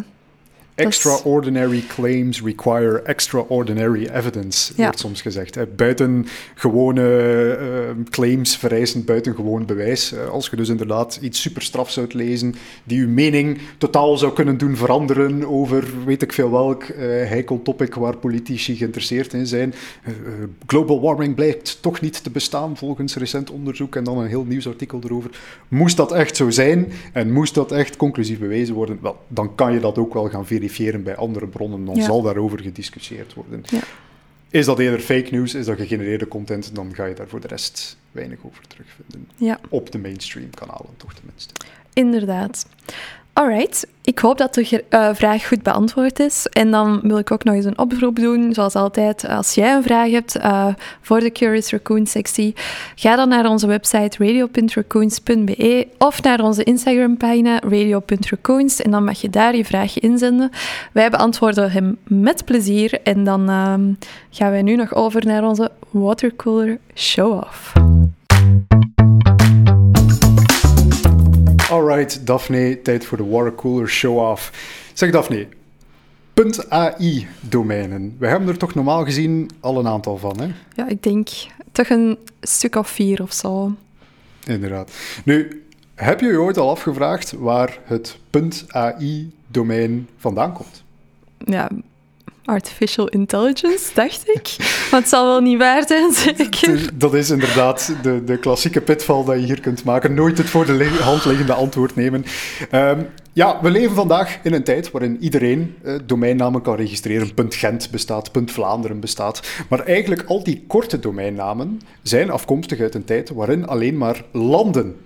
Extraordinary 0.75 1.85
claims 1.89 2.43
require 2.43 3.03
extraordinary 3.03 4.07
evidence, 4.07 4.73
wordt 4.77 4.99
soms 4.99 5.23
gezegd. 5.23 5.77
Buiten 5.77 6.27
gewone 6.55 7.03
uh, 7.61 8.05
claims 8.11 8.57
vereisen 8.57 9.05
buitengewoon 9.05 9.67
bewijs. 9.67 10.13
Uh, 10.13 10.29
als 10.29 10.49
je 10.49 10.57
dus 10.57 10.69
inderdaad 10.69 11.19
iets 11.23 11.41
superstraf 11.41 11.91
zou 11.91 12.07
lezen, 12.13 12.55
die 12.85 13.01
uw 13.01 13.09
mening 13.09 13.59
totaal 13.79 14.17
zou 14.17 14.33
kunnen 14.33 14.59
doen 14.59 14.77
veranderen 14.77 15.49
over 15.49 15.85
weet 16.05 16.23
ik 16.23 16.33
veel 16.33 16.51
welk 16.51 16.83
uh, 16.83 16.97
heikel 16.99 17.63
topic 17.63 17.95
waar 17.95 18.17
politici 18.17 18.77
geïnteresseerd 18.77 19.33
in 19.33 19.47
zijn. 19.47 19.75
global 20.67 21.01
warming 21.01 21.35
blijkt 21.35 21.83
toch 21.83 22.01
niet 22.01 22.23
te 22.23 22.31
bestaan 22.31 22.77
volgens 22.77 23.17
recent 23.17 23.51
onderzoek 23.51 23.97
en 23.97 24.05
dan 24.05 24.19
een 24.19 24.29
heel 24.29 24.45
nieuwsartikel 24.45 25.01
erover. 25.05 25.31
Moest 25.69 25.97
dat 25.97 26.13
echt 26.13 26.37
zo 26.37 26.51
zijn 26.51 26.93
en 27.13 27.33
moest 27.33 27.55
dat 27.55 27.73
echt 27.73 27.97
conclusief 27.97 28.39
bewezen 28.39 28.75
worden, 28.75 28.99
wel, 29.03 29.17
dan 29.29 29.55
kan 29.55 29.73
je 29.73 29.81
dat 29.81 29.99
ook 29.99 30.15
wel 30.15 30.29
gaan 30.29 30.47
verifiëren 30.47 30.61
verifiëren 30.69 31.03
bij 31.03 31.17
andere 31.17 31.47
bronnen, 31.47 31.85
dan 31.85 32.03
zal 32.03 32.23
daarover 32.23 32.61
gediscussieerd 32.61 33.35
worden. 33.35 33.63
Ja. 33.67 33.81
Is 34.51 34.67
dat 34.67 34.79
eerder 34.79 35.01
fake 35.01 35.29
news, 35.31 35.55
is 35.55 35.67
dat 35.67 35.77
gegenereerde 35.77 36.29
content, 36.29 36.75
dan 36.75 36.95
ga 36.95 37.05
je 37.05 37.15
daar 37.15 37.29
voor 37.29 37.41
de 37.41 37.47
rest 37.47 37.97
weinig 38.13 38.39
over 38.43 38.67
terugvinden. 38.67 39.29
Ja. 39.37 39.61
Op 39.69 39.93
de 39.93 39.99
mainstream 39.99 40.51
kanalen, 40.51 40.97
toch 40.97 41.15
tenminste. 41.15 41.55
Inderdaad. 41.93 42.67
Alright, 43.35 43.87
ik 44.03 44.19
hoop 44.19 44.39
dat 44.39 44.55
de 44.55 44.85
uh, 44.91 45.09
vraag 45.13 45.49
goed 45.49 45.63
beantwoord 45.63 46.21
is. 46.21 46.47
En 46.47 46.71
dan 46.71 47.01
wil 47.03 47.19
ik 47.19 47.31
ook 47.31 47.45
nog 47.45 47.55
eens 47.55 47.65
een 47.65 47.79
oproep 47.79 48.17
doen. 48.17 48.55
Zoals 48.55 48.75
altijd, 48.75 49.29
als 49.29 49.55
jij 49.55 49.75
een 49.75 49.83
vraag 49.83 50.11
hebt 50.11 50.37
uh, 50.37 50.67
voor 51.01 51.21
de 51.21 51.33
Curious 51.33 51.71
Raccoon 51.71 52.07
sectie, 52.07 52.55
ga 52.95 53.17
dan 53.17 53.29
naar 53.29 53.47
onze 53.47 53.67
website 53.67 54.25
radio.raccoons.be 54.25 55.89
of 55.99 56.23
naar 56.23 56.41
onze 56.41 56.63
Instagram-pagina 56.63 57.61
radio.raccoons 57.61 58.83
en 58.83 58.91
dan 58.91 59.05
mag 59.05 59.21
je 59.21 59.31
daar 59.31 59.57
je 59.57 59.65
vraagje 59.65 60.01
inzenden. 60.01 60.51
Wij 60.93 61.11
beantwoorden 61.11 61.71
hem 61.71 61.99
met 62.05 62.45
plezier 62.45 63.01
en 63.03 63.25
dan 63.25 63.51
uh, 63.51 63.75
gaan 64.31 64.51
wij 64.51 64.63
nu 64.63 64.77
nog 64.77 64.95
over 64.95 65.27
naar 65.27 65.45
onze 65.45 65.71
watercooler 65.91 66.79
show-off. 66.95 67.73
Alright, 71.73 72.27
Daphne, 72.27 72.83
tijd 72.83 73.05
voor 73.05 73.17
de 73.17 73.27
watercooler 73.27 73.89
show-off. 73.89 74.53
Zeg 74.93 75.11
Daphne, 75.11 75.47
.ai-domeinen. 76.69 78.17
We 78.19 78.27
hebben 78.27 78.49
er 78.49 78.57
toch 78.57 78.75
normaal 78.75 79.05
gezien 79.05 79.51
al 79.61 79.79
een 79.79 79.87
aantal 79.87 80.17
van, 80.17 80.41
hè? 80.41 80.49
Ja, 80.75 80.89
ik 80.89 81.03
denk 81.03 81.29
toch 81.73 81.89
een 81.89 82.19
stuk 82.41 82.77
of 82.77 82.89
vier 82.89 83.23
of 83.23 83.33
zo. 83.33 83.75
Inderdaad. 84.47 84.93
Nu, 85.25 85.65
heb 85.95 86.21
je 86.21 86.27
je 86.27 86.41
ooit 86.41 86.57
al 86.57 86.71
afgevraagd 86.71 87.33
waar 87.33 87.79
het 87.85 88.19
.ai-domein 88.69 90.09
vandaan 90.17 90.53
komt? 90.53 90.83
Ja, 91.39 91.69
artificial 92.45 93.09
intelligence, 93.09 93.95
dacht 93.95 94.29
ik. 94.29 94.57
Maar 94.91 95.01
het 95.01 95.09
zal 95.09 95.27
wel 95.27 95.41
niet 95.41 95.59
waar 95.59 95.87
zijn, 95.87 96.13
zeker? 96.13 96.99
Dat 96.99 97.15
is 97.15 97.31
inderdaad 97.31 97.95
de, 98.03 98.25
de 98.25 98.39
klassieke 98.39 98.81
pitval 98.81 99.25
dat 99.25 99.41
je 99.41 99.47
hier 99.47 99.61
kunt 99.61 99.85
maken. 99.85 100.15
Nooit 100.15 100.39
het 100.39 100.51
voor 100.51 100.67
de 100.67 100.85
hand 101.03 101.25
liggende 101.25 101.53
antwoord 101.53 101.97
nemen. 101.97 102.25
Um, 102.73 103.09
ja, 103.33 103.59
we 103.63 103.71
leven 103.71 103.95
vandaag 103.95 104.39
in 104.43 104.53
een 104.53 104.65
tijd 104.65 104.91
waarin 104.91 105.17
iedereen 105.21 105.75
uh, 105.85 105.99
domeinnamen 106.07 106.63
kan 106.63 106.77
registreren. 106.77 107.31
Gent 107.49 107.91
bestaat, 107.91 108.31
Vlaanderen 108.45 109.01
bestaat. 109.01 109.43
Maar 109.69 109.81
eigenlijk 109.81 110.23
al 110.27 110.45
die 110.45 110.65
korte 110.67 110.99
domeinnamen 110.99 111.81
zijn 112.03 112.31
afkomstig 112.31 112.81
uit 112.81 112.95
een 112.95 113.05
tijd 113.05 113.31
waarin 113.31 113.67
alleen 113.67 113.99
maar 113.99 114.25
landen 114.33 114.97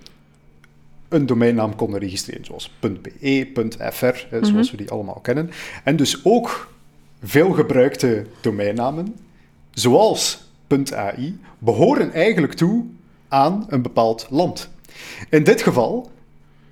een 1.09 1.25
domeinnaam 1.25 1.75
konden 1.75 1.99
registreren, 1.99 2.45
zoals 2.45 2.77
.be, 2.79 3.47
.fr, 3.93 4.15
zoals 4.29 4.51
mhm. 4.51 4.71
we 4.71 4.77
die 4.77 4.91
allemaal 4.91 5.19
kennen. 5.21 5.49
En 5.83 5.95
dus 5.95 6.25
ook 6.25 6.67
veel 7.23 7.51
gebruikte 7.51 8.25
domeinnamen, 8.41 9.15
zoals 9.71 10.45
.ai, 10.93 11.39
behoren 11.59 12.13
eigenlijk 12.13 12.53
toe 12.53 12.85
aan 13.27 13.65
een 13.69 13.81
bepaald 13.81 14.27
land. 14.29 14.69
In 15.29 15.43
dit 15.43 15.61
geval, 15.61 16.11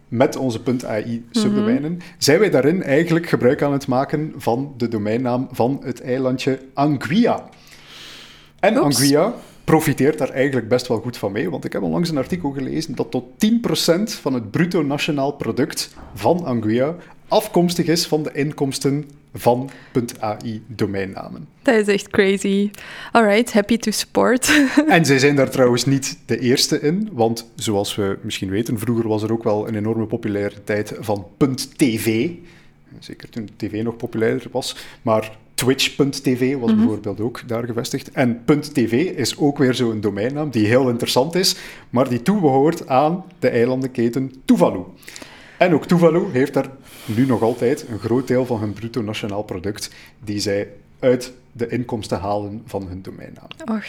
met 0.08 0.36
onze 0.36 0.60
.ai 0.88 1.26
subdomeinen, 1.32 1.92
mm 1.92 2.00
zijn 2.18 2.40
wij 2.40 2.50
daarin 2.50 2.84
eigenlijk 2.84 3.28
gebruik 3.28 3.62
aan 3.62 3.72
het 3.72 3.88
maken 3.88 4.34
van 4.38 4.74
de 4.78 4.88
domeinnaam 4.88 5.48
van 5.52 5.82
het 5.84 6.02
eilandje 6.02 6.60
Anguilla. 6.74 7.50
En 8.60 8.78
Oeps. 8.78 8.86
Anguilla 8.86 9.34
profiteert 9.64 10.18
daar 10.18 10.30
eigenlijk 10.30 10.68
best 10.68 10.88
wel 10.88 11.00
goed 11.00 11.18
van 11.18 11.32
mee, 11.32 11.50
want 11.50 11.66
ik 11.66 11.74
heb 11.74 11.82
onlangs 11.82 12.10
een 12.10 12.18
artikel 12.18 12.52
gelezen 12.52 12.96
dat 12.96 13.12
tot 13.12 13.26
10% 13.26 14.20
van 14.22 14.34
het 14.34 14.52
bruto 14.52 14.84
nationaal 14.84 15.32
product 15.32 15.96
van 16.14 16.46
Anguilla 16.46 16.96
afkomstig 17.28 17.86
is 17.86 18.06
van 18.06 18.24
de 18.24 18.32
inkomsten 18.34 19.10
van 19.36 19.70
.ai 20.20 20.62
domeinnamen. 20.68 21.48
Dat 21.62 21.76
is 21.76 21.88
echt 21.88 22.08
crazy. 22.08 22.72
Alright, 23.12 23.54
happy 23.54 23.78
to 23.78 23.92
support. 23.92 24.68
en 24.88 25.06
zij 25.06 25.20
zijn 25.20 25.36
daar 25.36 25.50
trouwens 25.50 25.86
niet 25.86 26.18
de 26.26 26.40
eerste 26.40 26.82
in, 26.82 27.10
want 27.12 27.52
zoals 27.56 27.96
we 27.96 28.18
misschien 28.22 28.50
weten, 28.50 28.80
vroeger 28.80 29.08
was 29.08 29.24
er 29.24 29.32
ook 29.32 29.44
wel 29.44 29.68
een 29.68 29.76
enorme 29.76 30.06
populariteit 30.06 30.94
van 31.00 31.28
.tv. 31.76 32.30
Zeker 33.00 33.30
toen 33.30 33.50
tv 33.58 33.84
nog 33.84 33.96
populairder 33.96 34.48
was, 34.52 34.76
maar 35.02 35.38
Twitch.tv 35.56 36.58
was 36.58 36.72
mhm. 36.72 36.80
bijvoorbeeld 36.80 37.20
ook 37.20 37.48
daar 37.48 37.64
gevestigd. 37.64 38.12
En 38.12 38.42
.tv 38.74 38.92
is 38.92 39.38
ook 39.38 39.58
weer 39.58 39.74
zo'n 39.74 40.02
domeinnaam 40.02 40.50
die 40.50 40.66
heel 40.66 40.90
interessant 40.90 41.36
is, 41.36 41.56
maar 41.90 42.10
die 42.10 42.22
toebehoort 42.22 42.88
aan 42.88 43.24
de 43.40 43.50
eilandenketen 43.50 44.34
Tuvalu. 44.46 44.82
En 45.58 45.74
ook 45.74 45.86
Tuvalu 45.86 46.24
heeft 46.32 46.54
daar 46.54 46.70
nu 47.06 47.26
nog 47.26 47.42
altijd 47.42 47.86
een 47.90 48.00
groot 48.00 48.28
deel 48.28 48.46
van 48.46 48.60
hun 48.60 48.74
bruto 48.74 49.02
nationaal 49.02 49.44
product 49.44 49.90
die 50.24 50.40
zij 50.40 50.68
uit 51.00 51.34
de 51.52 51.68
inkomsten 51.68 52.20
halen 52.20 52.62
van 52.66 52.88
hun 52.88 53.02
domeinnaam. 53.02 53.48
Och, 53.66 53.86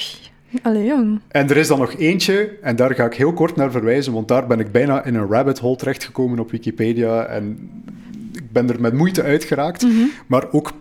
allee 0.63 0.85
jong. 0.85 1.21
En 1.29 1.51
er 1.51 1.57
is 1.57 1.69
dan 1.69 1.79
nog 1.79 1.95
eentje, 1.95 2.59
en 2.63 2.77
daar 2.77 2.95
ga 2.95 3.05
ik 3.05 3.15
heel 3.15 3.33
kort 3.33 3.57
naar 3.57 3.71
verwijzen, 3.71 4.13
want 4.13 4.29
daar 4.29 4.47
ben 4.47 4.61
ik 4.61 4.73
bijna 4.73 5.05
in 5.05 5.15
een 5.15 5.29
rabbit 5.29 5.59
hole 5.59 5.77
terechtgekomen 5.77 6.39
op 6.39 6.51
Wikipedia 6.51 7.25
en 7.25 7.71
ik 8.33 8.53
ben 8.53 8.71
er 8.71 8.81
met 8.81 8.93
moeite 8.93 9.23
uitgeraakt. 9.23 9.83
Mm 9.83 10.11
Maar 10.27 10.53
ook 10.53 10.73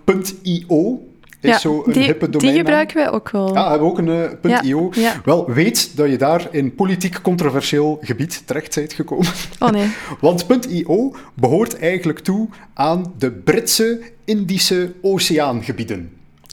.io 0.41 1.07
is 1.46 1.54
ja, 1.54 1.60
zo 1.60 1.84
een 1.86 1.93
die, 1.93 2.04
hippe 2.04 2.30
domein. 2.30 2.52
Die 2.52 2.60
gebruiken 2.62 2.96
wij 2.96 3.12
ook 3.12 3.30
wel. 3.30 3.54
Ja, 3.54 3.64
we 3.64 3.70
hebben 3.70 3.88
ook 3.88 3.98
een 3.98 4.39
uh, 4.41 4.60
.io. 4.64 4.89
Ja, 4.91 5.22
Wel, 5.26 5.52
weet 5.52 5.98
dat 5.98 6.10
je 6.10 6.18
daar 6.18 6.48
in 6.52 6.76
politiek 6.76 7.22
controversieel 7.22 8.00
gebied 8.02 8.48
terecht 8.48 8.76
bent 8.76 8.93
gekomen. 8.93 9.28
Oh 9.60 9.70
nee. 9.70 9.88
Want 10.22 10.46
.io 10.70 11.16
behoort 11.34 11.80
eigenlijk 11.80 12.20
toe 12.20 12.48
aan 12.74 13.14
de 13.18 13.32
Britse 13.32 14.02
Indische 14.26 14.93
Oceaangebieden. 15.02 16.10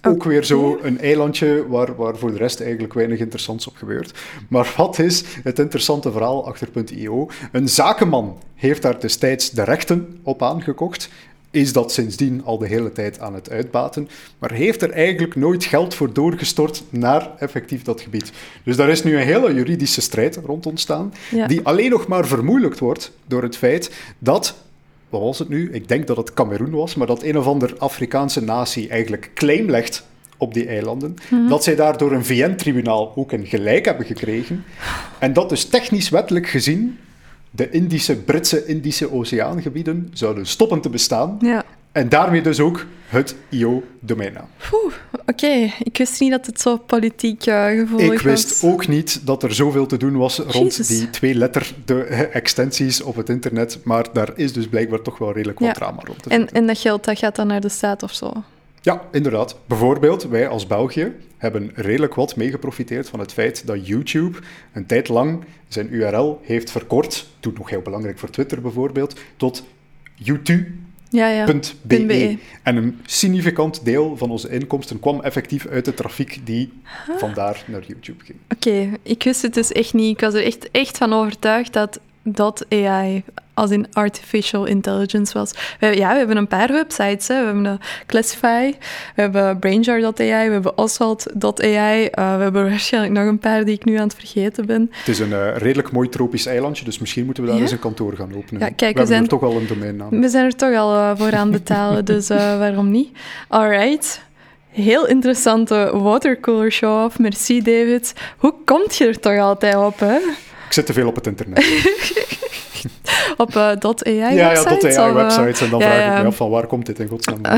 Ook 0.09 0.25
weer 0.25 0.45
zo 0.45 0.79
een 0.83 1.01
eilandje 1.01 1.69
waar, 1.69 1.97
waar 1.97 2.17
voor 2.17 2.31
de 2.31 2.37
rest 2.37 2.61
eigenlijk 2.61 2.93
weinig 2.95 3.19
interessants 3.19 3.67
op 3.67 3.77
gebeurt. 3.77 4.19
Maar 4.49 4.75
wat 4.77 4.99
is 4.99 5.25
het 5.43 5.59
interessante 5.59 6.13
verhaal 6.13 6.47
achter 6.47 6.69
.io? 6.95 7.29
Een 7.53 7.69
zakenman 7.69 8.39
heeft 8.55 8.83
daar 8.83 9.01
destijds 9.01 9.51
de 9.51 9.65
rechten 9.65 10.21
op 10.23 10.43
aangekocht 10.43 11.09
is 11.53 11.73
dat 11.73 11.93
sindsdien 11.93 12.45
al 12.45 12.59
de 12.59 12.67
hele 12.67 12.93
tijd 12.93 13.21
aan 13.21 13.35
het 13.35 13.51
uitbaten, 13.51 14.09
maar 14.39 14.53
heeft 14.53 14.83
er 14.83 14.91
eigenlijk 14.91 15.37
nooit 15.37 15.65
geld 15.65 15.95
voor 15.95 16.13
doorgestort 16.13 16.83
naar 16.91 17.31
effectief 17.39 17.83
dat 17.83 18.01
gebied. 18.01 18.33
Dus 18.65 18.77
daar 18.77 18.89
is 18.89 19.03
nu 19.03 19.17
een 19.17 19.27
hele 19.27 19.55
juridische 19.55 20.01
strijd 20.01 20.37
rond 20.45 20.67
ontstaan, 20.67 21.15
die 21.47 21.61
alleen 21.63 21.91
nog 21.91 22.07
maar 22.07 22.27
vermoeilijkt 22.27 22.79
wordt 22.79 23.13
door 23.27 23.43
het 23.43 23.57
feit 23.57 23.91
dat, 24.19 24.55
wat 25.09 25.21
was 25.21 25.39
het 25.39 25.49
nu? 25.49 25.73
Ik 25.73 25.89
denk 25.89 26.07
dat 26.07 26.17
het 26.17 26.35
Cameroen 26.35 26.71
was, 26.71 26.95
maar 26.95 27.07
dat 27.07 27.23
een 27.23 27.39
of 27.39 27.47
ander 27.47 27.75
Afrikaanse 27.79 28.43
natie 28.43 28.89
eigenlijk 28.89 29.31
claim 29.35 29.71
legt 29.71 30.07
op 30.37 30.55
die 30.55 30.67
eilanden, 30.67 31.17
mhm. 31.31 31.49
dat 31.49 31.65
zij 31.65 31.77
daar 31.77 31.99
door 31.99 32.13
een 32.13 32.25
VN-tribunaal 32.25 33.13
ook 33.17 33.33
een 33.33 33.47
gelijk 33.47 33.85
hebben 33.85 34.07
gekregen, 34.07 34.65
en 35.19 35.33
dat 35.33 35.49
dus 35.49 35.65
technisch 35.65 36.09
wettelijk 36.09 36.49
gezien 36.49 36.99
de 37.55 37.71
Indische, 37.71 38.17
Britse 38.17 38.67
Indische 38.67 39.13
Oceaangebieden 39.13 40.11
zouden 40.13 40.47
stoppen 40.47 40.81
te 40.81 40.89
bestaan. 40.89 41.37
Ja. 41.41 41.65
En 41.93 42.09
daarmee 42.09 42.43
dus 42.43 42.61
ook 42.61 42.87
het 43.07 43.35
IO-domeinnaam. 43.49 44.47
Oké, 45.27 45.73
ik 45.83 45.99
wist 45.99 46.21
niet 46.21 46.31
dat 46.31 46.47
het 46.47 46.61
zo 46.61 46.77
politiek 46.77 47.47
uh, 47.47 47.67
gevoelig 47.67 48.09
was. 48.09 48.17
Ik 48.17 48.21
wist 48.21 48.65
ook 48.65 48.89
niet 48.89 49.27
dat 49.27 49.43
er 49.43 49.55
zoveel 49.55 49.87
te 49.87 49.97
doen 49.97 50.17
was 50.17 50.39
rond 50.39 50.89
die 50.89 51.11
twee 51.11 51.35
letter 51.35 51.73
de 51.85 52.05
extensies 52.33 53.03
op 53.03 53.17
het 53.17 53.29
internet, 53.29 53.79
maar 53.85 54.07
daar 54.13 54.31
is 54.37 54.53
dus 54.53 54.69
blijkbaar 54.69 55.03
toch 55.03 55.19
wel 55.19 55.33
redelijk 55.33 55.59
wat 55.59 55.75
drama 55.75 56.03
rond. 56.05 56.27
En, 56.27 56.49
en 56.53 56.67
dat 56.67 56.79
geld 56.79 57.05
dat 57.05 57.19
gaat 57.19 57.37
dan 57.37 57.47
naar 57.47 57.61
de 57.61 57.69
staat 57.69 58.03
of 58.03 58.15
zo? 58.15 58.33
Ja, 58.83 59.03
inderdaad. 59.13 59.57
Bijvoorbeeld, 59.67 60.23
wij 60.23 60.49
als 60.49 60.67
België 60.67 61.13
hebben 61.37 61.71
redelijk 61.75 62.15
wat 62.15 62.37
meegeprofiteerd 62.37 63.09
van 63.09 63.21
het 63.21 63.33
feit 63.33 63.67
dat 63.67 63.87
YouTube 63.87 64.39
een 64.73 64.87
tijd 64.87 65.09
lang 65.09 65.45
zijn 65.69 65.95
URL 65.95 66.41
heeft 66.43 66.71
verkort, 66.71 67.27
doet 67.41 67.59
nog 67.59 67.71
heel 67.71 67.81
belangrijk 67.81 68.19
voor 68.19 68.31
Twitter 68.31 68.61
bijvoorbeeld, 68.61 69.21
tot 69.37 69.65
YouTube. 70.15 70.67
Ja, 71.09 71.29
ja. 71.29 71.61
.be. 71.83 72.39
En 72.63 72.77
een 72.77 73.01
significant 73.07 73.85
deel 73.85 74.17
van 74.17 74.31
onze 74.31 74.49
inkomsten 74.51 75.01
kwam 75.01 75.21
effectief 75.21 75.67
uit 75.67 75.85
de 75.85 75.95
trafiek 75.95 76.41
die 76.45 76.73
vandaar 77.17 77.65
naar 77.67 77.83
YouTube 77.87 78.25
ging. 78.25 78.39
Oké, 78.49 78.99
ik 79.03 79.23
wist 79.23 79.43
het 79.43 79.55
dus 79.55 79.73
echt 79.73 79.95
niet. 79.95 80.13
Ik 80.13 80.21
was 80.21 80.35
er 80.35 80.45
echt, 80.45 80.71
echt 80.71 80.99
van 80.99 81.13
overtuigd 81.13 81.73
dat 81.73 82.01
dat 82.23 82.67
AI 82.69 83.25
als 83.55 83.71
in 83.71 83.87
artificial 83.93 84.65
intelligence 84.65 85.39
was. 85.39 85.53
We, 85.81 85.97
ja, 85.97 86.13
we 86.13 86.19
hebben 86.19 86.37
een 86.37 86.49
paar 86.49 86.73
websites. 86.73 87.29
Hè. 87.29 87.39
We 87.39 87.45
hebben 87.45 87.81
Classify, 88.07 88.71
we 89.15 89.21
hebben 89.21 89.59
Brainjar.ai, 89.59 90.47
we 90.47 90.53
hebben 90.53 90.79
Oswald.ai. 90.79 92.03
Uh, 92.05 92.37
we 92.37 92.43
hebben 92.43 92.69
waarschijnlijk 92.69 93.15
nog 93.15 93.27
een 93.27 93.39
paar 93.39 93.65
die 93.65 93.75
ik 93.75 93.85
nu 93.85 93.97
aan 93.97 94.09
het 94.09 94.15
vergeten 94.15 94.67
ben. 94.67 94.91
Het 94.93 95.09
is 95.09 95.19
een 95.19 95.31
uh, 95.31 95.57
redelijk 95.57 95.93
mooi 95.93 96.09
tropisch 96.09 96.47
eilandje, 96.47 96.85
dus 96.85 96.99
misschien 96.99 97.25
moeten 97.25 97.45
we 97.45 97.51
daar 97.51 97.61
eens 97.61 97.71
een 97.71 97.79
kantoor 97.79 98.17
gaan 98.17 98.35
openen. 98.37 98.61
Ja, 98.61 98.71
kijk, 98.77 98.95
we, 98.95 99.01
we 99.01 99.07
zijn 99.07 99.23
er 99.23 99.29
toch 99.29 99.43
al 99.43 99.57
een 99.57 99.67
domeinnaam. 99.67 100.21
We 100.21 100.29
zijn 100.29 100.45
er 100.45 100.57
toch 100.57 100.77
al 100.77 100.95
uh, 100.95 101.11
voor 101.15 101.35
aan 101.35 101.51
betalen, 101.51 102.05
dus 102.15 102.29
waarom 102.29 102.91
niet? 102.91 103.11
Alright. 103.49 104.21
Heel 104.71 105.07
interessante 105.07 105.91
watercooler 105.95 106.73
show-off. 106.73 107.19
Merci, 107.19 107.63
David. 107.63 108.13
Hoe 108.37 108.55
komt 108.65 108.97
je 108.97 109.07
er 109.07 109.21
toch 109.21 109.39
altijd 109.39 109.77
op, 109.77 109.99
hè? 109.99 110.17
Ik 110.67 110.79
zit 110.79 110.87
te 110.87 110.93
veel 110.93 111.09
op 111.09 111.15
het 111.15 111.27
internet. 111.27 111.65
op 113.37 113.55
uh, 113.55 113.67
.ai 113.67 114.15
Ja, 114.15 114.29
ja, 114.29 114.49
.ai 114.49 115.13
websites. 115.13 115.61
En 115.61 115.71
dan 115.71 115.81
vraag 115.81 116.17
ik 116.17 116.23
me 116.23 116.29
af 116.29 116.37
van 116.37 116.51
waar 116.51 116.67
komt 116.67 116.87
dit 116.87 116.99
in 116.99 117.09
godsnaam 117.09 117.41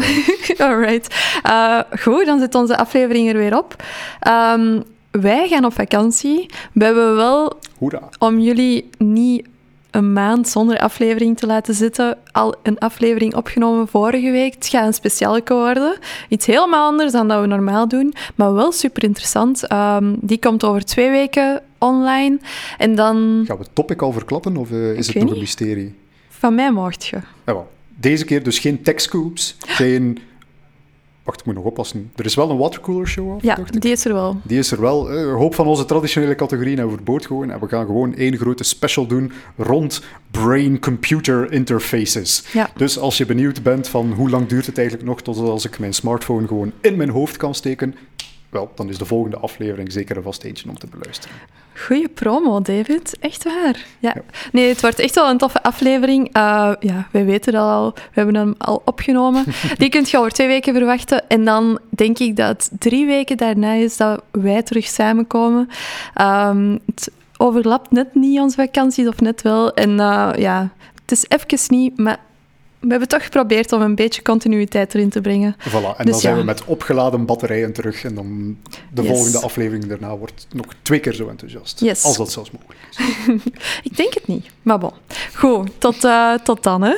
Alright. 0.58 1.14
Uh, 1.46 1.80
goed, 2.00 2.26
dan 2.26 2.38
zit 2.38 2.54
onze 2.54 2.76
aflevering 2.76 3.28
er 3.28 3.36
weer 3.36 3.58
op. 3.58 3.82
Um, 4.56 4.82
wij 5.10 5.48
gaan 5.48 5.64
op 5.64 5.72
vakantie. 5.72 6.46
We 6.72 6.84
hebben 6.84 7.16
wel, 7.16 7.58
Hoera. 7.78 8.08
om 8.18 8.38
jullie 8.38 8.90
niet 8.98 9.46
een 9.94 10.12
maand 10.12 10.48
zonder 10.48 10.78
aflevering 10.78 11.36
te 11.36 11.46
laten 11.46 11.74
zitten, 11.74 12.18
al 12.32 12.54
een 12.62 12.78
aflevering 12.78 13.34
opgenomen 13.34 13.88
vorige 13.88 14.30
week. 14.30 14.54
Het 14.54 14.66
gaat 14.66 14.86
een 14.86 14.94
speciale 14.94 15.42
worden. 15.46 15.98
Iets 16.28 16.46
helemaal 16.46 16.86
anders 16.86 17.12
dan 17.12 17.28
dat 17.28 17.40
we 17.40 17.46
normaal 17.46 17.88
doen, 17.88 18.14
maar 18.34 18.54
wel 18.54 18.72
super 18.72 19.04
interessant. 19.04 19.72
Um, 19.72 20.16
die 20.20 20.38
komt 20.38 20.64
over 20.64 20.84
twee 20.84 21.10
weken 21.10 21.62
online. 21.84 22.38
En 22.78 22.94
dan... 22.94 23.42
Gaan 23.46 23.56
we 23.56 23.62
het 23.62 23.74
topic 23.74 24.02
al 24.02 24.12
verklappen 24.12 24.56
of 24.56 24.70
uh, 24.70 24.92
is 24.92 25.06
het 25.06 25.16
nog 25.16 25.32
een 25.32 25.38
mysterie? 25.38 25.94
Van 26.28 26.54
mij 26.54 26.72
mocht 26.72 27.06
je. 27.06 27.18
Deze 27.96 28.24
keer 28.24 28.42
dus 28.42 28.58
geen 28.58 28.82
tech 28.82 29.00
scoops, 29.00 29.56
geen 29.58 30.18
Wacht, 31.24 31.40
ik 31.40 31.46
moet 31.46 31.54
nog 31.54 31.64
oppassen. 31.64 32.10
Er 32.16 32.24
is 32.24 32.34
wel 32.34 32.50
een 32.50 32.56
watercooler 32.56 33.08
show 33.08 33.34
af, 33.34 33.42
Ja, 33.42 33.58
die 33.78 33.92
is 33.92 34.04
er 34.04 34.12
wel. 34.12 34.40
Die 34.42 34.58
is 34.58 34.70
er 34.70 34.80
wel. 34.80 35.10
Een 35.10 35.34
hoop 35.34 35.54
van 35.54 35.66
onze 35.66 35.84
traditionele 35.84 36.34
categorieën 36.34 36.76
hebben 36.78 36.96
we 36.96 37.02
verboord 37.02 37.26
gewoon. 37.26 37.50
En 37.50 37.60
we 37.60 37.68
gaan 37.68 37.86
gewoon 37.86 38.14
één 38.14 38.36
grote 38.36 38.64
special 38.64 39.06
doen 39.06 39.32
rond 39.56 40.02
brain-computer 40.30 41.52
interfaces. 41.52 42.44
Ja. 42.52 42.70
Dus 42.76 42.98
als 42.98 43.18
je 43.18 43.26
benieuwd 43.26 43.62
bent 43.62 43.88
van 43.88 44.12
hoe 44.12 44.30
lang 44.30 44.46
duurt 44.46 44.66
het 44.66 44.78
eigenlijk 44.78 45.08
nog 45.08 45.22
tot 45.22 45.38
als 45.38 45.64
ik 45.64 45.78
mijn 45.78 45.94
smartphone 45.94 46.46
gewoon 46.46 46.72
in 46.80 46.96
mijn 46.96 47.10
hoofd 47.10 47.36
kan 47.36 47.54
steken, 47.54 47.94
wel, 48.48 48.70
dan 48.74 48.88
is 48.88 48.98
de 48.98 49.04
volgende 49.04 49.36
aflevering 49.36 49.92
zeker 49.92 50.16
een 50.16 50.22
vast 50.22 50.42
eentje 50.42 50.68
om 50.68 50.78
te 50.78 50.86
beluisteren. 50.86 51.36
Goeie 51.74 52.08
promo, 52.08 52.60
David. 52.60 53.16
Echt 53.20 53.44
waar. 53.44 53.86
Ja. 53.98 54.14
Nee, 54.52 54.68
het 54.68 54.80
wordt 54.80 54.98
echt 54.98 55.14
wel 55.14 55.28
een 55.28 55.38
toffe 55.38 55.62
aflevering. 55.62 56.36
Uh, 56.36 56.72
ja, 56.80 57.08
wij 57.10 57.24
weten 57.24 57.52
dat 57.52 57.62
al. 57.62 57.92
We 57.94 58.00
hebben 58.12 58.34
hem 58.34 58.54
al 58.58 58.82
opgenomen. 58.84 59.44
Die 59.78 59.88
kunt 59.88 60.10
je 60.10 60.18
over 60.18 60.30
twee 60.30 60.46
weken 60.46 60.74
verwachten. 60.74 61.28
En 61.28 61.44
dan 61.44 61.78
denk 61.88 62.18
ik 62.18 62.36
dat 62.36 62.70
drie 62.78 63.06
weken 63.06 63.36
daarna 63.36 63.72
is 63.72 63.96
dat 63.96 64.22
wij 64.30 64.62
terug 64.62 64.86
samenkomen. 64.86 65.68
Um, 66.20 66.78
het 66.86 67.10
overlapt 67.36 67.90
net 67.90 68.14
niet 68.14 68.40
onze 68.40 68.56
vakanties, 68.56 69.06
of 69.06 69.20
net 69.20 69.42
wel. 69.42 69.74
En 69.74 69.90
uh, 69.90 70.30
ja, 70.36 70.70
het 71.02 71.12
is 71.12 71.24
even 71.28 71.76
niet, 71.76 71.98
maar 71.98 72.18
we 72.84 72.90
hebben 72.90 73.08
toch 73.08 73.22
geprobeerd 73.22 73.72
om 73.72 73.82
een 73.82 73.94
beetje 73.94 74.22
continuïteit 74.22 74.94
erin 74.94 75.08
te 75.08 75.20
brengen. 75.20 75.56
Voilà, 75.58 75.72
en 75.72 76.04
dus 76.04 76.10
dan 76.10 76.20
zijn 76.20 76.36
we 76.36 76.42
met 76.42 76.64
opgeladen 76.64 77.26
batterijen 77.26 77.72
terug. 77.72 78.04
En 78.04 78.14
dan 78.14 78.56
de 78.92 79.04
volgende 79.04 79.40
aflevering 79.40 79.86
daarna 79.86 80.16
wordt 80.16 80.46
nog 80.52 80.66
twee 80.82 81.00
keer 81.00 81.14
zo 81.14 81.28
enthousiast. 81.28 82.04
Als 82.04 82.16
dat 82.16 82.32
zelfs 82.32 82.50
mogelijk 82.50 82.80
is. 82.90 82.98
Ik 83.90 83.96
denk 83.96 84.14
het 84.14 84.26
niet, 84.26 84.46
maar 84.62 84.78
bon. 84.78 84.92
Goed, 85.34 85.70
tot, 85.78 86.04
uh, 86.04 86.34
tot 86.34 86.62
dan 86.62 86.82
hè. 86.82 86.94